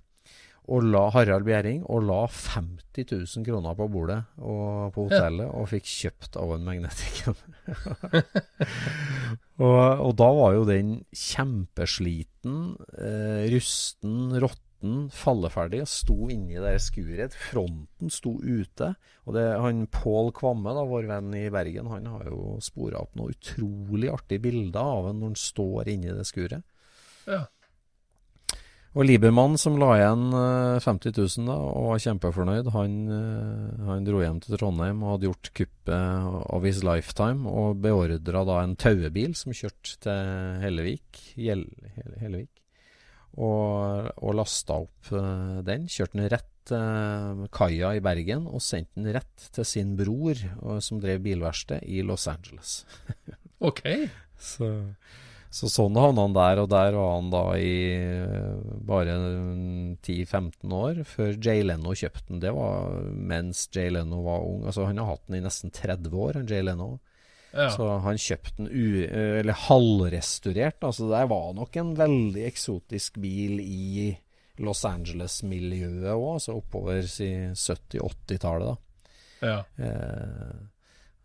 Og 0.72 0.86
la, 0.88 1.03
Harald 1.12 1.45
Bjerring 1.45 1.82
og 1.92 2.07
la 2.09 2.22
50 2.24 3.11
000 3.11 3.45
kroner 3.45 3.74
på 3.76 3.88
bordet 3.92 4.22
og, 4.40 4.95
på 4.95 5.05
hotellet 5.11 5.51
og 5.51 5.68
fikk 5.68 5.90
kjøpt 5.90 6.38
Owen 6.40 6.64
Magnetic. 6.64 7.18
og, 9.61 9.82
og 10.09 10.14
da 10.16 10.30
var 10.38 10.57
jo 10.57 10.64
den 10.70 10.95
kjempesliten, 11.12 12.62
eh, 12.97 13.45
rusten, 13.53 14.32
råtten, 14.40 14.64
falleferdig 15.14 15.82
og 15.85 15.91
sto 15.91 16.16
inni 16.32 16.61
det 16.61 16.76
skuret. 16.82 17.35
Fronten 17.51 18.12
sto 18.12 18.37
ute. 18.43 18.93
Og 19.24 19.37
det, 19.37 19.47
han 19.61 19.87
Pål 19.93 20.30
Kvamme, 20.37 20.74
da, 20.76 20.85
vår 20.89 21.09
venn 21.11 21.35
i 21.39 21.49
Bergen, 21.53 21.91
han 21.93 22.07
har 22.12 22.28
jo 22.30 22.59
spora 22.64 23.03
opp 23.05 23.16
noen 23.18 23.35
utrolig 23.35 24.12
artige 24.12 24.45
bilder 24.45 24.80
av 24.82 25.11
ham 25.11 25.20
når 25.20 25.32
han 25.32 25.43
står 25.45 25.93
inni 25.95 26.14
det 26.14 26.26
skuret. 26.28 26.64
Ja. 27.30 27.45
Og 28.95 29.09
Liebermann, 29.09 29.57
som 29.59 29.74
la 29.80 29.89
igjen 29.97 30.28
eh, 30.39 30.82
50 30.85 31.16
000 31.16 31.49
da, 31.49 31.55
og 31.59 31.89
var 31.91 32.03
kjempefornøyd, 32.05 32.68
han, 32.76 32.93
eh, 33.11 33.87
han 33.89 34.07
dro 34.07 34.20
hjem 34.22 34.39
til 34.45 34.55
Trondheim 34.55 35.01
og 35.03 35.16
hadde 35.16 35.30
gjort 35.30 35.51
kuppet 35.59 36.28
of 36.55 36.68
his 36.68 36.85
lifetime, 36.87 37.51
og 37.51 37.80
beordra 37.82 38.45
da 38.47 38.61
en 38.62 38.76
tauebil 38.78 39.35
som 39.39 39.57
kjørte 39.57 39.99
til 40.07 40.61
Hellevik, 40.62 41.24
Hjell, 41.35 41.66
Hellevik 42.22 42.64
og, 43.35 44.11
og 44.22 44.37
lasta 44.39 44.78
opp 44.85 45.12
eh, 45.12 45.61
den. 45.66 45.89
Kjørte 45.91 46.18
den 46.18 46.30
rett 46.32 46.51
til 46.64 47.45
kaia 47.53 47.93
i 47.97 48.03
Bergen, 48.05 48.47
og 48.49 48.62
sendte 48.64 49.01
den 49.01 49.12
rett 49.16 49.49
til 49.55 49.66
sin 49.68 49.95
bror, 49.99 50.39
og, 50.62 50.80
som 50.85 51.03
drev 51.03 51.22
bilverksted 51.26 51.85
i 51.85 52.03
Los 52.07 52.28
Angeles. 52.30 52.82
Ok. 53.64 53.80
Så, 54.37 54.66
Så 55.55 55.70
sånn 55.70 55.95
havna 55.97 56.24
han 56.26 56.35
der, 56.35 56.59
og 56.61 56.66
der 56.68 56.97
var 56.99 57.12
han 57.14 57.30
da 57.32 57.43
i 57.57 57.76
eh, 57.95 58.59
bare 58.85 59.14
10-15 60.05 60.74
år, 60.74 60.99
før 61.09 61.30
Jay 61.39 61.62
Leno 61.64 61.95
kjøpte 61.97 62.26
den. 62.28 62.43
Det 62.43 62.53
var 62.53 62.99
mens 63.14 63.62
Jay 63.72 63.95
Leno 63.95 64.20
var 64.26 64.45
ung. 64.45 64.66
Altså 64.66 64.85
Han 64.91 65.01
har 65.01 65.14
hatt 65.14 65.24
den 65.30 65.39
i 65.39 65.45
nesten 65.47 65.72
30 65.72 66.18
år, 66.26 66.41
han 66.43 66.51
Jay 66.51 66.66
Leno. 66.66 66.99
Ja. 67.55 67.69
Så 67.71 67.87
han 68.03 68.19
kjøpte 68.19 68.57
den 68.59 68.69
eller 69.15 69.57
halvrestaurert. 69.69 70.83
Altså 70.83 71.07
det 71.13 71.25
var 71.31 71.53
nok 71.55 71.77
en 71.79 71.95
veldig 71.99 72.45
eksotisk 72.49 73.21
bil 73.23 73.61
i 73.63 74.11
Los 74.63 74.85
Angeles-miljøet 74.87 76.13
òg, 76.13 76.29
altså 76.37 76.55
oppover 76.61 77.07
si 77.11 77.31
70-80-tallet. 77.59 78.71
da. 78.71 79.49
ja. 79.49 79.59
Eh, 79.83 80.63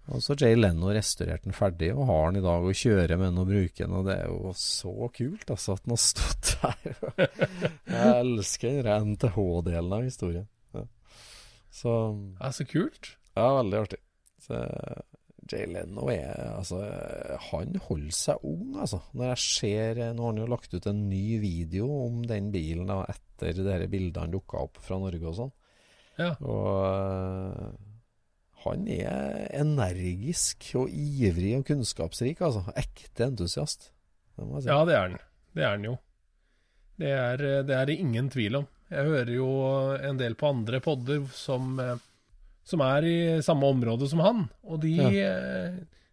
og 0.09 0.23
så 0.25 0.33
Jay 0.33 0.55
Leno 0.57 0.89
restaurerte 0.89 1.45
den 1.45 1.53
ferdig, 1.53 1.91
og 1.93 2.07
har 2.09 2.31
den 2.31 2.39
i 2.39 2.45
dag 2.45 2.63
å 2.65 2.71
kjøre 2.73 3.17
med 3.19 3.27
den 3.29 3.41
og 3.43 3.49
bruke 3.51 3.83
den. 3.83 3.93
Og 3.99 4.07
det 4.07 4.15
er 4.23 4.31
jo 4.31 4.53
så 4.57 4.93
kult 5.13 5.51
altså 5.53 5.75
at 5.77 5.83
den 5.85 5.93
har 5.93 6.01
stått 6.01 6.49
der. 6.63 7.29
Jeg 7.85 8.15
elsker 8.23 8.79
den 8.87 9.11
NTH-delen 9.13 9.93
av 9.99 10.07
historien. 10.07 10.47
Ja. 10.73 10.85
Så 11.69 11.93
ja, 12.39 12.49
så 12.57 12.65
kult. 12.71 13.11
ja, 13.37 13.45
veldig 13.59 13.83
artig. 13.83 14.01
Så, 14.41 14.63
Jay 15.49 15.65
Leno 15.69 16.07
er 16.13 16.53
altså 16.53 16.79
Han 17.49 17.75
holder 17.87 18.15
seg 18.15 18.45
ung, 18.45 18.75
altså. 18.79 19.01
Når 19.17 19.31
jeg 19.31 19.43
ser 19.43 20.01
Nå 20.13 20.25
har 20.25 20.33
han 20.33 20.41
jo 20.43 20.49
lagt 20.51 20.73
ut 20.75 20.89
en 20.89 21.05
ny 21.09 21.39
video 21.41 21.89
om 22.05 22.21
den 22.29 22.51
bilen 22.53 22.89
da, 22.89 23.01
etter 23.09 23.57
de 23.57 23.89
bildene 23.91 24.33
dukka 24.33 24.65
opp 24.67 24.81
fra 24.83 24.99
Norge 25.01 25.25
og 25.25 25.37
sånn. 25.37 25.53
Ja. 26.19 26.33
Og 26.43 27.77
han 28.65 28.87
er 28.91 29.47
energisk 29.55 30.67
og 30.79 30.91
ivrig 30.91 31.53
og 31.61 31.65
kunnskapsrik, 31.69 32.41
altså. 32.43 32.65
Ekte 32.75 33.29
entusiast. 33.29 33.93
Det 34.35 34.43
må 34.45 34.57
jeg 34.57 34.65
si. 34.65 34.71
ja, 34.73 34.81
det 34.87 34.97
er 34.97 35.05
han. 35.05 35.17
Det 35.55 35.63
er 35.63 35.73
han 35.77 35.87
jo. 35.87 35.95
Det 36.99 37.13
er, 37.15 37.45
det 37.63 37.77
er 37.77 37.93
ingen 37.93 38.27
tvil 38.31 38.59
om. 38.59 38.67
Jeg 38.89 39.05
hører 39.05 39.31
jo 39.31 39.49
en 40.09 40.19
del 40.19 40.35
på 40.35 40.49
andre 40.49 40.81
podder 40.83 41.23
som, 41.37 41.77
eh, 41.79 42.01
som 42.69 42.83
er 42.85 43.07
i 43.09 43.17
samme 43.45 43.69
område 43.73 44.07
som 44.11 44.21
han, 44.23 44.45
og 44.63 44.83
de, 44.83 44.93
ja. 44.95 45.31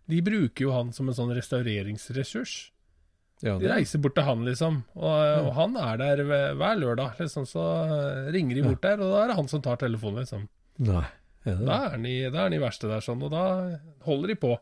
de 0.09 0.22
bruker 0.24 0.66
jo 0.66 0.72
han 0.74 0.94
som 0.96 1.11
en 1.11 1.18
sånn 1.18 1.34
restaureringsressurs. 1.36 2.57
Ja, 3.44 3.59
De 3.61 3.68
reiser 3.68 4.00
bort 4.00 4.14
til 4.16 4.24
han, 4.24 4.44
liksom. 4.48 4.78
Og, 4.96 5.11
og 5.44 5.50
han 5.59 5.76
er 5.76 5.98
der 6.00 6.22
hver 6.57 6.78
lørdag, 6.80 7.18
liksom. 7.20 7.44
Så 7.48 7.61
eh, 7.84 8.30
ringer 8.32 8.57
de 8.57 8.64
bort 8.64 8.80
der, 8.84 9.02
og 9.02 9.12
da 9.12 9.24
er 9.24 9.32
det 9.32 9.36
han 9.42 9.50
som 9.50 9.64
tar 9.64 9.76
telefonen, 9.82 10.22
liksom. 10.24 10.46
Nei, 10.86 11.04
er 11.44 11.59
det 11.59 11.66
Da 11.68 11.76
er 11.84 11.92
han 11.98 12.09
i, 12.09 12.16
da 12.32 12.46
er 12.46 12.57
verkstedet 12.62 12.94
der, 12.94 13.04
sånn, 13.04 13.26
og 13.26 13.34
da 13.34 13.44
holder 14.09 14.32
de 14.32 14.38
på. 14.40 14.54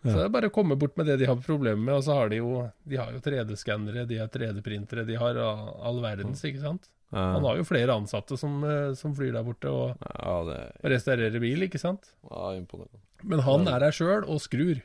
Så 0.00 0.14
det 0.14 0.22
er 0.24 0.32
bare 0.32 0.48
å 0.48 0.54
komme 0.54 0.78
bort 0.80 0.94
med 0.96 1.10
det 1.10 1.18
de 1.20 1.26
har 1.28 1.42
problemer 1.44 1.82
med, 1.82 1.98
og 1.98 2.06
så 2.06 2.14
har 2.16 2.30
de 2.32 2.38
jo 2.38 2.62
De 2.88 2.96
har 2.96 3.10
jo 3.12 3.18
3D-skannere, 3.20 4.06
de 4.08 4.16
har 4.22 4.30
3D-printere, 4.32 5.04
de 5.04 5.18
har 5.20 5.36
all 5.42 6.00
verdens, 6.00 6.40
ikke 6.46 6.62
sant. 6.62 6.88
Ja. 7.12 7.24
Han 7.34 7.42
har 7.44 7.56
jo 7.58 7.64
flere 7.66 7.94
ansatte 7.98 8.36
som, 8.38 8.60
eh, 8.62 8.92
som 8.94 9.14
flyr 9.16 9.32
der 9.34 9.42
borte 9.42 9.66
og, 9.70 9.96
Ja, 10.14 10.34
det 10.46 10.58
og 10.84 10.90
restaurerer 10.92 11.40
bil, 11.42 11.64
ikke 11.66 11.80
sant. 11.82 12.12
ja, 12.30 12.52
imponerende. 12.54 13.00
Men 13.24 13.40
han 13.44 13.66
er 13.68 13.80
der 13.82 13.90
sjøl 13.92 14.22
og 14.30 14.38
skrur, 14.40 14.78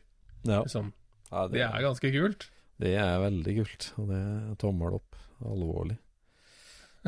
Ja, 0.45 0.63
liksom. 0.63 0.91
ja, 1.31 1.47
Det 1.47 1.61
er 1.61 1.81
ganske 1.85 2.11
kult. 2.11 2.47
det 2.79 2.95
er 2.97 3.19
veldig 3.21 3.55
kult, 3.61 3.91
og 3.99 4.07
det 4.09 4.17
er 4.17 4.55
tommel 4.57 4.95
opp. 4.97 5.15
Alvorlig. 5.45 5.97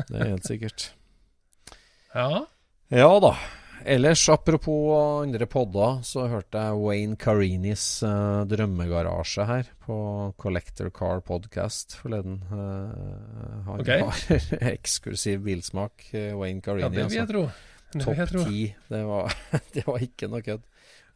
Det 0.08 0.20
er 0.20 0.28
helt 0.36 0.44
sikkert. 0.46 0.92
Ja. 2.14 2.46
Ja 2.90 3.08
da. 3.20 3.34
Ellers, 3.84 4.28
apropos 4.28 5.22
andre 5.22 5.46
podder, 5.46 6.00
så 6.02 6.24
hørte 6.30 6.58
jeg 6.58 6.78
Wayne 6.82 7.16
Carinis 7.20 7.84
uh, 8.02 8.42
drømmegarasje 8.48 9.46
her 9.46 9.68
på 9.84 9.98
Collector 10.40 10.90
Car 10.94 11.22
Podcast 11.22 11.94
forleden. 12.00 12.40
Uh, 12.50 13.68
han 13.68 13.84
okay. 13.84 14.02
har 14.02 14.72
eksklusiv 14.74 15.44
bilsmak, 15.46 16.08
eh, 16.12 16.34
Wayne 16.38 16.64
Carini. 16.64 16.86
ja, 16.86 16.90
det 16.90 16.98
vil 16.98 17.06
altså. 17.06 17.20
jeg 17.20 17.30
tro. 17.30 17.44
Det 17.94 18.04
Topp 18.04 18.50
ti. 18.50 18.64
Det 18.90 19.04
var, 19.08 19.38
det 19.76 19.86
var 19.86 20.04
ikke 20.08 20.30
noe 20.32 20.44
kødd. 20.44 20.66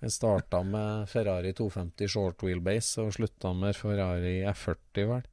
Han 0.03 0.15
starta 0.15 0.63
med 0.67 1.11
Ferrari 1.11 1.53
250 1.55 2.15
short 2.15 2.47
wheelbase 2.47 3.05
og 3.05 3.13
slutta 3.19 3.53
med 3.59 3.77
Ferrari 3.79 4.41
F40, 4.55 5.05
vel. 5.11 5.29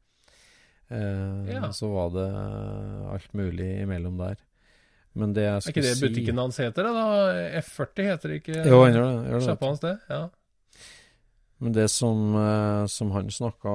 Uh, 0.89 1.45
Ja. 1.45 1.69
Så 1.75 1.91
var 1.93 2.09
det 2.17 2.29
alt 3.13 3.33
mulig 3.37 3.75
imellom 3.83 4.17
der. 4.17 4.41
Men 5.19 5.35
det 5.35 5.45
jeg 5.45 5.55
Er 5.59 5.71
ikke 5.73 5.85
det 5.85 5.95
si 5.97 6.07
butikken 6.07 6.39
hans 6.39 6.59
heter, 6.61 6.87
det 6.87 6.95
da? 6.95 7.07
F40 7.61 8.09
heter 8.09 8.31
det 8.31 8.41
ikke? 8.41 8.59
Jo, 8.63 8.83
gjør 8.87 9.01
det. 9.03 9.15
Gjør 9.29 9.47
det. 9.47 9.55
Hans 9.65 9.83
det? 9.83 9.95
Ja. 10.09 10.21
Men 11.59 11.73
det 11.75 11.89
som, 11.91 12.19
eh, 12.39 12.85
som 12.87 13.11
han 13.11 13.27
snakka 13.35 13.71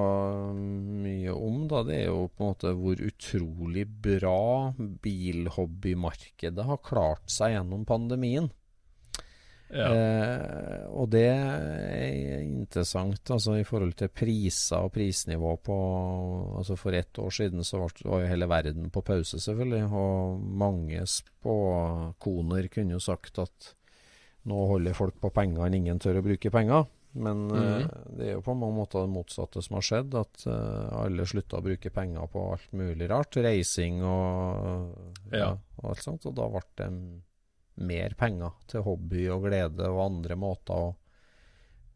mye 1.04 1.32
om, 1.36 1.66
da, 1.68 1.82
det 1.84 1.98
er 1.98 2.06
jo 2.08 2.30
på 2.32 2.40
en 2.40 2.52
måte 2.54 2.72
hvor 2.78 3.02
utrolig 3.10 3.84
bra 4.06 4.72
bilhobbymarkedet 5.04 6.64
har 6.64 6.80
klart 6.80 7.28
seg 7.28 7.58
gjennom 7.58 7.84
pandemien. 7.88 8.48
Ja. 9.74 9.88
Eh, 9.90 10.84
og 10.94 11.08
det 11.10 11.24
er 11.26 12.42
interessant 12.44 13.30
altså 13.34 13.56
i 13.58 13.66
forhold 13.66 13.96
til 13.98 14.12
priser 14.14 14.86
og 14.86 14.92
prisnivå 14.94 15.56
på 15.66 15.78
altså 16.60 16.76
For 16.78 16.94
ett 16.94 17.18
år 17.18 17.34
siden 17.34 17.64
så 17.66 17.80
var, 17.82 17.94
jo 18.04 18.20
hele 18.30 18.48
verden 18.50 18.90
på 18.94 19.02
pause, 19.02 19.40
selvfølgelig. 19.42 19.84
Og 19.90 20.40
mange 20.64 21.02
spåkoner 21.10 22.68
kunne 22.72 22.96
jo 22.96 23.02
sagt 23.02 23.38
at 23.42 23.74
nå 24.44 24.66
holder 24.68 24.96
folk 24.96 25.16
på 25.22 25.30
pengene, 25.32 25.72
ingen 25.76 25.98
tør 26.02 26.20
å 26.20 26.24
bruke 26.26 26.50
penger. 26.52 26.86
Men 27.14 27.44
eh, 27.54 27.84
det 28.18 28.26
er 28.26 28.32
jo 28.34 28.42
på 28.42 28.56
mange 28.58 28.74
måter 28.80 29.04
det 29.04 29.12
motsatte 29.14 29.62
som 29.62 29.76
har 29.78 29.86
skjedd. 29.86 30.16
At 30.18 30.46
eh, 30.50 30.96
alle 30.98 31.26
slutta 31.30 31.60
å 31.60 31.64
bruke 31.64 31.92
penger 31.94 32.26
på 32.32 32.42
alt 32.56 32.72
mulig 32.74 33.08
rart. 33.10 33.38
Reising 33.38 34.02
og, 34.02 34.90
Ja. 35.32 35.52
og 35.78 35.92
alt 35.92 36.02
sånt. 36.02 36.26
Og 36.26 36.34
da 36.34 36.48
ble 36.50 36.64
det 36.80 36.88
mer 37.76 38.14
penger 38.18 38.52
til 38.70 38.84
hobby 38.86 39.26
og 39.34 39.48
glede 39.48 39.88
og 39.90 40.04
andre 40.04 40.36
måter 40.38 40.74
å 40.78 40.94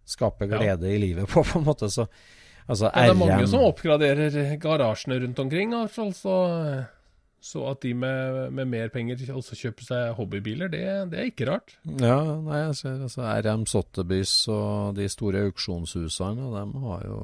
skape 0.09 0.49
Ja. 0.49 0.59
glede 0.59 0.91
i 0.91 0.99
livet 0.99 1.29
på, 1.29 1.45
på 1.49 1.59
en 1.61 1.67
måte. 1.69 1.91
Så 1.93 2.07
altså 2.67 2.91
Ja, 2.91 3.03
det 3.09 3.15
er 3.15 3.19
mange 3.21 3.47
som 3.51 3.67
oppgraderer 3.69 4.57
garasjene 4.59 5.21
rundt 5.23 5.39
omkring. 5.39 5.75
Altså, 5.77 6.09
Så, 6.17 6.35
så 7.41 7.69
at 7.71 7.81
de 7.85 7.93
med, 7.95 8.51
med 8.53 8.67
mer 8.73 8.89
penger 8.89 9.21
også 9.37 9.55
kjøper 9.55 9.87
seg 9.87 10.17
hobbybiler, 10.19 10.69
det, 10.73 10.83
det 11.13 11.21
er 11.21 11.31
ikke 11.31 11.47
rart. 11.53 11.77
Ja, 11.85 12.19
nei, 12.43 12.65
jeg 12.65 12.75
ser 12.81 12.99
altså 13.07 13.23
RM 13.47 13.65
Sotheby's 13.71 14.35
og 14.51 14.97
de 14.99 15.07
store 15.13 15.45
auksjonshusene, 15.47 16.51
de 16.57 16.85
har 16.89 17.07
jo 17.07 17.21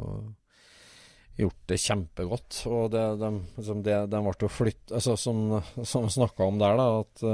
gjort 1.35 1.63
det 1.67 1.81
kjempegodt. 1.83 2.61
Og 2.71 2.93
det, 2.95 3.05
de, 3.19 3.31
liksom 3.59 3.83
det, 3.83 3.97
de 4.13 4.21
ble 4.29 4.37
jo 4.45 4.53
flytt... 4.55 4.85
Altså, 4.95 5.17
som, 5.19 5.57
som 5.83 6.07
vi 6.07 6.15
snakka 6.15 6.47
om 6.47 6.61
der, 6.63 6.79
da, 6.79 6.87
at 7.03 7.25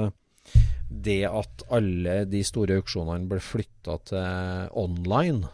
det 0.91 1.23
at 1.31 1.63
alle 1.71 2.25
de 2.27 2.43
store 2.45 2.81
auksjonene 2.81 3.29
ble 3.31 3.39
flytta 3.39 3.99
til 4.11 4.69
online, 4.77 5.49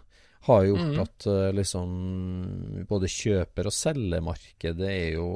har 0.46 0.62
gjort 0.62 0.92
Mhm. 0.92 1.00
at 1.02 1.26
eh, 1.26 1.52
liksom 1.58 2.86
både 2.86 3.08
kjøper- 3.10 3.66
og 3.66 3.72
selgermarkedet 3.74 4.86
er 4.88 5.12
jo 5.16 5.26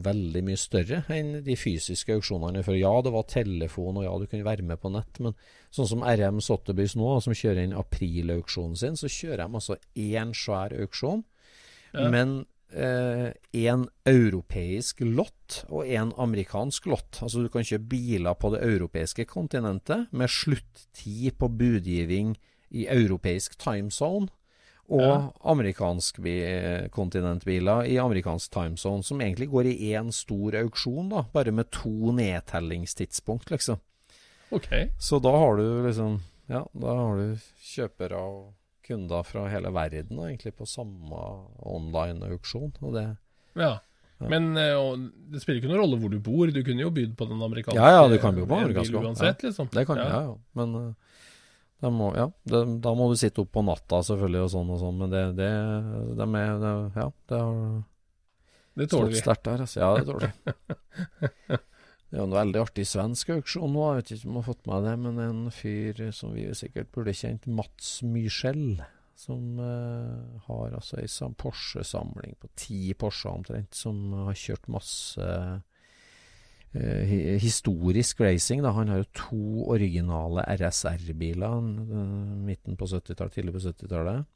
veldig 0.00 0.42
mye 0.46 0.56
større 0.56 1.02
enn 1.12 1.42
de 1.44 1.56
fysiske 1.60 2.14
auksjonene. 2.16 2.62
For 2.64 2.72
ja, 2.74 2.94
det 3.04 3.12
var 3.12 3.26
telefon, 3.28 3.98
og 4.00 4.04
ja, 4.06 4.14
du 4.18 4.26
kunne 4.26 4.44
være 4.48 4.64
med 4.64 4.80
på 4.80 4.90
nett, 4.94 5.20
men 5.20 5.34
sånn 5.70 5.86
som 5.90 6.00
RM 6.02 6.40
Sotheby's 6.40 6.96
nå, 6.96 7.20
som 7.22 7.36
kjører 7.36 7.64
inn 7.64 7.76
aprilauksjonen 7.76 8.76
sin, 8.80 8.96
så 8.96 9.12
kjører 9.12 9.44
de 9.44 9.60
altså 9.60 9.76
én 9.94 10.32
svær 10.32 10.72
auksjon, 10.80 11.24
Ja. 11.94 12.08
men 12.10 12.46
én 12.76 13.86
europeisk 14.06 15.00
lott 15.00 15.64
og 15.68 15.86
én 15.88 16.12
amerikansk 16.20 16.86
lott. 16.86 17.18
Altså 17.22 17.42
du 17.42 17.48
kan 17.52 17.64
kjøpe 17.64 17.88
biler 17.88 18.34
på 18.34 18.50
det 18.54 18.62
europeiske 18.66 19.24
kontinentet 19.30 20.08
med 20.12 20.28
sluttid 20.28 21.36
på 21.38 21.48
budgiving 21.48 22.34
i 22.70 22.86
europeisk 22.90 23.58
timezone. 23.58 24.28
Og 24.88 25.00
Ja. 25.02 25.30
amerikansk 25.44 26.20
bi- 26.22 26.88
kontinentbiler 26.94 27.88
i 27.90 27.96
amerikansk 27.98 28.52
timezone, 28.52 29.02
som 29.02 29.18
egentlig 29.20 29.48
går 29.50 29.64
i 29.66 29.92
én 29.96 30.12
stor 30.12 30.54
auksjon, 30.54 31.08
da, 31.10 31.22
bare 31.32 31.50
med 31.50 31.70
to 31.72 32.12
nedtellingstidspunkt, 32.12 33.50
liksom. 33.50 33.80
Ok. 34.52 34.68
Så 35.00 35.18
da 35.20 35.30
har 35.30 35.56
du 35.56 35.86
liksom 35.86 36.20
Ja, 36.48 36.62
da 36.80 36.86
har 36.94 37.16
du 37.16 37.38
kjøpere 37.60 38.14
og 38.14 38.54
kunder 38.86 39.22
fra 39.26 39.48
hele 39.52 39.70
verden 39.74 40.16
da, 40.20 40.28
egentlig 40.30 40.54
på 40.56 40.66
samme 40.70 41.20
online-auksjon. 41.66 42.72
Det 42.94 43.06
Ja. 43.58 43.74
Men 44.18 44.56
eh, 44.56 44.72
og 44.72 45.02
det 45.32 45.42
spiller 45.42 45.60
ikke 45.60 45.68
noen 45.68 45.82
rolle 45.82 45.98
hvor 46.00 46.12
du 46.14 46.16
bor. 46.24 46.48
Du 46.48 46.62
kunne 46.64 46.80
jo 46.86 46.92
bydd 46.94 47.16
på 47.18 47.26
den 47.28 47.42
amerikanske 47.44 47.76
Ja, 47.76 47.98
ja, 47.98 48.06
du 48.08 48.16
kan 48.22 48.34
by 48.38 48.46
på 48.48 48.60
amerikansk 48.62 48.94
bil 48.94 49.10
også. 49.10 49.34
liksom. 49.44 49.68
Det 49.74 49.84
kan 49.90 50.00
ja, 50.00 50.06
ja. 50.24 50.36
Men 50.56 50.72
eh, 50.80 51.18
de 51.84 51.90
må, 51.92 52.06
ja, 52.16 52.30
det, 52.48 52.62
da 52.80 52.94
må 52.96 53.10
du 53.12 53.18
sitte 53.20 53.42
opp 53.44 53.50
på 53.52 53.60
natta 53.66 54.00
selvfølgelig 54.08 54.46
og 54.46 54.50
sånn 54.54 54.70
og 54.72 54.80
sånn, 54.80 54.96
men 55.02 55.12
det, 55.12 55.24
det, 55.36 55.50
de 56.16 56.28
er, 56.40 56.56
det 56.62 56.72
Ja, 56.96 57.10
det 57.28 57.40
har 57.42 57.60
Det 58.80 58.88
tåler 58.94 59.12
vi. 59.12 59.20
sterkt 59.20 59.44
der. 59.44 59.66
Altså. 59.66 59.80
Ja, 59.84 59.90
det 60.00 60.06
tåler 60.08 60.32
vi. 60.32 61.58
Det 62.06 62.14
er 62.14 62.22
jo 62.22 62.28
en 62.28 62.36
veldig 62.36 62.60
artig 62.62 62.84
svensk 62.86 63.32
auksjon 63.34 63.72
nå, 63.74 63.86
jeg 63.86 63.98
vet 63.98 64.10
ikke 64.14 64.28
om 64.28 64.36
du 64.36 64.38
har 64.38 64.46
fått 64.46 64.68
med 64.70 64.84
det, 64.86 64.92
men 65.02 65.22
en 65.24 65.40
fyr 65.54 66.02
som 66.14 66.36
vi 66.36 66.44
sikkert 66.54 66.92
burde 66.94 67.14
kjent, 67.16 67.48
Mats 67.50 67.96
Myskjell, 68.06 68.78
som 69.18 69.58
eh, 69.58 70.42
har 70.46 70.76
altså 70.76 71.00
ei 71.00 71.08
Porsche-samling 71.40 72.36
på 72.38 72.50
ti 72.54 72.80
Porscher 72.94 73.32
omtrent, 73.32 73.74
som 73.74 74.12
har 74.28 74.38
kjørt 74.38 74.68
masse 74.70 75.26
eh, 76.76 77.16
historisk 77.42 78.20
racing. 78.22 78.62
Da. 78.62 78.74
Han 78.76 78.92
har 78.92 79.02
jo 79.02 79.10
to 79.16 79.42
originale 79.74 80.46
RSR-biler, 80.60 81.58
eh, 81.58 82.34
midten 82.52 82.78
på 82.78 82.86
70-tallet, 82.92 83.34
tidlig 83.34 83.56
på 83.56 83.66
70-tallet. 83.66 84.30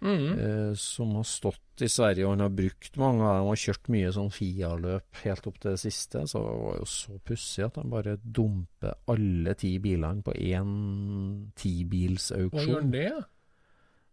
Mhm. 0.00 0.38
eh, 0.38 0.74
som 0.74 1.14
har 1.16 1.24
stått 1.24 1.80
i 1.80 1.88
Sverige, 1.88 2.24
og 2.26 2.34
han 2.34 2.40
har 2.40 2.50
brukt 2.50 2.96
mange 3.00 3.22
av 3.24 3.38
dem 3.40 3.48
og 3.52 3.56
kjørt 3.56 3.88
mye 3.92 4.12
sånn 4.12 4.30
FIA-løp 4.32 5.22
helt 5.24 5.46
opp 5.46 5.58
til 5.60 5.70
det 5.70 5.80
siste. 5.80 6.26
Så 6.28 6.42
det 6.44 6.56
var 6.60 6.76
jo 6.78 6.84
så 6.84 7.18
pussig 7.24 7.64
at 7.64 7.76
han 7.76 7.90
bare 7.90 8.16
dumper 8.20 8.94
alle 9.08 9.54
ti 9.54 9.78
bilene 9.78 10.22
på 10.22 10.32
én 10.36 11.50
Hva 11.56 12.64
gjør 12.66 12.80
han 12.80 12.90
det? 12.92 13.24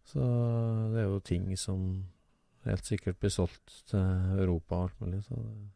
Så 0.06 0.20
det 0.94 1.00
er 1.00 1.08
jo 1.08 1.20
ting 1.20 1.58
som 1.58 1.86
helt 2.66 2.86
sikkert 2.88 3.20
blir 3.20 3.32
solgt 3.32 3.84
til 3.92 4.00
Europa 4.40 4.76
og 4.76 4.84
alt 4.90 5.02
mulig. 5.02 5.24
Så 5.28 5.36
det, 5.36 5.70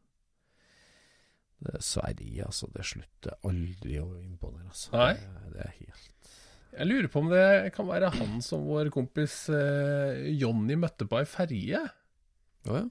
det 1.64 1.76
er 1.76 1.82
Sverige, 1.82 2.46
altså. 2.46 2.68
Det 2.74 2.86
slutter 2.86 3.40
aldri 3.48 4.00
å 4.00 4.10
imponere, 4.22 4.68
altså. 4.72 4.92
Nei. 4.96 5.14
Det, 5.14 5.54
det 5.56 5.64
er 5.66 5.74
helt 5.80 6.36
Jeg 6.76 6.88
lurer 6.90 7.08
på 7.12 7.22
om 7.24 7.30
det 7.32 7.72
kan 7.76 7.88
være 7.88 8.12
han 8.18 8.42
som 8.46 8.66
vår 8.68 8.90
kompis 8.94 9.48
eh, 9.54 10.28
Jonny 10.38 10.76
møtte 10.80 11.08
på 11.10 11.20
ei 11.22 11.28
ferje. 11.30 11.84
Ja, 12.68 12.74
ja. 12.82 12.84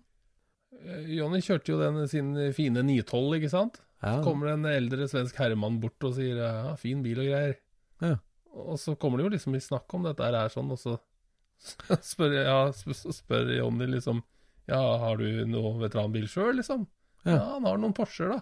Eh, 0.82 1.10
Jonny 1.16 1.40
kjørte 1.44 1.72
jo 1.74 1.80
den 1.80 2.00
sin 2.10 2.32
fine 2.56 2.82
912, 2.86 3.36
ikke 3.40 3.52
sant? 3.52 3.82
ja. 4.02 4.16
Så 4.18 4.24
kommer 4.26 4.50
det 4.50 4.54
en 4.58 4.66
eldre 4.70 5.06
svensk 5.10 5.38
herremann 5.40 5.78
bort 5.82 6.04
og 6.04 6.16
sier 6.18 6.40
ja, 6.42 6.74
fin 6.80 7.00
bil 7.04 7.20
og 7.22 7.30
greier. 7.30 7.54
Ja. 8.04 8.16
Og 8.56 8.76
så 8.80 8.94
kommer 9.00 9.20
det 9.20 9.26
jo 9.28 9.34
liksom 9.36 9.56
i 9.56 9.62
snakk 9.62 9.92
om 9.96 10.04
dette 10.06 10.24
her 10.24 10.36
er 10.40 10.52
sånn, 10.52 10.72
og 10.72 10.80
så 10.80 10.96
spør, 12.10 12.34
ja, 12.36 12.58
spør 12.74 13.48
Jonny 13.56 13.86
liksom 13.94 14.20
Ja, 14.68 14.80
har 15.00 15.16
du 15.20 15.24
noe 15.48 15.76
veteranbil 15.80 16.26
sjøl, 16.28 16.56
liksom? 16.58 16.84
Ja. 17.24 17.36
Ja. 17.36 17.40
han 17.56 17.66
har 17.66 17.78
noen 17.80 17.94
Porscher, 17.96 18.32
da. 18.34 18.40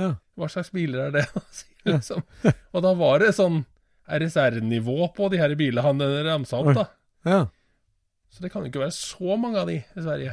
ja. 0.00 0.08
Hva 0.38 0.48
slags 0.50 0.72
biler 0.74 1.08
er 1.08 1.14
det? 1.20 1.26
Liksom. 1.84 2.22
Og 2.72 2.80
da 2.80 2.94
var 2.96 3.20
det 3.20 3.34
sånn 3.36 3.58
RSR-nivå 4.08 5.12
på 5.16 5.28
de 5.32 5.38
her 5.40 5.54
bilene 5.58 5.82
han 5.84 6.00
ramsa 6.26 6.58
opp, 6.60 6.74
da. 6.76 6.86
ja. 7.28 7.44
Så 8.34 8.42
det 8.42 8.50
kan 8.50 8.64
jo 8.64 8.70
ikke 8.72 8.80
være 8.82 8.96
så 8.96 9.36
mange 9.38 9.60
av 9.62 9.68
de 9.70 9.76
i 9.78 10.02
Sverige, 10.02 10.32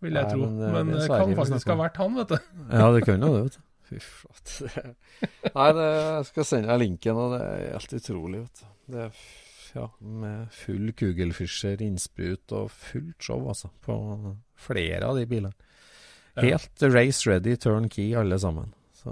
vil 0.00 0.14
jeg 0.14 0.22
Nei, 0.28 0.30
tro. 0.30 0.46
men 0.46 0.58
det- 0.60 0.72
Men 0.72 0.90
det 0.94 1.08
kan 1.10 1.34
faktisk 1.34 1.66
ha 1.72 1.74
vært 1.80 1.96
han, 1.98 2.14
vet 2.14 2.28
du. 2.28 2.36
Ja, 2.70 2.92
det 2.94 3.04
kunne 3.04 3.26
jo 3.26 3.34
det, 3.34 3.42
vet 3.48 3.56
du. 3.58 3.62
Fy 3.92 3.98
flate. 3.98 4.94
Nei, 5.56 5.66
det, 5.76 5.88
jeg 5.98 6.26
skal 6.30 6.44
sende 6.48 6.68
deg 6.70 6.80
linken, 6.84 7.16
og 7.18 7.34
det 7.34 7.40
er 7.48 7.72
helt 7.74 7.96
utrolig, 7.98 8.44
vet 8.44 8.62
du. 8.62 8.68
Det 8.94 9.02
er 9.08 9.10
ja, 9.74 9.86
med 10.00 10.48
full 10.52 10.92
kugelfischer, 10.92 11.82
innsprut 11.82 12.52
og 12.52 12.70
fullt 12.70 13.18
show, 13.26 13.42
altså. 13.48 13.70
På 13.84 13.98
flere 14.56 15.02
av 15.10 15.16
de 15.18 15.26
bilene. 15.26 15.52
Ja. 16.36 16.42
Helt 16.46 16.82
race 16.94 17.26
ready, 17.28 17.56
turn 17.56 17.88
key, 17.92 18.12
alle 18.16 18.38
sammen. 18.38 18.70
Så 19.02 19.10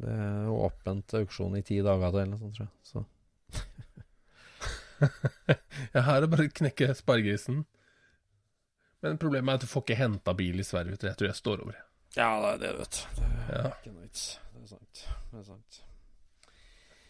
det 0.00 0.08
er 0.08 0.46
jo 0.48 0.54
åpent 0.64 1.14
auksjon 1.18 1.56
i 1.58 1.64
ti 1.66 1.80
dager 1.84 2.14
til, 2.14 2.22
eller 2.22 2.32
noe 2.32 2.40
sånt, 2.40 2.56
tror 2.56 2.66
jeg. 2.68 2.74
Så 2.88 3.04
Ja, 5.92 6.00
her 6.06 6.14
er 6.16 6.24
det 6.24 6.30
bare 6.32 6.48
å 6.48 6.56
knekke 6.62 6.92
spargrisen. 6.96 7.64
Men 9.02 9.18
problemet 9.20 9.50
er 9.50 9.58
at 9.58 9.64
du 9.66 9.70
får 9.70 9.84
ikke 9.84 9.98
henta 9.98 10.34
bil 10.38 10.62
i 10.62 10.66
Sverige, 10.66 10.94
vet 10.94 11.02
du. 11.02 11.08
Jeg 11.10 11.18
tror 11.18 11.28
jeg 11.32 11.40
står 11.40 11.64
over. 11.64 11.78
Ja, 12.14 12.28
det 12.38 12.52
er 12.52 12.60
det, 12.62 12.72
vet 12.78 12.98
du. 12.98 13.22
Det 13.48 13.56
er 13.58 13.72
ikke 13.72 13.94
noe 13.94 14.04
vits. 14.06 14.26
Det 14.52 14.62
er 14.62 14.68
sant. 14.70 15.02
Det 15.32 15.40
er 15.40 15.48
sant. 15.48 15.80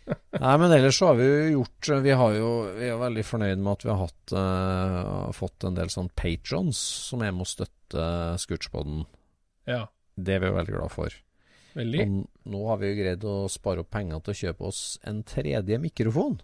Nei, 0.43 0.55
men 0.59 0.73
ellers 0.75 0.97
så 0.99 1.13
har 1.13 1.19
vi 1.21 1.27
jo 1.29 1.43
gjort 1.61 1.89
Vi 2.03 2.15
har 2.19 2.33
jo 2.35 2.47
Vi 2.75 2.89
er 2.91 2.97
veldig 2.99 3.23
fornøyd 3.23 3.61
med 3.63 3.71
at 3.71 3.85
vi 3.85 3.91
har 3.93 4.01
hatt 4.01 4.33
uh, 4.35 5.29
fått 5.37 5.63
en 5.69 5.77
del 5.77 5.93
sånn 5.95 6.09
patrons 6.19 6.81
som 7.07 7.23
er 7.23 7.31
med 7.31 7.45
å 7.45 7.51
støtte 7.53 8.07
Scootspoden. 8.43 9.05
Ja, 9.71 9.85
Det 10.17 10.35
er 10.35 10.43
vi 10.43 10.51
jo 10.51 10.57
veldig 10.57 10.75
glad 10.75 10.95
for. 10.97 11.15
Veldig. 11.75 12.01
Og 12.07 12.53
nå 12.53 12.63
har 12.69 12.79
vi 12.83 12.91
jo 12.93 12.99
greid 13.03 13.25
å 13.25 13.37
spare 13.51 13.81
opp 13.85 13.91
penger 13.91 14.21
til 14.21 14.35
å 14.35 14.41
kjøpe 14.43 14.69
oss 14.69 14.81
en 15.09 15.23
tredje 15.25 15.79
mikrofon. 15.83 16.41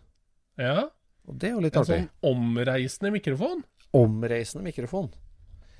Ja, 0.58 0.88
Og 1.28 1.36
det 1.38 1.50
er 1.50 1.56
jo 1.56 1.60
litt 1.60 1.76
En 1.76 1.84
sånn 1.84 2.08
omreisende 2.24 3.10
mikrofon. 3.12 3.62
Omreisende 3.92 4.64
mikrofon. 4.64 5.10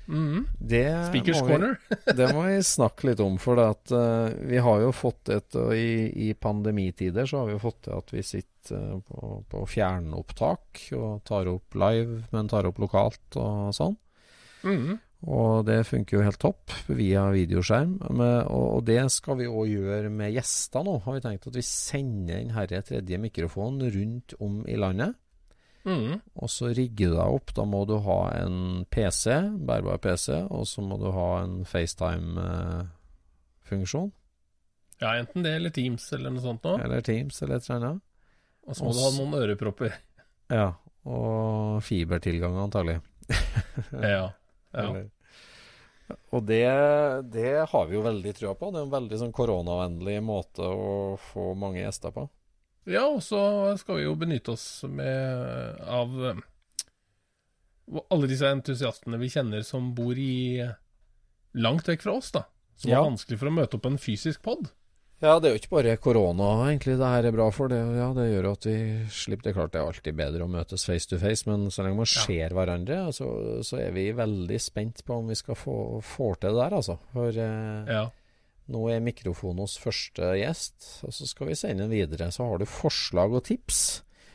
Mhm. 0.09 0.45
Det 0.59 0.85
Speakers 1.09 1.41
må 1.41 1.45
vi- 1.47 1.51
corner. 1.53 1.79
Det 2.17 2.27
må 2.33 2.43
vi 2.47 2.55
snakke 2.65 3.09
litt 3.11 3.19
om, 3.19 3.35
for 3.37 3.59
at 3.61 3.91
uh, 3.91 4.29
vi 4.49 4.57
har 4.57 4.79
jo 4.81 4.91
fått 4.91 5.29
et 5.29 5.55
og 5.55 5.73
i, 5.77 6.29
I 6.29 6.33
pandemitider 6.33 7.25
så 7.29 7.39
har 7.43 7.45
vi 7.49 7.53
jo 7.57 7.61
fått 7.61 7.81
til 7.85 7.93
at 7.97 8.09
vi 8.13 8.23
sitter 8.25 8.75
eh, 8.77 8.97
på, 9.05 9.43
på 9.49 9.61
fjernopptak 9.69 10.81
og 10.97 11.21
tar 11.25 11.47
opp 11.51 11.75
live, 11.77 12.23
men 12.31 12.49
tar 12.49 12.65
opp 12.69 12.79
lokalt 12.81 13.37
og 13.37 13.69
sånn. 13.77 13.95
Mhm. 14.63 14.97
Og 15.27 15.65
det 15.67 15.81
funker 15.83 16.15
jo 16.15 16.23
helt 16.23 16.39
topp 16.39 16.71
via 16.87 17.25
videoskjerm. 17.33 17.97
Og, 18.07 18.85
det 18.87 19.01
skal 19.11 19.35
vi 19.41 19.49
òg 19.51 19.67
gjøre 19.73 20.09
med 20.13 20.31
gjester 20.37 20.85
nå, 20.87 20.93
har 21.03 21.17
vi 21.17 21.23
tenkt 21.25 21.47
at 21.49 21.57
vi 21.59 21.63
sender 21.65 22.39
den 22.39 22.53
herre 22.55 22.79
tredje 22.87 23.17
mikrofonen 23.19 23.91
rundt 23.95 24.37
om 24.39 24.61
i 24.63 24.77
landet. 24.79 25.17
Mm. 25.83 26.21
Og 26.39 26.49
så 26.51 26.67
rigger 26.75 27.07
du 27.11 27.15
deg 27.17 27.29
opp. 27.39 27.53
Da 27.55 27.63
må 27.67 27.85
du 27.89 27.97
ha 28.05 28.31
en 28.39 28.85
PC, 28.91 29.25
bærbar 29.67 29.97
PC, 30.03 30.27
og 30.47 30.67
så 30.69 30.81
må 30.85 30.95
du 31.01 31.07
ha 31.15 31.29
en 31.43 31.55
FaceTime-funksjon. 31.67 34.09
Ja, 34.99 35.09
enten 35.15 35.43
det 35.45 35.51
eller 35.55 35.71
Teams 35.71 36.13
eller 36.15 36.29
noe 36.35 36.43
sånt 36.43 36.63
noe. 36.67 36.77
Eller 36.83 37.01
Teams, 37.03 37.41
eller 37.43 37.55
et 37.57 37.63
eller 37.67 37.77
annet. 37.79 38.01
Og 38.67 38.73
så 38.75 38.81
må 38.85 38.89
du 38.93 38.99
ha 39.03 39.11
noen 39.15 39.33
ørepropper. 39.39 39.91
Ja. 40.51 40.69
Og 41.09 41.83
fibertilgang, 41.83 42.55
antagelig. 42.67 42.97
Ja. 43.93 44.29
Ja. 44.73 45.03
Og 46.33 46.41
det, 46.45 46.63
det 47.33 47.51
har 47.69 47.85
vi 47.89 47.95
jo 47.95 48.01
veldig 48.01 48.31
trua 48.37 48.55
på. 48.57 48.71
Det 48.73 48.79
er 48.81 48.85
en 48.87 48.93
veldig 48.95 49.17
sånn 49.21 49.33
koronavennlig 49.35 50.15
måte 50.25 50.65
å 50.65 51.17
få 51.31 51.51
mange 51.57 51.83
gjester 51.83 52.13
på. 52.15 52.23
Ja, 52.89 53.03
og 53.11 53.21
så 53.21 53.39
skal 53.77 53.99
vi 53.99 54.07
jo 54.07 54.15
benytte 54.17 54.55
oss 54.55 54.63
med 54.89 55.77
av 55.85 56.15
eh, 56.31 56.39
alle 58.09 58.29
disse 58.31 58.49
entusiastene 58.49 59.19
vi 59.21 59.29
kjenner 59.29 59.61
som 59.67 59.91
bor 59.97 60.17
i 60.17 60.63
langt 61.59 61.85
vekk 61.89 62.05
fra 62.07 62.17
oss, 62.17 62.31
da. 62.33 62.45
Som 62.79 62.91
Ja. 62.91 63.01
er 63.03 63.09
vanskelig 63.11 63.37
for 63.41 63.49
å 63.51 63.53
møte 63.53 63.77
opp 63.77 63.85
en 63.89 63.97
fysisk 64.01 64.41
pod. 64.45 64.69
Ja, 65.19 65.33
det 65.43 65.49
er 65.49 65.51
jo 65.55 65.59
ikke 65.59 65.73
bare 65.73 65.93
korona 65.99 66.45
egentlig 66.69 66.93
det 66.95 67.07
her 67.11 67.25
er 67.27 67.33
bra 67.35 67.49
for. 67.51 67.67
Det, 67.67 67.79
ja, 67.97 68.05
det 68.15 68.27
gjør 68.29 68.45
at 68.53 68.67
vi 68.69 68.75
slipper 69.11 69.43
Det 69.43 69.51
er 69.51 69.57
klart 69.57 69.73
det 69.73 69.81
er 69.81 69.89
alltid 69.89 70.15
bedre 70.15 70.45
å 70.45 70.51
møtes 70.51 70.85
face 70.87 71.09
to 71.11 71.19
face, 71.19 71.43
men 71.49 71.65
så 71.75 71.83
lenge 71.83 71.99
man 71.99 72.07
ser 72.07 72.55
hverandre, 72.55 73.01
så, 73.15 73.27
så 73.67 73.81
er 73.83 73.91
vi 73.97 74.05
veldig 74.15 74.59
spent 74.63 75.03
på 75.03 75.17
om 75.19 75.27
vi 75.27 75.35
skal 75.35 75.59
få, 75.59 75.75
få 76.07 76.29
til 76.39 76.53
det 76.55 76.61
der, 76.61 76.77
altså. 76.79 76.95
For 77.11 77.35
eh, 77.35 77.91
Ja. 77.91 78.05
nå 78.71 78.85
er 78.93 79.03
mikrofonen 79.03 79.65
hos 79.65 79.75
første 79.81 80.31
gjest, 80.39 80.87
og 81.03 81.11
så 81.17 81.27
skal 81.27 81.51
vi 81.51 81.59
sende 81.59 81.83
den 81.89 81.91
videre. 81.97 82.31
Så 82.31 82.47
har 82.47 82.63
du 82.63 82.69
forslag 82.69 83.35
og 83.35 83.43
tips, 83.51 83.81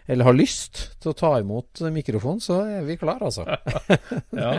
eller 0.04 0.28
har 0.28 0.36
lyst 0.36 0.84
til 1.00 1.14
å 1.14 1.16
ta 1.16 1.32
imot 1.40 1.80
mikrofon, 1.96 2.44
så 2.44 2.60
er 2.68 2.84
vi 2.84 2.98
klar, 3.00 3.24
altså. 3.24 3.48
ja. 4.36 4.52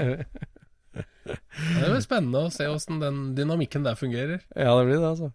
Det 0.95 1.85
blir 1.85 2.01
spennende 2.01 2.47
å 2.47 2.53
se 2.53 2.65
åssen 2.69 2.97
den 3.01 3.27
dynamikken 3.37 3.85
der 3.85 3.97
fungerer. 3.99 4.41
Ja, 4.57 4.73
det 4.79 4.85
blir 4.89 4.97
det, 5.03 5.09
altså. 5.13 5.29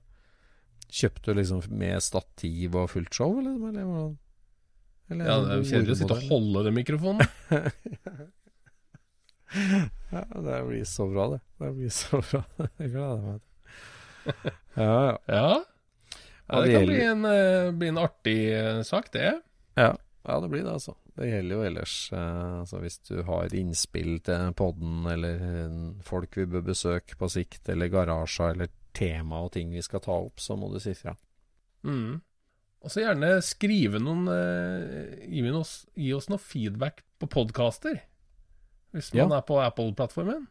Kjøpte 0.91 1.31
du 1.31 1.39
liksom 1.39 1.63
med 1.79 2.03
stativ 2.03 2.75
og 2.79 2.91
fullt 2.91 3.15
show, 3.15 3.39
eller? 3.39 3.57
eller, 3.71 4.11
eller 5.11 5.31
Ja, 5.31 5.39
det 5.45 5.55
er 5.55 5.63
jo 5.63 5.69
kjedelig 5.71 5.95
å 5.95 6.01
sitte 6.03 6.19
og 6.19 6.29
holde 6.33 6.67
den 6.67 6.79
mikrofonen. 6.81 7.27
Ja, 10.11 10.25
det 10.41 10.65
blir 10.67 10.85
så 10.85 11.09
bra, 11.11 11.29
det. 11.29 11.41
Det 11.59 11.73
blir 11.73 11.91
så 11.91 12.21
bra. 12.23 12.43
Jeg 12.79 12.93
gleder 12.93 13.23
meg 13.25 13.41
til 13.41 13.51
Ja, 14.77 14.95
ja. 15.03 15.19
Ja. 15.27 15.65
ja 16.51 16.61
det 16.61 16.67
det 16.67 16.75
kan 16.75 16.89
bli 16.91 17.03
en, 17.07 17.25
eh, 17.31 17.73
bli 17.75 17.91
en 17.91 18.01
artig 18.03 18.39
eh, 18.55 18.83
sak, 18.87 19.13
det. 19.15 19.41
Ja, 19.79 19.93
ja, 20.27 20.41
det 20.41 20.51
blir 20.53 20.65
det, 20.65 20.73
altså. 20.73 20.97
Det 21.17 21.29
gjelder 21.29 21.57
jo 21.57 21.63
ellers 21.67 21.95
eh, 22.13 22.59
altså 22.61 22.81
Hvis 22.83 22.99
du 23.09 23.23
har 23.27 23.55
innspill 23.57 24.19
til 24.27 24.53
podden, 24.59 25.07
eller 25.11 25.45
folk 26.07 26.37
vi 26.39 26.47
bør 26.51 26.67
besøke 26.71 27.19
på 27.19 27.31
sikt, 27.33 27.69
eller 27.73 27.91
garasjer, 27.93 28.55
eller 28.55 28.71
tema 28.93 29.41
og 29.45 29.53
ting 29.53 29.71
vi 29.73 29.83
skal 29.83 30.01
ta 30.05 30.13
opp, 30.13 30.41
så 30.41 30.57
må 30.59 30.71
du 30.73 30.79
si 30.83 30.95
fra. 30.95 31.15
Mm. 31.85 32.21
Og 32.83 32.91
så 32.93 33.03
gjerne 33.05 33.43
skrive 33.45 34.01
noen 34.01 34.27
eh, 34.33 35.27
gi, 35.29 35.43
oss, 35.53 35.87
gi 35.97 36.13
oss 36.17 36.29
noe 36.33 36.39
feedback 36.41 37.03
på 37.21 37.29
podcaster. 37.29 38.01
Hvis 38.95 39.13
Ja. 39.15 39.27
man 39.27 39.37
er 39.39 39.43
på 39.47 39.59
Apple-plattformen, 39.63 40.47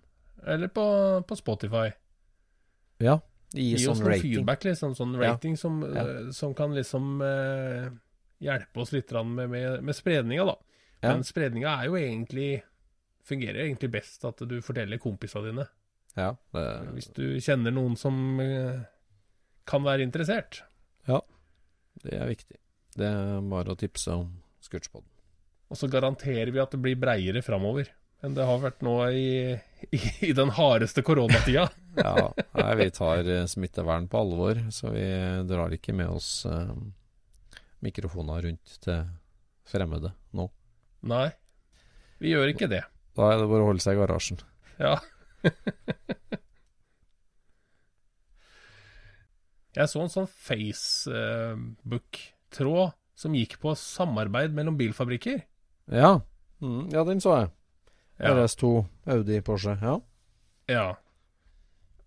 eller 0.47 0.67
på, 0.71 0.83
på 1.27 1.35
Spotify. 1.35 1.89
Ja. 3.03 3.17
Gi, 3.53 3.71
Gi 3.73 3.87
oss 3.87 3.97
sånn 3.97 4.03
noe 4.05 4.11
rating. 4.13 4.35
feedback, 4.35 4.63
liksom. 4.63 4.93
Sånn 4.95 5.15
Ja. 5.17 5.31
rating 5.33 5.57
som, 5.57 5.81
Ja. 5.81 6.05
eh, 6.05 6.29
som 6.31 6.53
kan 6.53 6.73
liksom 6.75 7.21
eh, 7.25 7.89
hjelpe 8.39 8.77
oss 8.79 8.91
litt 8.93 9.11
med, 9.11 9.49
med, 9.49 9.83
med 9.83 9.95
spredninga, 9.95 10.45
da. 10.45 10.55
Ja. 11.01 11.13
Men 11.13 11.23
spredninga 11.23 11.79
er 11.81 11.85
jo 11.87 11.93
egentlig 11.95 12.61
Fungerer 13.29 13.59
egentlig 13.67 13.91
best 13.91 14.23
at 14.25 14.37
du 14.49 14.55
forteller 14.59 14.97
kompisene 14.97 15.51
dine. 15.51 15.67
Ja, 16.17 16.33
det, 16.55 16.65
Hvis 16.95 17.11
du 17.15 17.25
kjenner 17.43 17.73
noen 17.75 17.95
som 17.99 18.39
eh, 18.43 18.81
kan 19.69 19.85
være 19.85 20.05
interessert. 20.05 20.63
Ja, 21.07 21.21
det 22.03 22.17
er 22.17 22.31
viktig. 22.31 22.57
Det 22.97 23.05
er 23.07 23.45
bare 23.51 23.75
å 23.75 23.79
tipse 23.79 24.15
om 24.17 24.31
Scootspoden. 24.65 25.07
Og 25.69 25.77
så 25.77 25.87
garanterer 25.91 26.49
vi 26.51 26.61
at 26.61 26.73
det 26.73 26.81
blir 26.81 26.97
breiere 26.99 27.43
framover 27.45 27.91
enn 28.25 28.33
det 28.35 28.43
har 28.43 28.57
vært 28.59 28.81
nå 28.83 28.93
i, 29.15 29.53
i, 29.95 29.99
i 30.27 30.31
den 30.35 30.51
hardeste 30.57 31.03
koronatida. 31.07 31.69
Ja, 31.99 32.29
nei, 32.55 32.73
vi 32.79 32.85
tar 32.95 33.27
eh, 33.27 33.47
smittevern 33.49 34.05
på 34.07 34.19
alvor, 34.21 34.59
så 34.71 34.91
vi 34.93 35.01
drar 35.49 35.73
ikke 35.75 35.91
med 35.97 36.07
oss 36.13 36.45
eh, 36.47 36.69
mikrofoner 37.83 38.45
rundt 38.45 38.75
til 38.85 39.01
fremmede 39.67 40.13
nå. 40.37 40.45
Nei, 41.09 41.25
vi 42.23 42.31
gjør 42.31 42.53
ikke 42.53 42.69
det. 42.71 42.83
Da 43.17 43.31
er 43.33 43.41
det 43.41 43.49
bare 43.51 43.65
å 43.65 43.71
holde 43.71 43.83
seg 43.83 43.97
i 43.97 43.99
garasjen. 43.99 44.39
Ja. 44.79 44.93
Jeg 49.79 49.85
så 49.91 49.99
en 50.01 50.09
sånn 50.11 50.25
Facebook-tråd 50.49 52.87
som 53.19 53.35
gikk 53.37 53.53
på 53.61 53.69
samarbeid 53.77 54.51
mellom 54.55 54.77
bilfabrikker. 54.79 55.39
Ja, 55.93 56.11
mm, 56.63 56.81
ja 56.93 57.01
den 57.07 57.19
så 57.23 57.31
jeg. 57.37 57.47
Ja. 58.19 58.29
RS2, 58.35 58.63
Audi, 59.15 59.37
Porsche. 59.45 59.73
Ja. 59.79 59.95
Ja. 60.71 60.87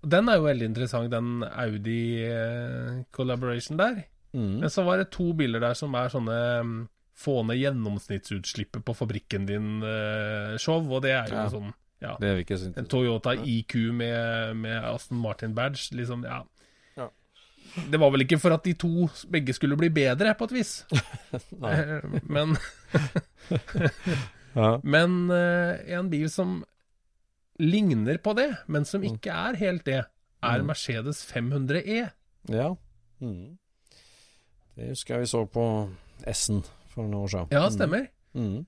Den 0.02 0.28
er 0.28 0.34
jo 0.40 0.44
veldig 0.48 0.66
interessant, 0.72 1.10
den 1.12 1.28
Audi-collaboration 1.46 3.76
der. 3.80 3.94
Mm. 4.34 4.54
Men 4.64 4.70
så 4.72 4.80
var 4.84 4.94
det 5.00 5.10
to 5.14 5.26
biler 5.36 5.60
der 5.62 5.74
som 5.78 5.90
er 5.96 6.08
sånne 6.12 6.38
mm, 6.66 6.80
få 7.22 7.34
ned 7.46 7.56
gjennomsnittsutslippet 7.60 8.82
på 8.84 8.92
fabrikken 8.96 9.42
din-show, 9.48 10.80
og 10.88 10.98
det 11.04 11.12
er 11.12 11.26
jo 11.28 11.34
Ja. 11.36 11.48
sånn 11.52 11.72
ja. 12.02 12.16
Det 12.20 12.28
er 12.28 12.34
vi 12.34 12.44
ikke 12.44 12.58
synes. 12.58 12.76
En 12.80 12.86
Toyota 12.90 13.32
IQ 13.38 13.74
med, 13.94 14.54
med 14.58 14.84
Aston 14.90 15.18
Martin 15.22 15.54
badge, 15.54 15.94
liksom, 15.96 16.24
ja. 16.26 16.40
Ja. 16.98 17.06
Det 17.90 18.00
var 18.02 18.10
vel 18.12 18.24
ikke 18.26 18.38
for 18.42 18.52
at 18.56 18.64
de 18.66 18.74
to 18.74 19.06
begge 19.32 19.54
skulle 19.56 19.76
bli 19.80 19.88
bedre, 19.94 20.34
på 20.34 20.44
et 20.50 20.52
vis. 20.58 20.74
Eh, 21.62 22.02
Men, 22.28 22.56
Ja. 24.54 24.80
men 24.94 25.30
eh, 25.32 25.78
en 25.96 26.10
bil 26.12 26.28
som 26.30 26.58
ligner 27.62 28.18
på 28.18 28.34
det, 28.36 28.50
men 28.68 28.84
som 28.84 29.00
Mm. 29.00 29.14
ikke 29.14 29.30
er 29.30 29.56
helt 29.56 29.84
det, 29.86 30.00
er 30.42 30.58
Mm. 30.60 30.66
Mercedes 30.66 31.24
500E. 31.32 32.08
ja. 32.50 32.74
Mm. 33.20 33.58
Det 34.76 34.88
husker 34.88 35.14
jeg 35.14 35.20
vi 35.20 35.26
så 35.26 35.44
på 35.46 35.64
S-en 36.32 36.62
for 36.90 37.02
noen 37.02 37.14
år 37.22 37.28
siden. 37.28 37.48
Ja, 37.52 37.68
stemmer. 37.70 38.06
Mm. 38.34 38.66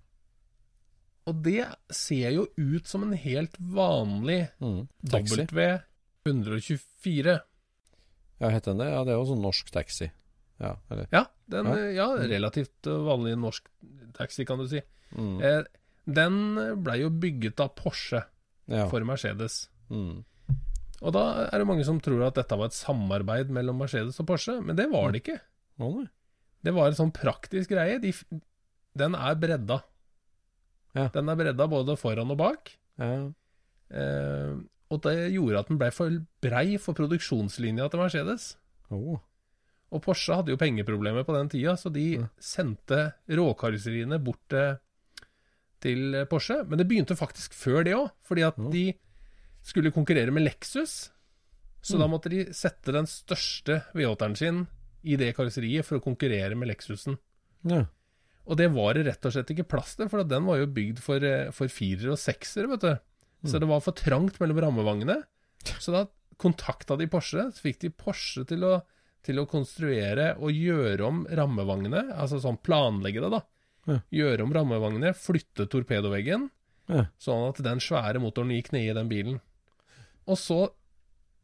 Og 1.27 1.39
det 1.45 1.64
ser 1.95 2.31
jo 2.35 2.47
ut 2.61 2.87
som 2.91 3.03
en 3.07 3.14
helt 3.16 3.55
vanlig 3.59 4.49
Mm. 4.61 4.89
W124. 6.25 7.39
Ja, 8.41 8.49
heter 8.51 8.72
den 8.72 8.79
det? 8.83 8.89
Ja, 8.93 9.05
det 9.07 9.12
er 9.14 9.18
jo 9.20 9.27
sånn 9.31 9.43
norsk 9.45 9.70
taxi. 9.72 10.11
Ja, 10.61 10.75
eller 10.91 11.07
Ja, 11.12 11.25
den, 11.51 11.66
Ja. 11.66 11.77
ja. 11.93 12.09
relativt 12.29 12.87
eh, 12.87 12.91
vanlig 13.07 13.37
norsk 13.39 13.68
taxi, 14.14 14.45
kan 14.45 14.59
du 14.59 14.68
si. 14.68 14.81
mm. 15.16 15.41
Eh, 15.43 15.64
den 16.07 16.55
blei 16.85 17.01
jo 17.01 17.09
bygget 17.11 17.61
av 17.61 17.75
Porsche 17.75 18.25
for 18.91 19.01
Mercedes. 19.05 19.68
Mm. 19.91 20.25
Og 21.03 21.12
da 21.12 21.49
er 21.53 21.59
det 21.59 21.66
mange 21.66 21.85
som 21.85 22.01
tror 22.01 22.27
at 22.27 22.35
dette 22.35 22.57
var 22.57 22.66
et 22.66 22.72
samarbeid 22.77 23.51
mellom 23.51 23.79
Mercedes 23.79 24.18
og 24.20 24.27
Porsche, 24.27 24.61
men 24.62 24.77
det 24.77 24.91
var 24.91 25.12
det 25.12 25.22
ikke. 25.22 25.41
Det 26.64 26.72
var 26.75 26.87
en 26.89 26.95
sånn 26.97 27.12
praktisk 27.12 27.70
greie. 27.70 27.99
De, 28.01 28.12
den 28.97 29.14
er 29.14 29.35
bredda. 29.35 29.83
Ja. 30.95 31.09
Den 31.14 31.28
er 31.28 31.36
bredda 31.36 31.66
både 31.70 31.97
foran 31.99 32.30
og 32.30 32.38
bak. 32.38 32.70
Ja. 32.99 33.32
Eh, 33.95 34.55
og 34.90 35.01
det 35.03 35.32
gjorde 35.34 35.59
at 35.59 35.68
den 35.70 35.78
ble 35.80 35.90
for 35.95 36.18
brei 36.45 36.76
for 36.78 36.95
produksjonslinja 36.95 37.88
til 37.90 38.01
Mercedes. 38.01 38.57
Oh. 38.95 39.18
Og 39.95 40.03
Porsche 40.03 40.34
hadde 40.38 40.51
jo 40.55 40.59
pengeproblemer 40.61 41.24
på 41.26 41.34
den 41.36 41.49
tida, 41.53 41.74
så 41.78 41.90
de 41.92 42.05
Ja. 42.18 42.26
sendte 42.38 43.12
råkarosseriene 43.28 44.18
bort 44.22 44.40
til, 44.49 44.78
til 45.80 46.26
Porsche. 46.30 46.64
Men 46.68 46.78
det 46.78 46.88
begynte 46.88 47.16
faktisk 47.16 47.53
før 47.55 47.84
det 47.84 47.95
òg, 47.95 48.11
fordi 48.22 48.42
at 48.47 48.55
Ja. 48.59 48.70
de 48.70 48.95
skulle 49.62 49.90
konkurrere 49.92 50.30
med 50.30 50.42
Lexus. 50.45 51.11
Så 51.82 51.95
Mm. 51.97 52.01
da 52.01 52.07
måtte 52.09 52.30
de 52.30 52.45
sette 52.53 52.92
den 52.92 53.07
største 53.07 53.82
V8-eren 53.95 54.36
sin 54.36 54.66
i 55.05 55.16
det 55.16 55.34
karosseriet 55.36 55.84
for 55.84 55.99
å 55.99 56.03
konkurrere 56.03 56.55
med 56.57 56.68
Lexusen. 56.68 57.18
Ja. 57.64 57.86
Og 58.47 58.59
det 58.61 58.68
var 58.74 58.95
det 58.95 59.07
rett 59.07 59.24
og 59.24 59.32
slett 59.32 59.51
ikke 59.55 59.64
plass 59.72 59.95
til, 59.97 60.09
for 60.12 60.22
den 60.28 60.45
var 60.45 60.59
jo 60.61 60.66
bygd 60.68 60.99
for, 61.01 61.22
eh, 61.24 61.51
for 61.55 61.70
firere 61.72 62.12
og 62.12 62.20
seksere, 62.20 62.68
vet 62.74 62.80
du. 62.84 62.95
Så 63.49 63.59
det 63.61 63.68
var 63.68 63.80
for 63.84 63.92
trangt 63.97 64.38
mellom 64.40 64.61
rammevangene. 64.64 65.18
Så 65.80 65.92
da 65.92 66.07
kontakta 66.40 66.97
de 66.99 67.07
Porsche, 67.09 67.47
så 67.53 67.61
fikk 67.64 67.78
de 67.84 67.90
Porsche 67.90 68.45
til 68.49 68.64
å, 68.64 68.82
til 69.24 69.38
å 69.40 69.47
konstruere 69.49 70.34
og 70.38 70.53
gjøre 70.53 71.05
om 71.07 71.22
rammevangene, 71.28 72.07
altså 72.16 72.40
sånn 72.42 72.59
planlegge 72.64 73.20
det, 73.24 73.30
da. 73.32 73.42
Ja. 73.86 73.99
Gjøre 74.16 74.45
om 74.47 74.53
rammevangene, 74.57 75.12
flytte 75.16 75.66
torpedoveggen, 75.68 76.51
Ja. 76.88 77.07
sånn 77.20 77.49
at 77.51 77.62
den 77.64 77.80
svære 77.80 78.20
motoren 78.20 78.51
gikk 78.53 78.72
ned 78.72 78.90
i 78.90 78.97
den 78.97 79.09
bilen. 79.09 79.40
Og 80.26 80.36
så, 80.40 80.70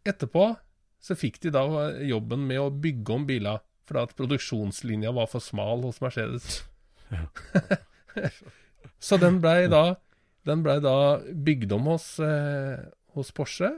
etterpå, 0.05 0.57
så 1.01 1.16
fikk 1.16 1.40
de 1.40 1.51
da 1.55 1.62
jobben 2.05 2.46
med 2.48 2.61
å 2.61 2.70
bygge 2.72 3.14
om 3.14 3.26
biler, 3.28 3.61
fordi 3.88 4.03
at 4.03 4.16
produksjonslinja 4.16 5.12
var 5.16 5.26
for 5.32 5.40
smal 5.40 5.82
hos 5.84 6.01
Mercedes. 6.01 6.62
så 9.11 9.18
den 9.20 9.40
blei 9.42 9.64
da, 9.72 9.84
ble 10.46 10.76
da 10.84 10.96
bygd 11.20 11.74
om 11.76 11.90
hos, 11.92 12.12
eh, 12.24 12.78
hos 13.16 13.32
Porsche, 13.36 13.72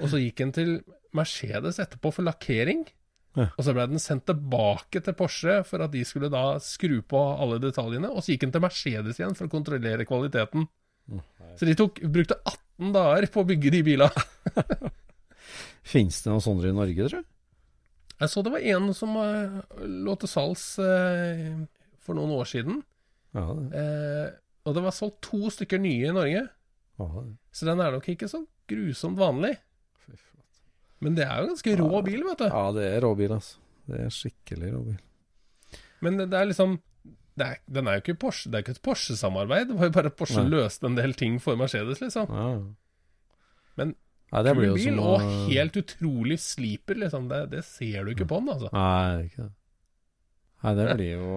og 0.00 0.08
så 0.12 0.20
gikk 0.22 0.40
den 0.40 0.54
til 0.56 0.72
Mercedes 1.16 1.80
etterpå 1.82 2.12
for 2.14 2.26
lakkering. 2.26 2.86
Ja. 3.38 3.46
Og 3.54 3.62
så 3.62 3.74
ble 3.74 3.86
den 3.92 4.02
sendt 4.02 4.26
tilbake 4.26 5.02
til 5.04 5.14
Porsche 5.18 5.60
for 5.66 5.84
at 5.84 5.92
de 5.92 6.02
skulle 6.06 6.30
da 6.32 6.58
skru 6.62 6.98
på 7.06 7.20
alle 7.36 7.60
detaljene. 7.62 8.10
Og 8.10 8.24
så 8.24 8.32
gikk 8.32 8.46
den 8.46 8.54
til 8.54 8.64
Mercedes 8.64 9.20
igjen 9.20 9.36
for 9.38 9.46
å 9.46 9.52
kontrollere 9.52 10.06
kvaliteten. 10.08 10.66
Så 11.58 11.66
de 11.66 11.74
tok, 11.78 12.00
brukte 12.10 12.38
18 12.46 12.94
dager 12.94 13.26
på 13.32 13.42
å 13.42 13.48
bygge 13.48 13.74
de 13.74 13.82
bilene. 13.86 14.24
Fins 15.92 16.22
det 16.22 16.30
noen 16.30 16.44
sånne 16.44 16.70
i 16.70 16.76
Norge, 16.76 17.06
tror 17.08 17.22
du? 17.22 17.28
Jeg 18.20 18.32
så 18.32 18.42
det 18.44 18.52
var 18.52 18.66
en 18.74 18.90
som 18.92 19.14
eh, 19.16 19.60
lå 19.80 20.14
til 20.20 20.28
salgs 20.28 20.64
eh, 20.84 21.54
for 22.04 22.16
noen 22.18 22.32
år 22.36 22.48
siden. 22.48 22.80
Ja, 23.36 23.46
det, 23.54 23.68
Eh, 23.80 24.30
og 24.68 24.74
det 24.76 24.82
var 24.84 24.92
solgt 24.92 25.20
to 25.24 25.48
stykker 25.52 25.80
nye 25.80 26.08
i 26.10 26.14
Norge. 26.14 26.42
ja. 27.00 27.08
Så 27.52 27.66
den 27.66 27.80
er 27.80 27.90
nok 27.94 28.08
ikke 28.12 28.28
så 28.28 28.42
grusomt 28.68 29.18
vanlig. 29.18 29.54
Fy. 30.04 30.12
Men 31.00 31.14
det 31.16 31.24
er 31.24 31.38
jo 31.40 31.46
en 31.48 31.54
ganske 31.54 31.76
rå 31.80 32.02
bil, 32.04 32.22
vet 32.28 32.42
du. 32.42 32.44
Ja, 32.50 32.64
det 32.76 32.84
er 32.90 33.00
rå 33.06 33.14
bil, 33.16 33.32
altså. 33.32 33.56
Det 33.88 34.00
er 34.04 34.12
skikkelig 34.14 34.72
rå 34.74 34.82
bil. 34.90 34.98
Men 36.04 36.18
det, 36.20 36.28
det 36.30 36.38
er 36.40 36.48
liksom 36.50 36.78
det 37.40 37.46
er, 37.46 37.56
Den 37.72 37.86
er 37.88 37.96
jo 37.96 38.02
ikke 38.02 38.14
Porsche 38.20 38.50
Det 38.50 38.58
er 38.58 38.62
ikke 38.64 38.74
et 38.76 38.82
Porsche-samarbeid. 38.84 39.68
Det 39.70 39.76
var 39.78 39.88
jo 39.88 39.94
bare 39.96 40.10
at 40.12 40.16
Porsche 40.18 40.42
Nei. 40.44 40.50
løste 40.52 40.86
en 40.90 40.96
del 40.98 41.14
ting 41.16 41.38
for 41.40 41.56
Mercedes, 41.56 42.00
liksom. 42.04 42.28
Ja. 42.28 42.50
Men 43.80 43.94
Nei, 44.30 44.42
det 44.46 44.52
blir 44.58 44.68
Kul 44.70 44.78
jo 44.78 44.90
bil 44.92 45.00
og 45.02 45.24
helt 45.48 45.76
utrolig 45.80 46.36
sliper, 46.38 47.00
liksom. 47.00 47.28
Det, 47.32 47.40
det 47.56 47.64
ser 47.66 48.04
du 48.04 48.12
ikke 48.12 48.28
på 48.30 48.38
den, 48.42 48.52
altså. 48.52 48.68
Nei, 48.76 49.00
det 49.16 49.24
er 49.24 49.24
ikke 49.30 49.46
det. 49.48 49.52
Nei, 50.62 50.74
det 50.76 50.86
blir 50.98 51.12
jo 51.16 51.34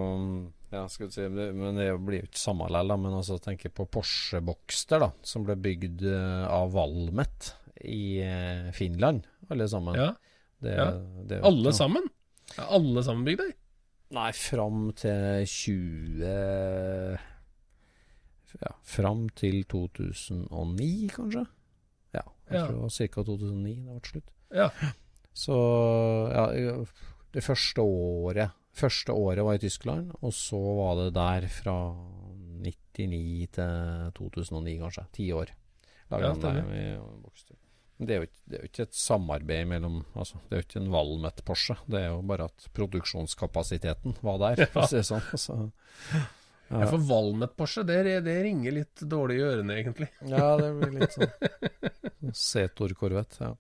Ja, 0.73 0.87
skal 0.89 1.07
du 1.07 1.13
si 1.15 1.27
Men 1.29 1.77
det 1.77 1.87
blir 2.03 2.23
jo 2.23 2.27
ikke 2.29 2.41
samme 2.41 2.67
likevel. 2.71 2.97
Men 3.05 3.13
altså, 3.19 3.37
tenk 3.43 3.63
på 3.77 3.85
Porsche 3.93 4.41
Boxster, 4.43 4.99
da. 5.05 5.11
Som 5.23 5.45
ble 5.47 5.55
bygd 5.61 6.01
eh, 6.09 6.45
av 6.49 6.71
Valmet 6.73 7.51
i 7.83 8.19
eh, 8.23 8.71
Finland, 8.75 9.25
alle 9.51 9.67
sammen. 9.69 9.95
Ja, 9.99 10.11
Det, 10.63 10.73
ja. 10.77 10.87
det 11.29 11.41
Alle 11.43 11.69
ikke 11.69 11.77
sammen? 11.77 12.05
Er 12.57 12.67
alle 12.77 13.03
sammen 13.03 13.25
bygd 13.27 13.41
der? 13.43 13.53
Nei, 14.13 14.29
fram 14.37 14.91
til 14.99 15.45
20 15.49 17.17
Ja, 18.61 18.71
fram 18.85 19.23
til 19.33 19.63
2009, 19.65 21.09
kanskje? 21.15 21.45
Ja, 22.13 22.21
jeg 22.51 22.59
Ja. 22.59 22.65
tror 22.67 22.83
var 22.83 22.93
ca. 22.93 23.23
2009 23.23 23.73
det 23.87 23.95
ble 23.95 24.09
slutt. 24.11 24.29
Ja. 24.53 24.67
Så 25.33 25.55
ja, 26.29 26.43
det 27.33 27.43
første 27.43 27.81
året 27.81 28.51
Første 28.73 29.13
året 29.13 29.45
var 29.45 29.57
i 29.57 29.61
Tyskland, 29.61 30.13
og 30.21 30.33
så 30.33 30.57
var 30.57 30.95
det 30.97 31.11
der 31.15 31.45
fra 31.53 31.75
99 32.63 33.49
til 33.53 34.13
2009, 34.17 34.77
kanskje. 34.81 35.05
Ti 35.13 35.27
år. 35.37 35.53
Ja, 36.13 36.17
det 38.03 38.15
er, 38.17 38.19
jo 38.19 38.25
ikke, 38.27 38.41
det 38.49 38.57
er 38.57 38.63
jo 38.63 38.67
ikke 38.67 38.83
et 38.87 38.95
samarbeid 38.97 39.67
mellom 39.69 39.99
altså, 40.17 40.39
Det 40.49 40.55
er 40.55 40.59
jo 40.59 40.65
ikke 40.65 40.79
en 40.81 40.91
Valmet 40.91 41.43
Porsche. 41.45 41.75
Det 41.87 41.99
er 42.01 42.07
jo 42.09 42.21
bare 42.27 42.47
at 42.49 42.65
produksjonskapasiteten 42.75 44.17
var 44.25 44.41
der, 44.41 44.65
for 44.73 44.83
å 44.83 44.87
si 44.89 44.97
det 44.99 45.05
sånn. 45.07 45.27
Så, 45.39 45.59
Ja, 46.73 46.87
for 46.89 46.97
Valmet 47.05 47.53
Porsche, 47.59 47.83
det, 47.85 47.99
det 48.25 48.35
ringer 48.47 48.73
litt 48.73 49.03
dårlig 49.05 49.37
i 49.37 49.43
ørene, 49.45 49.75
egentlig. 49.77 50.09
ja, 50.31 50.47
det 50.57 50.71
blir 50.79 50.93
litt 50.97 51.13
sånn 51.13 52.33
Setor 52.33 52.95
Corvette, 52.97 53.37
ja. 53.45 53.53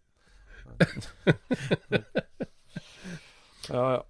ja, 3.69 3.85
ja. 3.99 4.01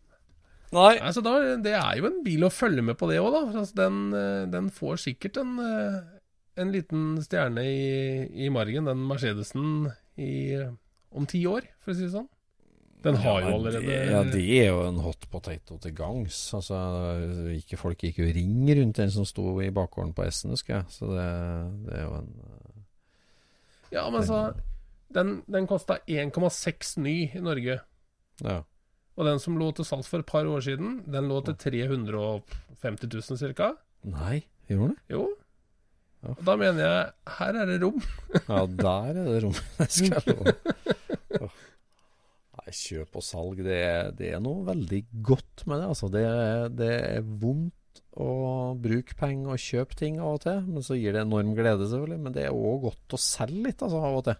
Nei. 0.73 0.97
Altså, 0.97 1.21
da, 1.25 1.37
det 1.61 1.75
er 1.77 1.99
jo 1.99 2.09
en 2.09 2.21
bil 2.25 2.45
å 2.47 2.53
følge 2.53 2.83
med 2.85 2.97
på 2.99 3.09
det 3.11 3.19
òg, 3.21 3.31
da. 3.35 3.41
Altså, 3.61 3.77
den, 3.77 4.03
eh, 4.17 4.43
den 4.53 4.69
får 4.73 5.01
sikkert 5.05 5.39
en, 5.43 5.57
eh, 5.61 5.99
en 6.63 6.71
liten 6.73 7.09
stjerne 7.23 7.65
i, 7.65 8.45
i 8.45 8.49
margen, 8.53 8.89
den 8.89 9.03
Mercedesen, 9.09 9.91
i, 10.17 10.33
om 11.13 11.27
ti 11.29 11.43
år, 11.49 11.67
for 11.83 11.93
å 11.93 11.97
si 11.97 12.07
det 12.07 12.15
sånn. 12.15 12.29
Den 13.03 13.17
har 13.19 13.41
jo 13.43 13.55
allerede 13.57 13.83
det, 13.83 13.95
ja, 14.13 14.21
det 14.23 14.43
er 14.61 14.69
jo 14.69 14.83
en 14.85 15.01
hot 15.03 15.25
potato 15.31 15.75
til 15.83 15.91
gangs. 15.97 16.37
Altså, 16.55 16.77
ikke 17.51 17.79
Folk 17.81 18.05
gikk 18.05 18.21
jo 18.21 18.29
ring 18.31 18.61
rundt 18.79 19.01
den 19.01 19.11
som 19.11 19.27
sto 19.27 19.57
i 19.59 19.73
bakgården 19.75 20.13
på 20.15 20.23
S-en, 20.29 20.53
husker 20.55 20.77
jeg. 20.77 20.85
Så 20.93 21.09
det, 21.11 21.25
det 21.83 21.97
er 21.99 22.05
jo 22.05 22.21
en 22.21 22.29
Ja, 23.91 24.05
men 24.09 24.23
så 24.25 24.45
Den, 25.13 25.41
den 25.51 25.67
kosta 25.69 25.99
1,6 26.07 26.95
ny 27.03 27.17
i 27.27 27.41
Norge. 27.43 27.81
Ja. 28.41 28.61
Og 29.13 29.27
den 29.27 29.41
som 29.41 29.57
lå 29.59 29.69
til 29.77 29.85
salgs 29.85 30.09
for 30.09 30.23
et 30.23 30.29
par 30.29 30.47
år 30.49 30.63
siden, 30.65 31.01
den 31.13 31.29
lå 31.29 31.39
til 31.45 31.57
350 31.61 33.09
000 33.13 33.53
ca. 33.57 33.73
Nei, 34.09 34.39
gjorde 34.69 34.93
den 34.93 34.95
det? 34.95 35.13
Jo. 35.13 35.27
Og 36.23 36.41
da 36.47 36.55
mener 36.55 36.81
jeg 36.85 37.35
her 37.37 37.59
er 37.59 37.69
det 37.69 37.77
rom. 37.83 37.99
Ja, 38.49 38.63
der 38.65 39.11
er 39.11 39.27
det 39.27 39.43
rom. 39.43 39.55
Det 39.77 39.89
skal 39.91 40.17
jeg 40.17 40.37
love. 40.39 41.51
Nei, 42.53 42.73
kjøp 42.79 43.17
og 43.19 43.25
salg, 43.27 43.63
det 43.65 43.79
er, 43.83 44.11
det 44.15 44.29
er 44.37 44.41
noe 44.43 44.63
veldig 44.67 45.01
godt 45.25 45.65
med 45.67 45.81
det. 45.81 45.89
Altså, 45.91 46.09
det, 46.13 46.25
det 46.79 46.91
er 47.17 47.25
vondt 47.43 48.01
å 48.23 48.29
bruke 48.79 49.17
penger 49.19 49.55
og 49.55 49.61
kjøpe 49.61 49.97
ting 49.99 50.19
av 50.21 50.37
og 50.37 50.43
til, 50.45 50.61
men 50.69 50.85
så 50.85 50.95
gir 50.97 51.15
det 51.15 51.25
enorm 51.25 51.51
glede, 51.57 51.89
selvfølgelig. 51.89 52.21
Men 52.23 52.35
det 52.37 52.47
er 52.47 52.55
òg 52.55 52.87
godt 52.87 53.17
å 53.17 53.21
selge 53.21 53.67
litt, 53.67 53.83
altså, 53.83 53.99
av 53.99 54.19
og 54.21 54.25
til. 54.29 54.39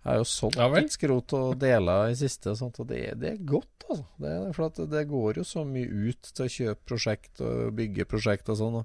Jeg 0.00 0.08
har 0.08 0.16
jo 0.22 0.24
solgt 0.24 0.56
Ja 0.56 0.66
litt 0.72 0.94
skrot 0.94 1.32
og 1.36 1.58
deler 1.60 2.08
i 2.08 2.16
siste, 2.16 2.54
og 2.54 2.56
sånt, 2.56 2.78
og 2.80 2.86
det, 2.88 3.02
det 3.20 3.34
er 3.34 3.42
godt, 3.44 3.84
altså. 3.90 4.04
Det, 4.22 4.32
for 4.56 4.66
at 4.70 4.80
det 4.94 5.02
går 5.10 5.40
jo 5.42 5.44
så 5.44 5.64
mye 5.68 5.90
ut 6.08 6.30
til 6.32 6.46
å 6.46 6.52
kjøpe 6.54 6.86
prosjekt 6.88 7.42
og 7.44 7.74
bygge 7.76 8.06
prosjekt 8.08 8.48
og 8.48 8.56
sånn. 8.62 8.78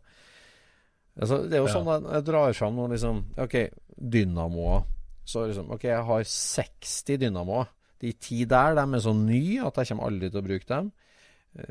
Altså, 1.16 1.38
det 1.48 1.56
er 1.56 1.64
jo 1.64 1.70
Ja. 1.70 1.76
sånn 1.78 1.88
at 1.94 2.10
jeg 2.18 2.26
drar 2.28 2.54
fram 2.58 2.76
noen 2.76 2.92
liksom 2.92 3.24
OK, 3.40 3.56
dynamoer. 3.96 4.84
Så 5.26 5.46
liksom 5.48 5.72
OK, 5.72 5.84
jeg 5.88 6.04
har 6.06 6.24
60 6.28 7.18
dynamoer. 7.24 7.72
De 8.04 8.12
ti 8.20 8.44
der, 8.46 8.76
de 8.76 8.84
er 8.84 9.00
så 9.06 9.14
nye 9.16 9.64
at 9.66 9.80
jeg 9.80 9.88
kommer 9.94 10.10
aldri 10.12 10.30
til 10.30 10.42
å 10.42 10.48
bruke 10.50 10.68
dem. 10.68 10.92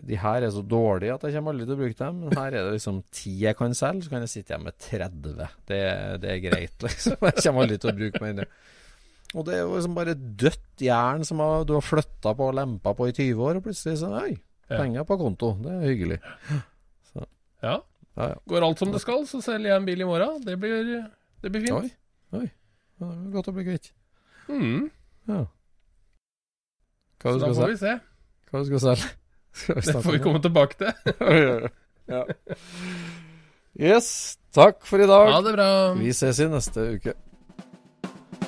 De 0.08 0.16
her 0.16 0.40
er 0.46 0.48
så 0.50 0.62
dårlige 0.64 1.12
at 1.18 1.26
jeg 1.28 1.34
kommer 1.36 1.52
aldri 1.52 1.66
til 1.68 1.76
å 1.76 1.82
bruke 1.82 1.98
dem. 2.00 2.22
Men 2.24 2.38
her 2.40 2.54
er 2.56 2.64
det 2.64 2.78
liksom 2.78 3.02
ti 3.12 3.34
jeg 3.42 3.58
kan 3.58 3.74
selge, 3.76 4.06
så 4.06 4.14
kan 4.14 4.24
jeg 4.24 4.32
sitte 4.32 4.54
igjen 4.54 4.64
med 4.64 4.78
30. 4.80 5.36
Det, 5.68 5.82
det 6.24 6.30
er 6.32 6.40
greit, 6.46 6.78
liksom. 6.80 7.18
Jeg 7.28 7.42
kommer 7.44 7.66
aldri 7.66 7.76
til 7.82 7.92
å 7.92 7.96
bruke 8.00 8.22
mer 8.24 8.32
enn 8.32 8.40
det. 8.40 8.48
Og 9.34 9.46
det 9.48 9.56
er 9.56 9.64
jo 9.64 9.74
liksom 9.74 9.96
bare 9.96 10.14
dødt 10.14 10.82
jern 10.86 11.24
som 11.26 11.40
har, 11.42 11.64
du 11.66 11.74
har 11.74 11.82
flytta 11.84 12.34
på 12.38 12.50
og 12.50 12.54
lempa 12.54 12.92
på 12.94 13.08
i 13.10 13.14
20 13.16 13.42
år, 13.42 13.58
og 13.58 13.66
plutselig 13.66 13.98
så 14.02 14.12
Oi, 14.20 14.36
penger 14.70 15.06
på 15.08 15.18
konto. 15.18 15.54
Det 15.64 15.72
er 15.74 15.88
hyggelig. 15.88 16.20
Ja. 16.52 16.60
Ja, 17.64 18.28
ja. 18.30 18.36
Går 18.50 18.66
alt 18.68 18.78
som 18.78 18.92
det 18.94 19.00
skal, 19.02 19.26
så 19.26 19.40
selger 19.42 19.72
jeg 19.72 19.80
en 19.80 19.88
bil 19.88 20.04
i 20.04 20.06
morgen. 20.06 20.38
Det 20.44 20.54
blir, 20.60 20.92
det 21.42 21.50
blir 21.50 21.66
fint. 21.66 21.74
Oi. 21.80 21.90
Oi. 22.38 22.46
Det 23.00 23.10
er 23.10 23.32
godt 23.34 23.50
å 23.50 23.56
bli 23.56 23.66
kvitt. 23.66 23.90
Mm. 24.46 24.86
Ja. 25.30 25.40
Hva 27.24 27.32
Så 27.32 27.40
da 27.40 27.50
får 27.56 27.72
vi 27.72 27.80
se. 27.80 27.94
Hva 28.50 28.62
du 28.62 28.70
skal 28.70 28.84
selge? 28.86 29.12
Skal 29.54 29.82
Det 29.86 30.00
får 30.02 30.16
vi 30.16 30.22
komme 30.22 30.40
tilbake 30.42 30.78
til. 30.78 31.68
ja. 32.14 32.22
Yes. 33.74 34.08
Takk 34.54 34.82
for 34.86 35.02
i 35.02 35.06
dag. 35.10 35.30
Ha 35.30 35.42
det 35.42 35.52
bra. 35.56 35.68
Vi 35.98 36.10
ses 36.14 36.38
i 36.42 36.48
neste 36.50 36.88
uke. 36.94 37.14